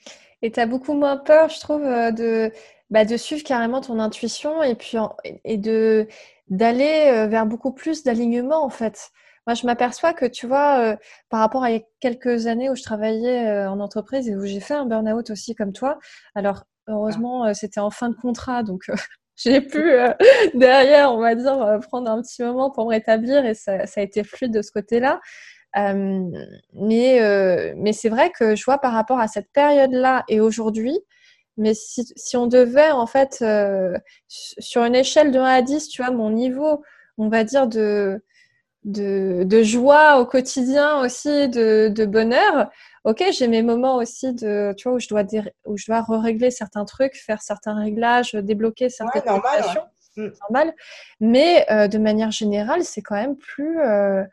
Et 0.43 0.51
tu 0.51 0.61
as 0.61 0.67
beaucoup 0.67 0.95
moins 0.95 1.17
peur, 1.17 1.49
je 1.49 1.61
trouve, 1.61 1.85
euh, 1.85 2.11
de, 2.11 2.53
bah, 2.91 3.05
de 3.05 3.17
suivre 3.17 3.43
carrément 3.43 3.81
ton 3.81 3.99
intuition 3.99 4.63
et 4.63 4.75
puis 4.75 4.97
et 5.45 5.57
de 5.57 6.07
d'aller 6.49 7.11
euh, 7.13 7.27
vers 7.27 7.47
beaucoup 7.47 7.73
plus 7.73 8.05
d'alignement 8.05 8.65
en 8.65 8.71
fait. 8.71 9.11
Moi, 9.47 9.55
je 9.55 9.65
m'aperçois 9.65 10.13
que, 10.13 10.27
tu 10.27 10.49
vois, 10.49 10.81
euh, 10.81 10.97
par 11.29 11.39
rapport 11.39 11.63
à 11.63 11.69
quelques 12.01 12.49
années 12.49 12.69
où 12.69 12.75
je 12.75 12.83
travaillais 12.83 13.67
en 13.67 13.79
entreprise 13.79 14.29
et 14.29 14.35
où 14.35 14.45
j'ai 14.45 14.59
fait 14.59 14.75
un 14.75 14.87
burn-out 14.87 15.31
aussi 15.31 15.55
comme 15.55 15.73
toi, 15.73 15.99
alors 16.35 16.65
heureusement, 16.89 17.55
c'était 17.55 17.79
en 17.79 17.91
fin 17.91 18.09
de 18.09 18.17
contrat, 18.17 18.65
donc 18.65 18.91
j'ai 19.37 19.61
pu 19.61 19.79
euh, 19.79 20.13
derrière, 20.55 21.13
on 21.13 21.19
va 21.19 21.35
dire, 21.35 21.61
euh, 21.63 21.79
prendre 21.79 22.11
un 22.11 22.23
petit 22.23 22.43
moment 22.43 22.71
pour 22.71 22.87
me 22.87 22.91
rétablir 22.91 23.45
et 23.45 23.55
ça, 23.55 23.85
a 23.95 24.01
été 24.01 24.25
fluide 24.25 24.53
de 24.53 24.63
ce 24.63 24.73
côté-là. 24.73 25.21
Euh, 25.77 26.31
mais 26.73 27.21
mais 27.77 27.93
c'est 27.93 28.09
vrai 28.09 28.31
que 28.31 28.57
je 28.57 28.65
vois 28.65 28.79
par 28.79 28.93
rapport 28.93 29.19
à 29.21 29.29
cette 29.29 29.53
période-là 29.53 30.25
et 30.29 30.41
aujourd'hui, 30.41 30.99
mais 31.59 31.75
si, 31.75 32.07
si, 32.17 32.37
on 32.37 32.47
devait 32.47 32.91
en 32.91 33.07
fait 33.07 33.45
sur 34.29 34.85
une 34.85 34.95
échelle 34.95 35.33
de 35.33 35.39
1 35.39 35.45
à 35.45 35.63
10, 35.63 35.89
tu 35.89 36.03
vois, 36.03 36.13
mon 36.13 36.31
niveau, 36.31 36.83
on 37.19 37.29
va 37.29 37.45
dire 37.45 37.67
de 37.67 38.23
de, 38.85 39.43
de 39.45 39.63
joie 39.63 40.21
au 40.21 40.27
quotidien 40.27 41.01
aussi, 41.01 41.49
de, 41.49 41.89
de 41.89 42.05
bonheur. 42.07 42.71
Ok, 43.07 43.25
j'ai 43.33 43.47
mes 43.47 43.63
moments 43.63 43.97
aussi 43.97 44.35
de, 44.35 44.75
tu 44.77 44.89
vois, 44.89 44.97
où 44.97 45.01
je 45.01 45.09
dois, 45.09 45.23
où 45.65 45.77
je 45.77 45.87
dois 45.87 46.05
régler 46.21 46.51
certains 46.51 46.85
trucs, 46.85 47.15
faire 47.15 47.41
certains 47.41 47.75
réglages, 47.75 48.33
débloquer 48.35 48.91
certaines 48.91 49.23
situations. 49.23 49.85
Mm. 50.17 50.29
Normal. 50.43 50.75
Mais 51.21 51.67
euh, 51.71 51.87
de 51.87 51.99
manière 51.99 52.33
générale, 52.33 52.83
c'est 52.83 53.03
quand 53.03 53.15
même 53.15 53.37
plus. 53.37 53.81
Euh, 53.81 54.25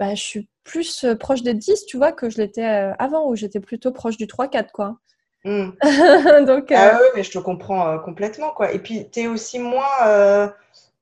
bah, 0.00 0.14
je 0.14 0.22
suis 0.22 0.48
plus 0.64 1.04
euh, 1.04 1.14
proche 1.14 1.42
des 1.42 1.54
10, 1.54 1.86
tu 1.86 1.98
vois, 1.98 2.10
que 2.10 2.28
je 2.28 2.38
l'étais 2.38 2.64
avant, 2.98 3.28
où 3.28 3.36
j'étais 3.36 3.60
plutôt 3.60 3.92
proche 3.92 4.16
du 4.16 4.26
3-4, 4.26 4.70
quoi. 4.72 4.96
Mm. 5.44 5.70
Donc, 6.46 6.72
Ah 6.72 6.98
oui, 7.00 7.08
mais 7.14 7.22
je 7.22 7.30
te 7.30 7.38
comprends 7.38 7.96
complètement, 8.00 8.50
quoi. 8.50 8.72
Et 8.72 8.80
puis, 8.80 9.08
tu 9.08 9.20
es 9.20 9.26
aussi 9.28 9.60
moins, 9.60 10.52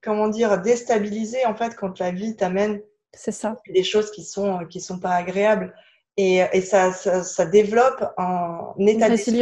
comment 0.02 0.28
dire, 0.28 0.60
déstabilisé, 0.60 1.46
en 1.46 1.54
fait, 1.54 1.74
quand 1.74 2.00
la 2.00 2.10
vie 2.10 2.36
t'amène 2.36 2.82
c'est 3.14 3.32
ça. 3.32 3.56
des 3.70 3.82
choses 3.82 4.10
qui 4.10 4.24
sont, 4.24 4.66
qui 4.66 4.80
sont 4.80 4.98
pas 4.98 5.14
agréables. 5.14 5.74
Et, 6.20 6.42
et 6.52 6.60
ça, 6.62 6.92
ça, 6.92 7.46
développe 7.46 8.04
un 8.18 8.74
état 8.78 9.08
d'esprit 9.08 9.40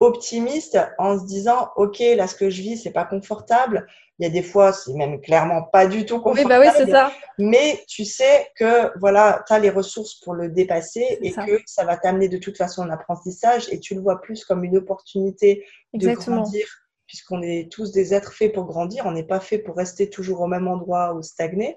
optimiste 0.00 0.78
en 0.98 1.18
se 1.18 1.26
disant 1.26 1.68
ok 1.76 1.98
là 2.16 2.26
ce 2.26 2.34
que 2.34 2.48
je 2.48 2.62
vis 2.62 2.78
c'est 2.78 2.90
pas 2.90 3.04
confortable. 3.04 3.86
Il 4.18 4.24
y 4.24 4.26
a 4.26 4.30
des 4.30 4.42
fois 4.42 4.72
c'est 4.72 4.94
même 4.94 5.20
clairement 5.20 5.62
pas 5.62 5.86
du 5.86 6.06
tout 6.06 6.20
confortable 6.20 6.62
oui, 6.62 6.68
bah 6.72 6.84
oui, 6.84 6.90
ça. 6.90 7.12
mais 7.38 7.84
tu 7.86 8.06
sais 8.06 8.48
que 8.56 8.98
voilà 8.98 9.44
tu 9.46 9.52
as 9.52 9.58
les 9.58 9.68
ressources 9.68 10.14
pour 10.20 10.32
le 10.32 10.48
dépasser 10.48 11.18
et 11.20 11.32
que 11.32 11.60
ça 11.66 11.84
va 11.84 11.98
t'amener 11.98 12.28
de 12.28 12.38
toute 12.38 12.56
façon 12.56 12.82
un 12.82 12.90
apprentissage 12.90 13.68
et 13.70 13.78
tu 13.78 13.94
le 13.94 14.00
vois 14.00 14.22
plus 14.22 14.46
comme 14.46 14.64
une 14.64 14.78
opportunité 14.78 15.66
de 15.92 16.14
grandir 16.14 16.66
puisqu'on 17.06 17.42
est 17.42 17.70
tous 17.70 17.92
des 17.92 18.14
êtres 18.14 18.32
faits 18.32 18.54
pour 18.54 18.64
grandir. 18.64 19.04
On 19.04 19.12
n'est 19.12 19.26
pas 19.26 19.40
fait 19.40 19.58
pour 19.58 19.76
rester 19.76 20.08
toujours 20.08 20.40
au 20.42 20.46
même 20.46 20.68
endroit 20.68 21.12
ou 21.12 21.22
stagner. 21.22 21.76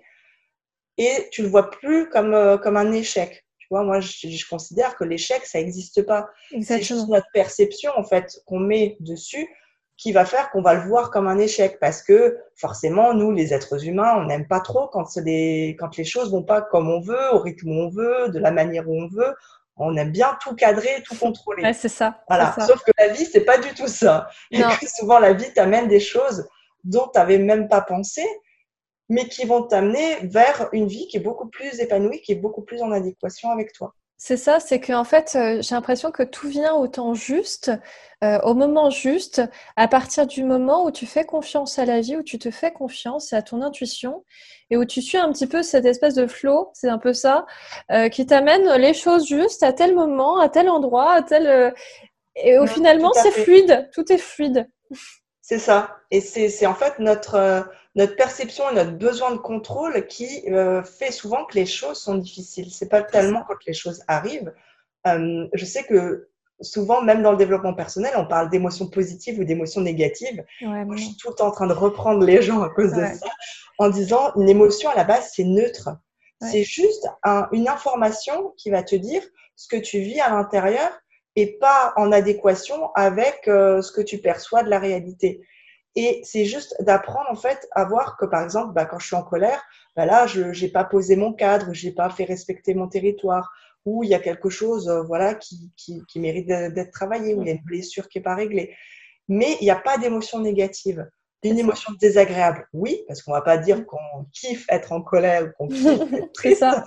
Et 0.97 1.27
tu 1.31 1.41
le 1.41 1.47
vois 1.47 1.71
plus 1.71 2.07
comme 2.09 2.35
euh, 2.35 2.57
comme 2.57 2.77
un 2.77 2.91
échec 2.91 3.42
moi, 3.71 3.99
je, 3.99 4.49
considère 4.49 4.95
que 4.95 5.03
l'échec, 5.03 5.45
ça 5.45 5.59
n'existe 5.59 6.03
pas. 6.03 6.29
C'est 6.61 6.81
juste 6.81 7.07
notre 7.07 7.27
perception, 7.33 7.91
en 7.95 8.03
fait, 8.03 8.41
qu'on 8.45 8.59
met 8.59 8.97
dessus 8.99 9.47
qui 9.95 10.11
va 10.11 10.25
faire 10.25 10.49
qu'on 10.49 10.61
va 10.61 10.73
le 10.73 10.81
voir 10.81 11.11
comme 11.11 11.27
un 11.27 11.37
échec. 11.37 11.79
Parce 11.79 12.01
que, 12.01 12.37
forcément, 12.55 13.13
nous, 13.13 13.31
les 13.31 13.53
êtres 13.53 13.85
humains, 13.85 14.15
on 14.17 14.25
n'aime 14.25 14.47
pas 14.47 14.59
trop 14.59 14.87
quand, 14.87 15.05
des, 15.19 15.75
quand 15.79 15.95
les 15.97 16.03
choses 16.03 16.31
vont 16.31 16.43
pas 16.43 16.61
comme 16.61 16.89
on 16.89 16.99
veut, 16.99 17.33
au 17.33 17.39
rythme 17.39 17.69
où 17.69 17.81
on 17.83 17.89
veut, 17.89 18.29
de 18.29 18.39
la 18.39 18.51
manière 18.51 18.89
où 18.89 19.01
on 19.01 19.07
veut. 19.07 19.33
On 19.75 19.95
aime 19.97 20.11
bien 20.11 20.37
tout 20.39 20.55
cadrer, 20.55 21.01
tout 21.03 21.15
contrôler. 21.15 21.73
c'est 21.73 21.89
ça. 21.89 22.21
Voilà. 22.27 22.55
Sauf 22.59 22.83
que 22.83 22.91
la 22.99 23.07
vie, 23.07 23.25
c'est 23.25 23.45
pas 23.45 23.57
du 23.57 23.73
tout 23.73 23.87
ça. 23.87 24.27
Et 24.51 24.61
que 24.61 24.87
souvent, 24.87 25.19
la 25.19 25.33
vie 25.33 25.51
t'amène 25.53 25.87
des 25.87 25.99
choses 25.99 26.47
dont 26.83 27.09
tu 27.11 27.17
n'avais 27.17 27.39
même 27.39 27.67
pas 27.67 27.81
pensé 27.81 28.23
mais 29.09 29.27
qui 29.27 29.45
vont 29.45 29.63
t'amener 29.63 30.17
vers 30.23 30.69
une 30.71 30.87
vie 30.87 31.07
qui 31.07 31.17
est 31.17 31.21
beaucoup 31.21 31.47
plus 31.47 31.79
épanouie, 31.79 32.21
qui 32.21 32.31
est 32.31 32.35
beaucoup 32.35 32.61
plus 32.61 32.81
en 32.81 32.91
adéquation 32.91 33.49
avec 33.49 33.73
toi. 33.73 33.93
C'est 34.25 34.37
ça, 34.37 34.61
c'est 34.61 34.79
que 34.79 34.93
en 34.93 35.03
fait, 35.03 35.33
euh, 35.35 35.61
j'ai 35.61 35.75
l'impression 35.75 36.09
que 36.09 36.23
tout 36.23 36.47
vient 36.47 36.73
au 36.75 36.87
temps 36.87 37.13
juste, 37.13 37.71
euh, 38.23 38.39
au 38.43 38.53
moment 38.53 38.89
juste, 38.89 39.41
à 39.75 39.89
partir 39.89 40.25
du 40.25 40.45
moment 40.45 40.85
où 40.85 40.91
tu 40.91 41.05
fais 41.05 41.25
confiance 41.25 41.77
à 41.77 41.83
la 41.83 41.99
vie, 41.99 42.15
où 42.15 42.23
tu 42.23 42.39
te 42.39 42.49
fais 42.49 42.71
confiance 42.71 43.33
à 43.33 43.41
ton 43.41 43.61
intuition 43.61 44.23
et 44.69 44.77
où 44.77 44.85
tu 44.85 45.01
suis 45.01 45.17
un 45.17 45.29
petit 45.33 45.45
peu 45.45 45.61
cette 45.61 45.83
espèce 45.83 46.13
de 46.13 46.25
flow, 46.25 46.71
c'est 46.73 46.87
un 46.87 46.99
peu 46.99 47.11
ça, 47.11 47.45
euh, 47.91 48.07
qui 48.07 48.25
t'amène 48.25 48.65
les 48.77 48.93
choses 48.93 49.27
justes 49.27 49.61
à 49.61 49.73
tel 49.73 49.93
moment, 49.93 50.39
à 50.39 50.47
tel 50.47 50.69
endroit, 50.69 51.11
à 51.11 51.21
tel. 51.21 51.73
Et 52.37 52.57
au 52.57 52.65
finalement, 52.65 53.11
c'est 53.11 53.31
fluide, 53.31 53.89
tout 53.93 54.09
est 54.09 54.17
fluide. 54.17 54.69
C'est 55.41 55.59
ça. 55.59 55.97
Et 56.11 56.21
c'est 56.21 56.65
en 56.65 56.75
fait 56.75 56.97
notre 56.99 57.67
notre 57.95 58.15
perception 58.15 58.69
et 58.69 58.75
notre 58.75 58.97
besoin 58.97 59.31
de 59.31 59.37
contrôle 59.37 60.07
qui 60.07 60.43
euh, 60.49 60.83
fait 60.83 61.11
souvent 61.11 61.45
que 61.45 61.55
les 61.55 61.65
choses 61.65 61.97
sont 61.97 62.15
difficiles. 62.15 62.71
C'est 62.71 62.89
pas 62.89 63.03
tellement 63.03 63.43
quand 63.47 63.57
les 63.67 63.73
choses 63.73 64.03
arrivent. 64.07 64.53
Euh, 65.07 65.47
je 65.53 65.65
sais 65.65 65.83
que 65.83 66.29
souvent, 66.61 67.01
même 67.01 67.21
dans 67.21 67.31
le 67.31 67.37
développement 67.37 67.73
personnel, 67.73 68.13
on 68.15 68.25
parle 68.25 68.49
d'émotions 68.49 68.87
positives 68.87 69.39
ou 69.39 69.43
d'émotions 69.43 69.81
négatives. 69.81 70.43
je 70.59 70.97
suis 70.97 71.17
tout 71.17 71.29
le 71.29 71.35
temps 71.35 71.47
en 71.47 71.51
train 71.51 71.67
de 71.67 71.73
reprendre 71.73 72.23
les 72.25 72.41
gens 72.41 72.61
à 72.61 72.69
cause 72.69 72.93
de 72.93 73.05
ça, 73.05 73.27
en 73.77 73.89
disant 73.89 74.33
une 74.35 74.49
émotion 74.49 74.89
à 74.89 74.95
la 74.95 75.03
base, 75.03 75.31
c'est 75.33 75.43
neutre. 75.43 75.89
C'est 76.41 76.63
juste 76.63 77.07
une 77.53 77.69
information 77.69 78.53
qui 78.57 78.69
va 78.69 78.83
te 78.83 78.95
dire 78.95 79.21
ce 79.55 79.67
que 79.67 79.77
tu 79.77 79.99
vis 79.99 80.19
à 80.19 80.29
l'intérieur 80.29 80.89
et 81.35 81.57
pas 81.57 81.93
en 81.95 82.11
adéquation 82.11 82.91
avec 82.95 83.47
euh, 83.47 83.81
ce 83.81 83.91
que 83.91 84.01
tu 84.01 84.19
perçois 84.19 84.63
de 84.63 84.69
la 84.69 84.79
réalité. 84.79 85.41
Et 85.95 86.21
c'est 86.23 86.45
juste 86.45 86.75
d'apprendre 86.79 87.27
en 87.29 87.35
fait 87.35 87.67
à 87.71 87.85
voir 87.85 88.17
que 88.17 88.25
par 88.25 88.43
exemple, 88.43 88.73
bah, 88.73 88.85
quand 88.85 88.99
je 88.99 89.07
suis 89.07 89.15
en 89.15 89.23
colère, 89.23 89.61
bah, 89.95 90.05
là, 90.05 90.25
je 90.25 90.41
n'ai 90.59 90.71
pas 90.71 90.83
posé 90.83 91.15
mon 91.15 91.33
cadre, 91.33 91.73
je 91.73 91.87
n'ai 91.87 91.93
pas 91.93 92.09
fait 92.09 92.23
respecter 92.23 92.73
mon 92.73 92.87
territoire, 92.87 93.51
ou 93.85 94.03
il 94.03 94.09
y 94.09 94.15
a 94.15 94.19
quelque 94.19 94.49
chose 94.49 94.89
euh, 94.89 95.03
voilà, 95.03 95.35
qui, 95.35 95.71
qui, 95.75 96.03
qui 96.07 96.19
mérite 96.19 96.47
d'être 96.47 96.91
travaillé, 96.91 97.35
ou 97.35 97.41
il 97.41 97.47
y 97.47 97.51
a 97.51 97.53
une 97.53 97.63
blessure 97.63 98.07
qui 98.09 98.17
n'est 98.17 98.23
pas 98.23 98.35
réglée. 98.35 98.73
Mais 99.27 99.57
il 99.61 99.65
n'y 99.65 99.71
a 99.71 99.75
pas 99.75 99.97
d'émotion 99.97 100.39
négative. 100.39 101.07
Une 101.43 101.59
émotion 101.59 101.91
désagréable, 101.99 102.67
oui, 102.71 103.03
parce 103.05 103.21
qu'on 103.21 103.33
va 103.33 103.41
pas 103.41 103.57
dire 103.57 103.85
qu'on 103.85 104.25
kiffe 104.31 104.65
être 104.69 104.93
en 104.93 105.01
colère 105.01 105.43
ou 105.43 105.51
qu'on 105.57 105.67
kiffe 105.67 106.13
être 106.13 106.31
triste, 106.31 106.59
ça. 106.59 106.83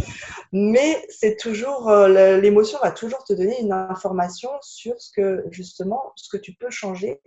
mais 0.50 1.04
c'est 1.11 1.36
toujours 1.36 1.90
euh, 1.90 2.38
l'émotion 2.38 2.78
va 2.82 2.90
toujours 2.90 3.22
te 3.22 3.34
donner 3.34 3.61
une 3.61 3.72
information 3.72 4.48
sur 4.62 4.94
ce 4.98 5.12
que 5.12 5.44
justement 5.50 6.12
ce 6.16 6.34
que 6.34 6.38
tu 6.38 6.54
peux 6.54 6.70
changer 6.70 7.20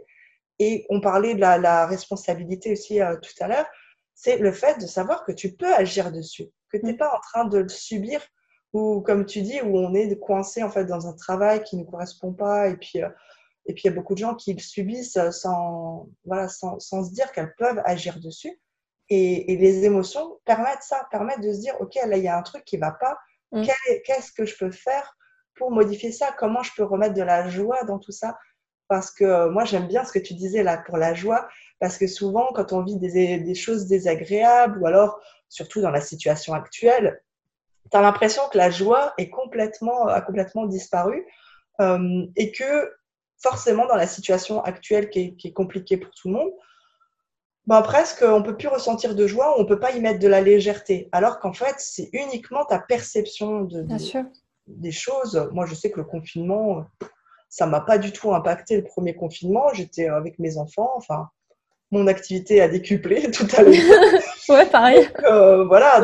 et 0.60 0.86
on 0.90 1.00
parlait 1.00 1.36
de 1.36 1.40
la, 1.40 1.86
responsabilité 1.88 2.74
aussi 2.74 3.02
euh, 3.02 3.16
tout 3.16 3.32
à 3.44 3.48
l'heure, 3.48 3.66
c'est 4.14 4.38
le 4.38 4.52
fait 4.52 4.80
de 4.80 4.86
savoir 4.86 5.24
que 5.24 5.32
tu 5.32 5.56
peux 5.56 5.74
agir 5.74 6.12
dessus, 6.12 6.48
que 6.72 6.78
tu 6.78 6.86
n'es 6.86 6.94
mm. 6.94 6.98
pas 6.98 7.16
en 7.16 7.20
train 7.22 7.46
de 7.46 7.60
le 7.60 7.70
subir 7.70 8.22
ou 8.74 9.02
comme 9.02 9.26
tu 9.26 9.42
dis, 9.42 9.62
où 9.62 9.78
on 9.78 9.94
est 9.96 10.20
coincé 10.20 10.62
en 10.62 10.70
fait 10.70 10.86
dans 10.86 11.08
un 11.08 11.14
travail 11.14 11.64
qui 11.64 11.78
ne 11.78 11.84
correspond 11.86 12.34
pas. 12.34 12.68
Et 12.68 12.78
puis 12.78 13.02
euh, 13.02 13.10
et 13.66 13.74
puis 13.74 13.84
il 13.86 13.88
y 13.88 13.90
a 13.90 13.96
beaucoup 13.96 14.14
de 14.14 14.20
gens 14.20 14.36
qui 14.36 14.54
le 14.54 14.60
subissent 14.60 15.20
sans 15.32 16.08
voilà 16.26 16.48
sans, 16.50 16.80
sans 16.80 17.04
se 17.04 17.12
dire 17.12 17.32
qu'elles 17.32 17.56
peuvent 17.56 17.82
agir 17.86 18.20
dessus. 18.20 18.60
Et, 19.12 19.54
et, 19.54 19.58
les 19.58 19.86
émotions 19.86 20.38
permettent 20.46 20.84
ça, 20.84 21.08
permettent 21.10 21.42
de 21.42 21.52
se 21.52 21.60
dire 21.62 21.76
ok 21.80 21.96
là 22.06 22.18
il 22.18 22.24
y 22.24 22.28
a 22.28 22.38
un 22.38 22.44
truc 22.44 22.64
qui 22.64 22.78
va 22.78 22.92
pas, 22.92 23.18
mm. 23.52 23.64
qu'est-ce 24.06 24.32
que 24.32 24.46
je 24.46 24.56
peux 24.58 24.72
faire 24.72 25.16
pour 25.56 25.72
modifier 25.72 26.12
ça, 26.12 26.32
comment 26.38 26.64
je 26.64 26.72
peux 26.76 26.84
remettre 26.84 27.16
de 27.16 27.24
la 27.24 27.50
joie 27.50 27.84
dans 27.84 28.00
tout 28.00 28.12
ça? 28.12 28.38
Parce 28.90 29.12
que 29.12 29.24
euh, 29.24 29.50
moi 29.50 29.64
j'aime 29.64 29.88
bien 29.88 30.04
ce 30.04 30.12
que 30.12 30.20
tu 30.20 30.34
disais 30.34 30.64
là 30.64 30.78
pour 30.78 30.98
la 30.98 31.14
joie, 31.14 31.48
parce 31.80 31.98
que 31.98 32.08
souvent 32.08 32.50
quand 32.54 32.74
on 32.74 32.84
vit 32.84 32.98
des, 32.98 33.56
choses 33.56 33.88
désagréables 33.88 34.82
ou 34.82 34.88
alors 34.88 35.22
surtout 35.48 35.80
dans 35.80 35.92
la 35.92 36.02
situation 36.02 36.54
actuelle, 36.54 37.22
tu 37.90 37.96
as 37.98 38.02
l'impression 38.02 38.42
que 38.52 38.58
la 38.58 38.70
joie 38.70 39.14
est 39.18 39.30
complètement, 39.30 40.08
a 40.08 40.20
complètement 40.22 40.66
disparu 40.66 41.26
euh, 41.80 42.26
et 42.36 42.52
que 42.52 42.92
forcément 43.42 43.86
dans 43.86 43.96
la 43.96 44.08
situation 44.08 44.62
actuelle 44.64 45.10
qui 45.10 45.38
est, 45.42 45.54
compliquée 45.54 45.96
pour 45.96 46.12
tout 46.12 46.28
le 46.28 46.34
monde, 46.34 46.52
ben 47.68 47.82
presque 47.84 48.24
on 48.24 48.42
peut 48.42 48.58
plus 48.58 48.68
ressentir 48.68 49.14
de 49.14 49.28
joie, 49.28 49.60
on 49.60 49.66
peut 49.66 49.80
pas 49.80 49.92
y 49.92 50.02
mettre 50.02 50.20
de 50.20 50.28
la 50.28 50.42
légèreté, 50.42 51.10
alors 51.12 51.40
qu'en 51.40 51.54
fait 51.54 51.76
c'est 51.78 52.10
uniquement 52.12 52.66
ta 52.66 52.80
perception 52.80 53.62
de, 53.62 53.86
des 54.66 54.92
choses. 54.92 55.48
Moi 55.54 55.68
je 55.68 55.76
sais 55.76 55.92
que 55.92 55.98
le 55.98 56.06
confinement 56.06 56.86
ça 57.50 57.66
m'a 57.66 57.82
pas 57.82 57.98
du 57.98 58.12
tout 58.12 58.34
impacté 58.34 58.78
le 58.78 58.84
premier 58.84 59.16
confinement. 59.16 59.66
J'étais 59.74 60.08
avec 60.08 60.40
mes 60.40 60.58
enfants. 60.58 60.92
Enfin, 60.96 61.30
mon 61.92 62.06
activité 62.06 62.62
a 62.62 62.68
décuplé 62.68 63.32
tout 63.32 63.48
à 63.58 63.64
l'heure. 63.64 63.74
ouais, 64.50 64.66
pareil. 64.68 65.10
Euh, 65.24 65.66
voilà. 65.66 66.02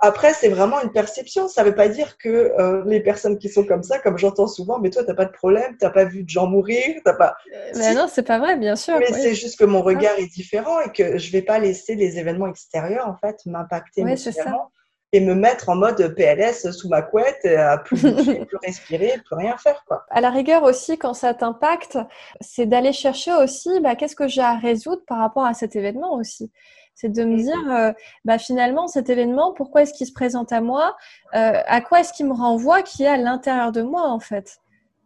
après, 0.00 0.32
c'est 0.34 0.48
vraiment 0.48 0.82
une 0.82 0.90
perception. 0.90 1.46
Ça 1.48 1.62
ne 1.62 1.68
veut 1.68 1.74
pas 1.74 1.88
dire 1.88 2.18
que 2.18 2.28
euh, 2.28 2.82
les 2.86 3.00
personnes 3.00 3.38
qui 3.38 3.48
sont 3.48 3.64
comme 3.64 3.84
ça, 3.84 3.98
comme 4.00 4.18
j'entends 4.18 4.48
souvent, 4.48 4.78
mais 4.80 4.90
toi, 4.90 5.02
tu 5.04 5.08
n'as 5.08 5.14
pas 5.14 5.26
de 5.26 5.32
problème, 5.32 5.76
tu 5.78 5.84
n'as 5.84 5.92
pas 5.92 6.04
vu 6.04 6.24
de 6.24 6.28
gens 6.28 6.46
mourir, 6.46 6.96
t'as 7.04 7.14
pas. 7.14 7.36
Euh, 7.54 7.70
mais 7.76 7.94
non, 7.94 8.08
c'est 8.08 8.26
pas 8.26 8.38
vrai, 8.38 8.56
bien 8.56 8.76
sûr. 8.76 8.98
Mais 8.98 9.12
c'est 9.12 9.34
juste 9.34 9.58
que 9.58 9.64
mon 9.64 9.82
regard 9.82 10.18
est 10.18 10.32
différent 10.32 10.80
et 10.80 10.90
que 10.90 11.18
je 11.18 11.30
vais 11.30 11.42
pas 11.42 11.58
laisser 11.58 11.94
les 11.94 12.18
événements 12.18 12.48
extérieurs 12.48 13.06
en 13.06 13.16
fait 13.16 13.46
m'impacter 13.46 14.02
ouais, 14.02 14.16
c'est 14.16 14.32
ça 14.32 14.68
et 15.16 15.20
me 15.20 15.34
mettre 15.34 15.70
en 15.70 15.76
mode 15.76 16.14
PLS 16.14 16.70
sous 16.72 16.88
ma 16.88 17.00
couette, 17.00 17.44
à 17.46 17.78
plus 17.78 18.00
plus 18.00 18.56
respirer, 18.62 19.14
plus 19.24 19.34
rien 19.34 19.56
faire. 19.56 19.82
Quoi. 19.86 20.04
À 20.10 20.20
la 20.20 20.28
rigueur 20.30 20.62
aussi, 20.62 20.98
quand 20.98 21.14
ça 21.14 21.32
t'impacte, 21.32 21.98
c'est 22.42 22.66
d'aller 22.66 22.92
chercher 22.92 23.32
aussi 23.32 23.80
bah, 23.80 23.96
qu'est-ce 23.96 24.14
que 24.14 24.28
j'ai 24.28 24.42
à 24.42 24.56
résoudre 24.56 25.00
par 25.06 25.18
rapport 25.18 25.46
à 25.46 25.54
cet 25.54 25.74
événement 25.74 26.14
aussi. 26.14 26.52
C'est 26.94 27.08
de 27.08 27.24
me 27.24 27.38
dire, 27.38 27.72
euh, 27.72 27.92
bah, 28.26 28.38
finalement, 28.38 28.88
cet 28.88 29.08
événement, 29.08 29.54
pourquoi 29.54 29.82
est-ce 29.82 29.94
qu'il 29.94 30.06
se 30.06 30.12
présente 30.12 30.52
à 30.52 30.60
moi 30.60 30.96
euh, 31.34 31.62
À 31.66 31.80
quoi 31.80 32.00
est-ce 32.00 32.12
qu'il 32.12 32.26
me 32.26 32.34
renvoie 32.34 32.82
qui 32.82 33.04
est 33.04 33.08
à 33.08 33.16
l'intérieur 33.16 33.72
de 33.72 33.80
moi, 33.80 34.08
en 34.08 34.20
fait 34.20 34.58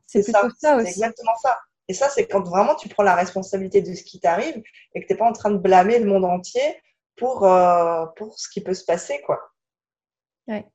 C'est 0.08 0.22
ça, 0.22 0.42
ça 0.58 0.76
aussi. 0.76 0.88
exactement 0.88 1.36
ça. 1.40 1.56
Et 1.86 1.94
ça, 1.94 2.08
c'est 2.08 2.26
quand 2.26 2.42
vraiment 2.42 2.74
tu 2.74 2.88
prends 2.88 3.02
la 3.04 3.14
responsabilité 3.14 3.80
de 3.80 3.94
ce 3.94 4.02
qui 4.02 4.18
t'arrive 4.18 4.60
et 4.94 5.02
que 5.02 5.06
tu 5.06 5.12
n'es 5.12 5.18
pas 5.18 5.26
en 5.26 5.32
train 5.32 5.50
de 5.50 5.58
blâmer 5.58 6.00
le 6.00 6.06
monde 6.06 6.24
entier 6.24 6.80
pour, 7.16 7.44
euh, 7.44 8.06
pour 8.16 8.38
ce 8.38 8.48
qui 8.48 8.60
peut 8.60 8.74
se 8.74 8.84
passer. 8.84 9.20
quoi. 9.26 9.49
Ouais. 10.50 10.66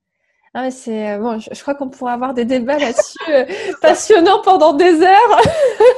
Ah, 0.57 0.71
c'est 0.71 1.11
euh, 1.11 1.17
bon, 1.19 1.38
je, 1.38 1.61
crois 1.61 1.76
qu'on 1.76 1.89
pourrait 1.89 2.13
avoir 2.13 2.34
des 2.34 2.45
débats 2.45 2.80
là-dessus 2.80 3.17
euh, 3.30 3.45
passionnants 3.82 4.41
pendant 4.41 4.71
des 4.71 5.01
heures. 5.01 5.41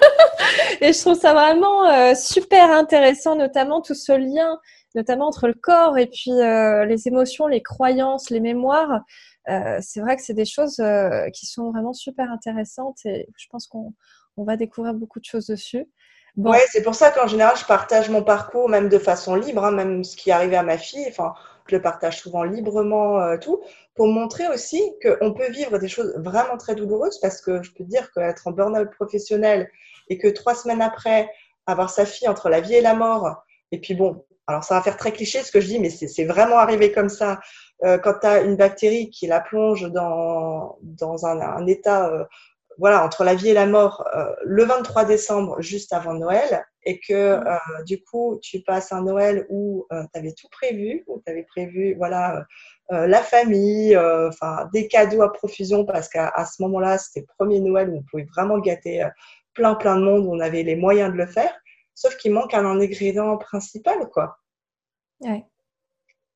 et 0.81 0.93
je 0.93 0.99
trouve 0.99 1.13
ça 1.13 1.33
vraiment 1.33 1.87
euh, 1.87 2.15
super 2.15 2.71
intéressant, 2.71 3.35
notamment 3.35 3.81
tout 3.81 3.93
ce 3.93 4.11
lien 4.13 4.59
notamment 4.95 5.27
entre 5.27 5.47
le 5.47 5.53
corps 5.53 5.99
et 5.99 6.07
puis 6.07 6.31
les 6.31 7.07
émotions, 7.07 7.45
les 7.45 7.61
croyances, 7.61 8.31
les 8.31 8.39
mémoires. 8.39 9.01
c'est 9.45 9.99
vrai 9.99 10.15
que 10.15 10.23
c'est 10.23 10.33
des 10.33 10.45
choses 10.45 10.81
qui 11.33 11.45
sont 11.45 11.69
vraiment 11.71 11.93
super 11.93 12.31
intéressantes 12.31 12.97
et 13.05 13.27
je 13.37 13.45
pense 13.51 13.67
qu'on 13.67 13.93
va 14.37 14.57
découvrir 14.57 14.95
beaucoup 14.95 15.19
de 15.19 15.25
choses 15.25 15.45
dessus. 15.45 15.85
Bon. 16.35 16.51
C'est 16.71 16.81
pour 16.81 16.95
ça 16.95 17.11
qu'en 17.11 17.27
général, 17.27 17.55
je 17.57 17.65
partage 17.65 18.09
mon 18.09 18.23
parcours 18.23 18.69
même 18.69 18.89
de 18.89 18.97
façon 18.97 19.35
libre, 19.35 19.65
hein, 19.65 19.71
même 19.71 20.03
ce 20.03 20.15
qui 20.15 20.31
est 20.31 20.33
arrivé 20.33 20.55
à 20.55 20.63
ma 20.63 20.79
fille. 20.79 21.05
Le 21.71 21.81
partage 21.81 22.19
souvent 22.19 22.43
librement, 22.43 23.19
euh, 23.19 23.37
tout, 23.37 23.61
pour 23.95 24.07
montrer 24.07 24.47
aussi 24.47 24.81
qu'on 25.01 25.33
peut 25.33 25.49
vivre 25.49 25.77
des 25.77 25.87
choses 25.87 26.13
vraiment 26.17 26.57
très 26.57 26.75
douloureuses 26.75 27.19
parce 27.19 27.41
que 27.41 27.61
je 27.63 27.71
peux 27.73 27.83
dire 27.83 28.11
qu'être 28.11 28.47
en 28.47 28.51
burn-out 28.51 28.89
professionnel 28.91 29.69
et 30.09 30.17
que 30.17 30.27
trois 30.27 30.55
semaines 30.55 30.81
après, 30.81 31.29
avoir 31.65 31.89
sa 31.89 32.05
fille 32.05 32.27
entre 32.27 32.49
la 32.49 32.61
vie 32.61 32.75
et 32.75 32.81
la 32.81 32.93
mort, 32.93 33.43
et 33.71 33.79
puis 33.79 33.93
bon, 33.93 34.25
alors 34.47 34.63
ça 34.63 34.75
va 34.75 34.81
faire 34.81 34.97
très 34.97 35.11
cliché 35.11 35.43
ce 35.43 35.51
que 35.51 35.59
je 35.59 35.67
dis, 35.67 35.79
mais 35.79 35.89
c'est 35.89 36.25
vraiment 36.25 36.57
arrivé 36.57 36.91
comme 36.91 37.09
ça. 37.09 37.39
Euh, 37.83 37.97
quand 37.97 38.19
tu 38.21 38.27
as 38.27 38.41
une 38.41 38.55
bactérie 38.55 39.09
qui 39.09 39.27
la 39.27 39.41
plonge 39.41 39.91
dans, 39.91 40.77
un 41.25 41.67
état 41.67 42.09
euh, 42.09 42.23
voilà, 42.77 43.03
entre 43.03 43.23
la 43.23 43.35
vie 43.35 43.49
et 43.49 43.53
la 43.53 43.65
mort 43.65 44.07
euh, 44.15 44.33
le 44.43 44.63
23 44.63 45.05
décembre, 45.05 45.61
juste 45.61 45.93
avant 45.93 46.13
Noël, 46.13 46.65
et 46.83 46.99
que 46.99 47.37
mmh. 47.37 47.47
euh, 47.47 47.83
du 47.83 48.03
coup, 48.03 48.39
tu 48.41 48.61
passes 48.61 48.91
un 48.91 49.03
Noël 49.03 49.45
où 49.49 49.85
euh, 49.91 50.03
tu 50.13 50.19
avais 50.19 50.33
tout 50.33 50.47
prévu, 50.49 51.03
où 51.07 51.21
tu 51.25 51.31
avais 51.31 51.43
prévu, 51.43 51.95
voilà, 51.95 52.45
la 52.89 53.21
famille, 53.21 53.97
enfin, 53.97 54.69
des 54.71 54.87
cadeaux 54.87 55.21
à 55.21 55.33
profusion, 55.33 55.83
parce 55.83 56.07
qu'à 56.07 56.45
ce 56.45 56.61
moment-là, 56.61 56.97
c'était 56.97 57.19
le 57.19 57.25
premier 57.37 57.59
Noël 57.59 57.89
où 57.89 57.97
on 57.97 58.03
pouvait 58.03 58.27
vraiment 58.33 58.59
gâter 58.59 59.05
plein, 59.53 59.75
plein 59.75 59.97
de 59.97 60.03
monde, 60.03 60.25
où 60.25 60.33
on 60.33 60.39
avait 60.39 60.63
les 60.63 60.77
moyens 60.77 61.11
de 61.11 61.17
le 61.17 61.25
faire, 61.25 61.53
sauf 61.95 62.15
qu'il 62.15 62.31
manque 62.31 62.53
un 62.53 62.65
ingrédient 62.65 63.35
principal, 63.37 64.07
quoi. 64.09 64.37
Ouais. 65.19 65.43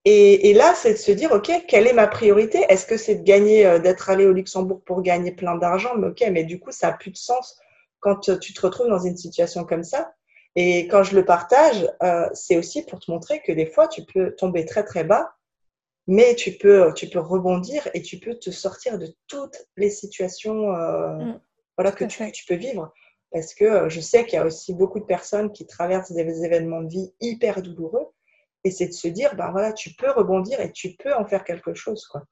Et, 0.04 0.54
là, 0.54 0.74
c'est 0.76 0.94
de 0.94 0.98
se 0.98 1.12
dire, 1.12 1.32
OK, 1.32 1.52
quelle 1.68 1.86
est 1.86 1.94
ma 1.94 2.08
priorité? 2.08 2.66
Est-ce 2.70 2.88
que 2.88 2.98
c'est 2.98 3.16
de 3.16 3.24
gagner, 3.24 3.68
euh, 3.68 3.78
d'être 3.78 4.10
allé 4.10 4.26
au 4.26 4.34
Luxembourg 4.34 4.82
pour 4.84 5.04
gagner 5.04 5.32
plein 5.32 5.56
d'argent? 5.56 5.96
Mais 5.96 6.08
OK, 6.08 6.24
mais 6.32 6.44
du 6.44 6.60
coup, 6.60 6.72
ça 6.72 6.88
n'a 6.88 6.94
plus 6.94 7.12
de 7.12 7.18
sens 7.18 7.60
quand 8.00 8.30
euh, 8.30 8.38
tu 8.40 8.54
te 8.54 8.62
retrouves 8.62 8.88
dans 8.88 9.00
une 9.06 9.16
situation 9.18 9.64
comme 9.64 9.84
ça. 9.84 10.14
Et 10.56 10.88
quand 10.88 11.04
je 11.04 11.16
le 11.16 11.24
partage, 11.24 11.88
euh, 12.02 12.28
c'est 12.34 12.58
aussi 12.58 12.84
pour 12.84 13.00
te 13.00 13.12
montrer 13.12 13.42
que 13.42 13.52
des 13.52 13.68
fois, 13.68 13.88
tu 13.88 14.04
peux 14.04 14.32
tomber 14.36 14.66
très, 14.66 14.84
très 14.84 15.04
bas, 15.04 15.36
mais 16.08 16.34
tu 16.34 16.54
peux, 16.54 16.92
tu 16.96 17.08
peux 17.08 17.20
rebondir 17.20 17.88
et 17.94 18.02
tu 18.02 18.18
peux 18.18 18.34
te 18.34 18.50
sortir 18.50 18.98
de 18.98 19.08
toutes 19.28 19.68
les 19.78 19.92
situations 19.92 20.72
mmh. 20.72 21.40
voilà, 21.78 21.92
que 21.92 22.06
tu, 22.06 22.32
tu, 22.32 22.46
peux 22.48 22.56
vivre. 22.56 22.92
Parce 23.32 23.54
que 23.54 23.88
je 23.88 24.02
sais 24.02 24.26
qu'il 24.26 24.34
y 24.34 24.42
a 24.42 24.46
aussi 24.46 24.74
beaucoup 24.74 25.00
de 25.00 25.06
personnes 25.06 25.52
qui 25.54 25.68
traversent 25.68 26.12
des 26.12 26.44
événements 26.44 26.82
de 26.82 26.90
vie 26.90 27.14
hyper 27.22 27.62
douloureux 27.62 28.08
et 28.64 28.72
c'est 28.72 28.88
de 28.88 28.94
se 28.94 29.08
dire, 29.08 29.36
ben 29.36 29.52
voilà, 29.52 29.74
tu 29.74 29.94
peux 29.94 30.12
rebondir 30.12 30.60
et 30.60 30.72
tu 30.72 30.96
peux 30.98 31.14
en 31.14 31.26
faire 31.26 31.44
quelque 31.44 31.74
chose, 31.74 32.06
quoi. 32.06 32.24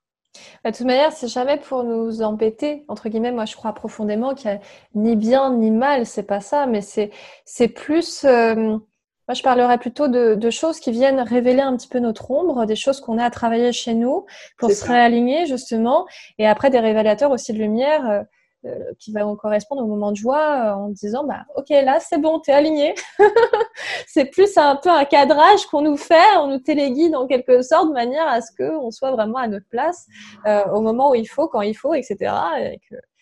Bah, 0.63 0.71
de 0.71 0.77
toute 0.77 0.85
manière, 0.85 1.11
c'est 1.11 1.27
jamais 1.27 1.57
pour 1.57 1.83
nous 1.83 2.21
embêter. 2.21 2.85
Entre 2.87 3.09
guillemets, 3.09 3.31
moi, 3.31 3.45
je 3.45 3.55
crois 3.55 3.73
profondément 3.73 4.35
qu'il 4.35 4.51
n'y 4.51 4.57
a 4.57 4.59
ni 4.93 5.15
bien 5.15 5.53
ni 5.53 5.71
mal, 5.71 6.05
c'est 6.05 6.23
pas 6.23 6.39
ça, 6.39 6.65
mais 6.67 6.81
c'est, 6.81 7.11
c'est 7.45 7.67
plus. 7.67 8.23
Euh, 8.25 8.55
moi, 8.55 9.35
je 9.35 9.43
parlerais 9.43 9.77
plutôt 9.77 10.07
de, 10.07 10.35
de, 10.35 10.49
choses 10.49 10.79
qui 10.79 10.91
viennent 10.91 11.19
révéler 11.19 11.61
un 11.61 11.75
petit 11.75 11.87
peu 11.87 11.99
notre 11.99 12.31
ombre, 12.31 12.65
des 12.65 12.75
choses 12.75 12.99
qu'on 12.99 13.17
a 13.19 13.25
à 13.25 13.29
travailler 13.29 13.71
chez 13.71 13.93
nous 13.93 14.25
pour 14.57 14.71
se 14.71 14.85
réaligner, 14.85 15.45
justement. 15.45 16.07
Et 16.37 16.47
après, 16.47 16.69
des 16.69 16.79
révélateurs 16.79 17.31
aussi 17.31 17.53
de 17.53 17.59
lumière. 17.59 18.25
Euh, 18.65 18.91
qui 18.99 19.13
va 19.13 19.21
correspondre 19.41 19.83
au 19.83 19.87
moment 19.87 20.11
de 20.11 20.17
joie 20.17 20.65
euh, 20.65 20.73
en 20.73 20.89
disant 20.89 21.23
bah 21.23 21.45
ok 21.55 21.69
là 21.69 22.01
c'est 22.01 22.17
bon 22.17 22.41
t'es 22.41 22.51
aligné 22.51 22.93
c'est 24.05 24.25
plus 24.25 24.57
un 24.57 24.75
peu 24.75 24.89
un 24.89 25.05
cadrage 25.05 25.65
qu'on 25.67 25.81
nous 25.81 25.95
fait 25.95 26.35
on 26.35 26.47
nous 26.47 26.59
téléguide 26.59 27.15
en 27.15 27.25
quelque 27.25 27.61
sorte 27.61 27.87
de 27.87 27.93
manière 27.93 28.27
à 28.27 28.41
ce 28.41 28.51
que 28.51 28.69
on 28.69 28.91
soit 28.91 29.11
vraiment 29.11 29.37
à 29.37 29.47
notre 29.47 29.65
place 29.69 30.07
euh, 30.45 30.65
au 30.73 30.81
moment 30.81 31.11
où 31.11 31.15
il 31.15 31.25
faut 31.25 31.47
quand 31.47 31.61
il 31.61 31.73
faut 31.73 31.93
etc 31.93 32.33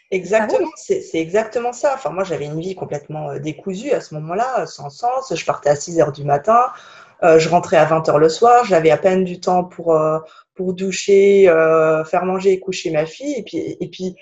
Exactement, 0.09 0.69
c'est 0.77 1.03
exactement 1.13 1.73
ça. 1.73 1.91
Enfin, 1.93 2.11
moi, 2.11 2.23
j'avais 2.23 2.45
une 2.45 2.61
vie 2.61 2.75
complètement 2.75 3.37
décousue 3.37 3.91
à 3.91 3.99
ce 3.99 4.15
moment-là, 4.15 4.65
sans 4.65 4.89
sens. 4.89 5.33
Je 5.35 5.45
partais 5.45 5.69
à 5.69 5.75
6 5.75 5.99
heures 5.99 6.13
du 6.13 6.23
matin, 6.23 6.61
je 7.21 7.49
rentrais 7.49 7.75
à 7.75 7.83
20 7.83 8.07
heures 8.07 8.17
le 8.17 8.29
soir, 8.29 8.63
j'avais 8.63 8.89
à 8.89 8.95
peine 8.95 9.25
du 9.25 9.41
temps 9.41 9.65
pour, 9.65 9.99
pour 10.55 10.73
doucher, 10.73 11.43
faire 12.05 12.23
manger 12.23 12.53
et 12.53 12.59
coucher 12.61 12.89
ma 12.91 13.05
fille. 13.05 13.43
Et 13.51 13.89
puis, 13.89 14.15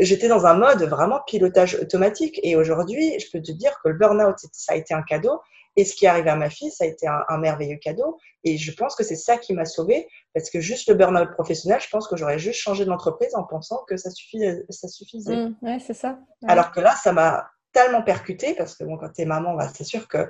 j'étais 0.00 0.28
dans 0.28 0.46
un 0.46 0.54
mode 0.54 0.82
vraiment 0.82 1.20
pilotage 1.26 1.74
automatique. 1.76 2.38
Et 2.42 2.56
aujourd'hui, 2.56 3.18
je 3.18 3.30
peux 3.30 3.40
te 3.40 3.52
dire 3.52 3.78
que 3.82 3.88
le 3.88 3.94
burn-out, 3.94 4.36
ça 4.52 4.74
a 4.74 4.76
été 4.76 4.94
un 4.94 5.02
cadeau. 5.02 5.40
Et 5.76 5.84
ce 5.84 5.96
qui 5.96 6.04
est 6.04 6.08
arrivé 6.08 6.30
à 6.30 6.36
ma 6.36 6.50
fille, 6.50 6.70
ça 6.70 6.84
a 6.84 6.86
été 6.86 7.06
un, 7.08 7.38
merveilleux 7.38 7.78
cadeau. 7.78 8.18
Et 8.44 8.58
je 8.58 8.72
pense 8.72 8.94
que 8.94 9.02
c'est 9.02 9.16
ça 9.16 9.38
qui 9.38 9.54
m'a 9.54 9.64
sauvée. 9.64 10.08
Parce 10.32 10.50
que 10.50 10.60
juste 10.60 10.88
le 10.88 10.94
burn-out 10.94 11.32
professionnel, 11.32 11.80
je 11.80 11.88
pense 11.88 12.06
que 12.06 12.16
j'aurais 12.16 12.38
juste 12.38 12.60
changé 12.60 12.84
d'entreprise 12.84 13.34
en 13.34 13.44
pensant 13.44 13.82
que 13.88 13.96
ça, 13.96 14.10
suffisait. 14.10 14.64
Ça 14.70 14.88
suffisait. 14.88 15.34
Mmh, 15.34 15.56
ouais, 15.62 15.78
c'est 15.84 15.94
ça. 15.94 16.18
Alors 16.46 16.70
que 16.70 16.80
là, 16.80 16.94
ça 17.02 17.12
m'a 17.12 17.48
tellement 17.74 18.02
percuté 18.02 18.54
parce 18.54 18.74
que 18.74 18.84
bon, 18.84 18.96
quand 18.96 19.10
tu 19.10 19.22
es 19.22 19.24
maman, 19.26 19.54
bah, 19.54 19.68
c'est 19.74 19.84
sûr 19.84 20.08
que 20.08 20.28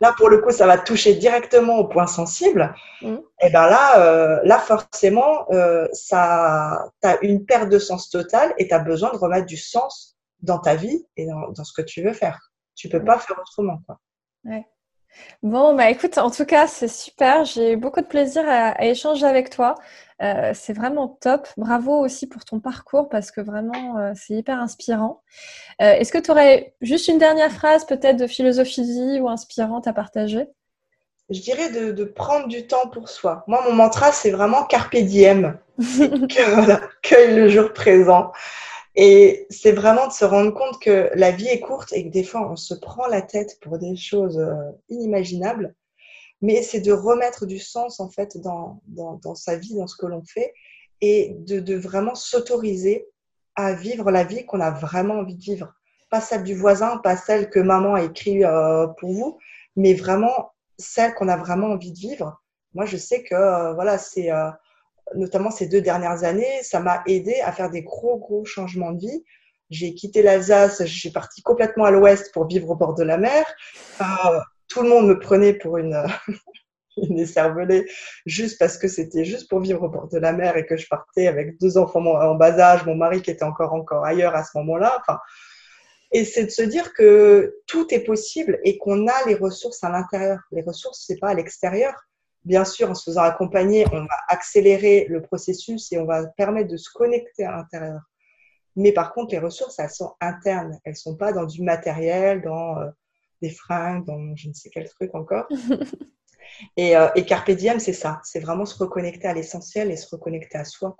là, 0.00 0.12
pour 0.16 0.28
le 0.28 0.38
coup, 0.38 0.50
ça 0.50 0.66
va 0.66 0.78
toucher 0.78 1.14
directement 1.14 1.76
au 1.76 1.86
point 1.86 2.08
sensible. 2.08 2.74
Mm. 3.02 3.18
Et 3.42 3.50
ben 3.50 3.66
là, 3.66 4.00
euh, 4.00 4.40
là 4.42 4.58
forcément, 4.58 5.46
euh, 5.52 5.86
ça, 5.92 6.90
tu 7.00 7.08
as 7.08 7.22
une 7.22 7.44
perte 7.44 7.68
de 7.68 7.78
sens 7.78 8.10
totale 8.10 8.52
et 8.58 8.66
tu 8.66 8.74
as 8.74 8.80
besoin 8.80 9.12
de 9.12 9.18
remettre 9.18 9.46
du 9.46 9.56
sens 9.56 10.16
dans 10.40 10.58
ta 10.58 10.74
vie 10.74 11.06
et 11.16 11.26
dans, 11.26 11.48
dans 11.50 11.64
ce 11.64 11.72
que 11.72 11.82
tu 11.82 12.02
veux 12.02 12.14
faire. 12.14 12.50
Tu 12.74 12.88
peux 12.88 13.00
mm. 13.00 13.04
pas 13.04 13.18
faire 13.18 13.38
autrement. 13.38 13.80
Quoi. 13.86 14.00
Ouais. 14.44 14.66
Bon, 15.42 15.74
bah 15.74 15.90
écoute, 15.90 16.18
en 16.18 16.30
tout 16.30 16.44
cas, 16.44 16.66
c'est 16.66 16.88
super. 16.88 17.44
J'ai 17.44 17.72
eu 17.72 17.76
beaucoup 17.76 18.00
de 18.00 18.06
plaisir 18.06 18.42
à, 18.46 18.84
échanger 18.84 19.26
avec 19.26 19.50
toi. 19.50 19.76
Euh, 20.20 20.52
c'est 20.54 20.72
vraiment 20.72 21.08
top. 21.08 21.48
Bravo 21.56 21.92
aussi 21.92 22.26
pour 22.26 22.44
ton 22.44 22.60
parcours 22.60 23.08
parce 23.08 23.30
que 23.30 23.40
vraiment, 23.40 23.98
euh, 23.98 24.12
c'est 24.16 24.34
hyper 24.34 24.60
inspirant. 24.60 25.22
Euh, 25.80 25.92
est-ce 25.92 26.12
que 26.12 26.18
tu 26.18 26.30
aurais 26.30 26.74
juste 26.80 27.08
une 27.08 27.18
dernière 27.18 27.52
phrase 27.52 27.86
peut-être 27.86 28.16
de 28.16 28.26
philosophie 28.26 28.82
vie 28.82 29.20
ou 29.20 29.28
inspirante 29.28 29.86
à 29.86 29.92
partager? 29.92 30.48
Je 31.30 31.40
dirais 31.40 31.70
de, 31.70 32.04
prendre 32.04 32.48
du 32.48 32.66
temps 32.66 32.88
pour 32.88 33.08
soi. 33.08 33.44
Moi, 33.46 33.62
mon 33.68 33.74
mantra, 33.74 34.12
c'est 34.12 34.30
vraiment 34.30 34.64
carpe 34.64 34.96
diem. 34.96 35.58
cueille 37.02 37.36
le 37.36 37.48
jour 37.48 37.72
présent. 37.74 38.32
Et 39.00 39.46
c'est 39.48 39.70
vraiment 39.70 40.08
de 40.08 40.12
se 40.12 40.24
rendre 40.24 40.52
compte 40.52 40.82
que 40.82 41.08
la 41.14 41.30
vie 41.30 41.46
est 41.46 41.60
courte 41.60 41.92
et 41.92 42.04
que 42.04 42.10
des 42.10 42.24
fois, 42.24 42.50
on 42.50 42.56
se 42.56 42.74
prend 42.74 43.06
la 43.06 43.22
tête 43.22 43.56
pour 43.60 43.78
des 43.78 43.94
choses 43.94 44.40
euh, 44.40 44.72
inimaginables. 44.88 45.76
Mais 46.42 46.62
c'est 46.64 46.80
de 46.80 46.90
remettre 46.90 47.46
du 47.46 47.60
sens, 47.60 48.00
en 48.00 48.10
fait, 48.10 48.38
dans, 48.38 48.82
dans, 48.88 49.36
sa 49.36 49.56
vie, 49.56 49.76
dans 49.76 49.86
ce 49.86 49.96
que 49.96 50.06
l'on 50.06 50.24
fait, 50.24 50.52
et 51.00 51.36
de, 51.38 51.76
vraiment 51.76 52.16
s'autoriser 52.16 53.06
à 53.54 53.72
vivre 53.72 54.10
la 54.10 54.24
vie 54.24 54.44
qu'on 54.44 54.60
a 54.60 54.72
vraiment 54.72 55.14
envie 55.14 55.36
de 55.36 55.42
vivre. 55.42 55.72
Pas 56.10 56.20
celle 56.20 56.42
du 56.42 56.56
voisin, 56.56 56.96
pas 56.96 57.16
celle 57.16 57.50
que 57.50 57.60
maman 57.60 57.94
a 57.94 58.02
écrite 58.02 58.42
euh, 58.42 58.88
pour 58.98 59.12
vous, 59.12 59.38
mais 59.76 59.94
vraiment 59.94 60.50
celle 60.76 61.14
qu'on 61.14 61.28
a 61.28 61.36
vraiment 61.36 61.68
envie 61.68 61.92
de 61.92 61.98
vivre. 61.98 62.42
Moi, 62.74 62.84
je 62.84 62.96
sais 62.96 63.22
que, 63.22 63.36
euh, 63.36 63.74
voilà, 63.74 63.96
c'est 63.96 64.28
notamment 65.14 65.50
ces 65.50 65.66
deux 65.66 65.80
dernières 65.80 66.24
années, 66.24 66.62
ça 66.62 66.80
m'a 66.80 67.02
aidé 67.06 67.40
à 67.44 67.52
faire 67.52 67.70
des 67.70 67.82
gros, 67.82 68.18
gros 68.18 68.44
changements 68.44 68.92
de 68.92 69.00
vie. 69.00 69.24
J'ai 69.70 69.94
quitté 69.94 70.22
l'Alsace, 70.22 70.84
je 70.84 70.98
suis 70.98 71.10
partie 71.10 71.42
complètement 71.42 71.84
à 71.84 71.90
l'ouest 71.90 72.32
pour 72.32 72.46
vivre 72.46 72.70
au 72.70 72.74
bord 72.74 72.94
de 72.94 73.04
la 73.04 73.18
mer. 73.18 73.44
Tout 74.68 74.82
le 74.82 74.88
monde 74.88 75.08
me 75.08 75.18
prenait 75.18 75.54
pour 75.54 75.78
une, 75.78 76.02
une 76.96 77.18
écervelée 77.18 77.86
juste 78.26 78.58
parce 78.58 78.78
que 78.78 78.88
c'était 78.88 79.24
juste 79.24 79.48
pour 79.48 79.60
vivre 79.60 79.82
au 79.82 79.88
bord 79.88 80.08
de 80.08 80.18
la 80.18 80.32
mer 80.32 80.56
et 80.56 80.66
que 80.66 80.76
je 80.76 80.86
partais 80.88 81.26
avec 81.26 81.58
deux 81.60 81.78
enfants 81.78 82.04
en 82.04 82.34
bas 82.34 82.58
âge, 82.58 82.86
mon 82.86 82.94
mari 82.94 83.22
qui 83.22 83.30
était 83.30 83.44
encore, 83.44 83.72
encore 83.72 84.04
ailleurs 84.04 84.34
à 84.34 84.44
ce 84.44 84.56
moment-là. 84.58 84.98
Enfin, 85.00 85.18
et 86.12 86.24
c'est 86.24 86.44
de 86.44 86.50
se 86.50 86.62
dire 86.62 86.94
que 86.94 87.56
tout 87.66 87.92
est 87.92 88.00
possible 88.00 88.58
et 88.64 88.78
qu'on 88.78 89.06
a 89.06 89.26
les 89.26 89.34
ressources 89.34 89.84
à 89.84 89.90
l'intérieur. 89.90 90.40
Les 90.52 90.62
ressources, 90.62 91.04
c'est 91.06 91.18
pas 91.18 91.28
à 91.28 91.34
l'extérieur. 91.34 91.94
Bien 92.48 92.64
sûr, 92.64 92.88
en 92.88 92.94
se 92.94 93.04
faisant 93.04 93.24
accompagner, 93.24 93.84
on 93.92 94.00
va 94.00 94.16
accélérer 94.28 95.04
le 95.10 95.20
processus 95.20 95.92
et 95.92 95.98
on 95.98 96.06
va 96.06 96.26
permettre 96.28 96.70
de 96.70 96.78
se 96.78 96.90
connecter 96.90 97.44
à 97.44 97.52
l'intérieur. 97.52 98.00
Mais 98.74 98.92
par 98.92 99.12
contre, 99.12 99.32
les 99.32 99.38
ressources, 99.38 99.78
elles 99.78 99.90
sont 99.90 100.14
internes. 100.18 100.78
Elles 100.84 100.94
ne 100.94 100.96
sont 100.96 101.14
pas 101.14 101.34
dans 101.34 101.44
du 101.44 101.60
matériel, 101.60 102.40
dans 102.40 102.78
euh, 102.78 102.88
des 103.42 103.50
fringues, 103.50 104.06
dans 104.06 104.34
je 104.34 104.48
ne 104.48 104.54
sais 104.54 104.70
quel 104.70 104.88
truc 104.88 105.14
encore. 105.14 105.46
et, 106.78 106.96
euh, 106.96 107.10
et 107.14 107.26
Carpe 107.26 107.50
Diem, 107.50 107.80
c'est 107.80 107.92
ça. 107.92 108.18
C'est 108.24 108.40
vraiment 108.40 108.64
se 108.64 108.78
reconnecter 108.78 109.28
à 109.28 109.34
l'essentiel 109.34 109.90
et 109.90 109.96
se 109.98 110.08
reconnecter 110.08 110.56
à 110.56 110.64
soi. 110.64 110.96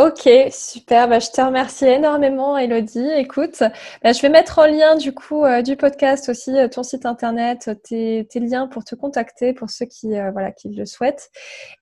Ok, 0.00 0.30
super. 0.50 1.08
Bah, 1.08 1.18
je 1.18 1.28
te 1.28 1.42
remercie 1.42 1.84
énormément, 1.84 2.56
Elodie. 2.56 3.06
Écoute, 3.18 3.62
bah, 4.02 4.12
je 4.14 4.22
vais 4.22 4.30
mettre 4.30 4.58
en 4.58 4.64
lien 4.64 4.96
du 4.96 5.12
coup 5.12 5.44
euh, 5.44 5.60
du 5.60 5.76
podcast 5.76 6.30
aussi 6.30 6.56
euh, 6.56 6.68
ton 6.68 6.82
site 6.82 7.04
internet, 7.04 7.70
tes, 7.84 8.26
liens 8.36 8.66
pour 8.66 8.82
te 8.82 8.94
contacter 8.94 9.52
pour 9.52 9.68
ceux 9.68 9.84
qui 9.84 10.16
euh, 10.16 10.30
voilà 10.30 10.52
qui 10.52 10.70
le 10.70 10.86
souhaitent. 10.86 11.28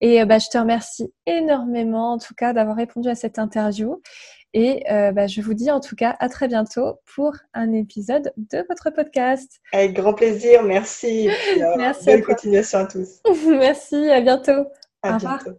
Et 0.01 0.25
bah, 0.25 0.41
je 0.41 0.49
te 0.49 0.59
remercie 0.59 1.13
énormément 1.27 2.15
en 2.15 2.19
tout 2.19 2.35
cas 2.35 2.53
d'avoir 2.53 2.75
répondu 2.75 3.09
à 3.09 3.15
cette 3.15 3.39
interview. 3.39 4.03
Et 4.53 4.83
je 4.89 5.41
vous 5.41 5.55
dis 5.55 5.71
en 5.71 5.79
tout 5.79 5.95
cas 5.95 6.17
à 6.19 6.29
très 6.29 6.49
bientôt 6.49 6.99
pour 7.15 7.37
un 7.55 7.73
épisode 7.73 8.33
de 8.37 8.65
votre 8.69 8.91
podcast. 8.91 9.61
Avec 9.73 9.93
grand 9.93 10.15
plaisir, 10.15 10.65
merci. 10.65 11.31
merci. 11.77 12.07
Bonne 12.07 12.23
continuation 12.23 12.81
à 12.81 12.87
tous. 12.87 13.21
merci, 13.47 14.11
à 14.11 14.21
bientôt. 14.21 14.67
À 15.05 15.19
bientôt. 15.19 15.53